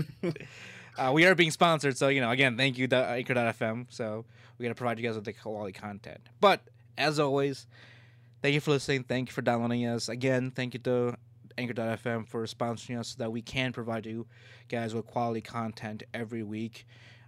Uh, 0.97 1.11
we 1.13 1.25
are 1.25 1.35
being 1.35 1.51
sponsored, 1.51 1.97
so 1.97 2.09
you 2.09 2.19
know, 2.19 2.31
again, 2.31 2.57
thank 2.57 2.77
you, 2.77 2.87
to 2.87 2.95
Anchor.fm. 2.97 3.85
So 3.89 4.25
we 4.57 4.63
gotta 4.63 4.75
provide 4.75 4.99
you 4.99 5.05
guys 5.05 5.15
with 5.15 5.23
the 5.25 5.33
quality 5.33 5.71
content. 5.71 6.19
But 6.41 6.61
as 6.97 7.17
always, 7.19 7.65
thank 8.41 8.53
you 8.53 8.59
for 8.59 8.71
listening. 8.71 9.03
Thank 9.03 9.29
you 9.29 9.33
for 9.33 9.41
downloading 9.41 9.85
us. 9.87 10.09
Again, 10.09 10.51
thank 10.51 10.73
you 10.73 10.79
to 10.81 11.15
Anchor.fm 11.57 12.27
for 12.27 12.43
sponsoring 12.45 12.99
us 12.99 13.09
so 13.09 13.15
that 13.19 13.31
we 13.31 13.41
can 13.41 13.71
provide 13.71 14.05
you 14.05 14.27
guys 14.67 14.93
with 14.93 15.05
quality 15.07 15.41
content 15.41 16.03
every 16.13 16.43
week. 16.43 16.85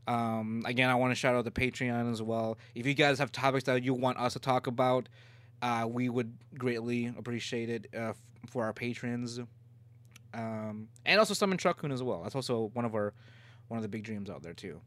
Um, 0.07 0.63
again, 0.65 0.89
I 0.89 0.95
want 0.95 1.11
to 1.11 1.15
shout 1.15 1.35
out 1.35 1.45
the 1.45 1.51
Patreon 1.51 2.11
as 2.11 2.21
well. 2.21 2.57
If 2.75 2.85
you 2.85 2.93
guys 2.93 3.19
have 3.19 3.31
topics 3.31 3.63
that 3.65 3.83
you 3.83 3.93
want 3.93 4.17
us 4.17 4.33
to 4.33 4.39
talk 4.39 4.67
about, 4.67 5.07
uh, 5.61 5.87
we 5.89 6.09
would 6.09 6.33
greatly 6.57 7.07
appreciate 7.17 7.69
it 7.69 7.87
uh, 7.95 8.09
f- 8.09 8.17
for 8.49 8.65
our 8.65 8.73
patrons. 8.73 9.39
Um, 10.33 10.89
and 11.05 11.19
also 11.19 11.33
Summon 11.33 11.57
Truckun 11.57 11.93
as 11.93 12.01
well. 12.03 12.23
That's 12.23 12.35
also 12.35 12.69
one 12.73 12.85
of 12.85 12.95
our 12.95 13.13
one 13.69 13.77
of 13.77 13.81
the 13.81 13.87
big 13.89 14.03
dreams 14.03 14.29
out 14.29 14.43
there 14.43 14.53
too. 14.53 14.81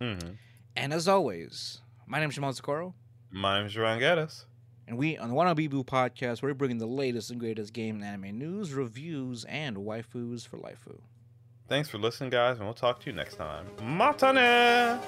mm-hmm. 0.00 0.30
And 0.76 0.92
as 0.92 1.06
always, 1.08 1.80
my 2.06 2.18
name 2.20 2.28
is 2.28 2.34
Shimon 2.34 2.52
Socorro, 2.52 2.94
My 3.30 3.58
name 3.58 3.66
is 3.66 3.76
Ryan 3.76 4.00
Gaddis. 4.00 4.44
and 4.86 4.96
we 4.98 5.16
on 5.18 5.28
the 5.28 5.34
Wannabe 5.34 5.68
Boo 5.70 5.84
podcast, 5.84 6.42
we're 6.42 6.54
bringing 6.54 6.78
the 6.78 6.86
latest 6.86 7.30
and 7.30 7.38
greatest 7.38 7.72
game 7.72 7.96
and 7.96 8.04
anime 8.04 8.36
news, 8.38 8.72
reviews, 8.74 9.44
and 9.44 9.76
waifus 9.78 10.46
for 10.46 10.56
lifeu. 10.58 10.98
Thanks 11.68 11.88
for 11.90 11.98
listening, 11.98 12.30
guys, 12.30 12.56
and 12.56 12.64
we'll 12.64 12.74
talk 12.74 13.00
to 13.00 13.10
you 13.10 13.12
next 13.14 13.34
time. 13.36 13.66
Matane! 13.78 14.98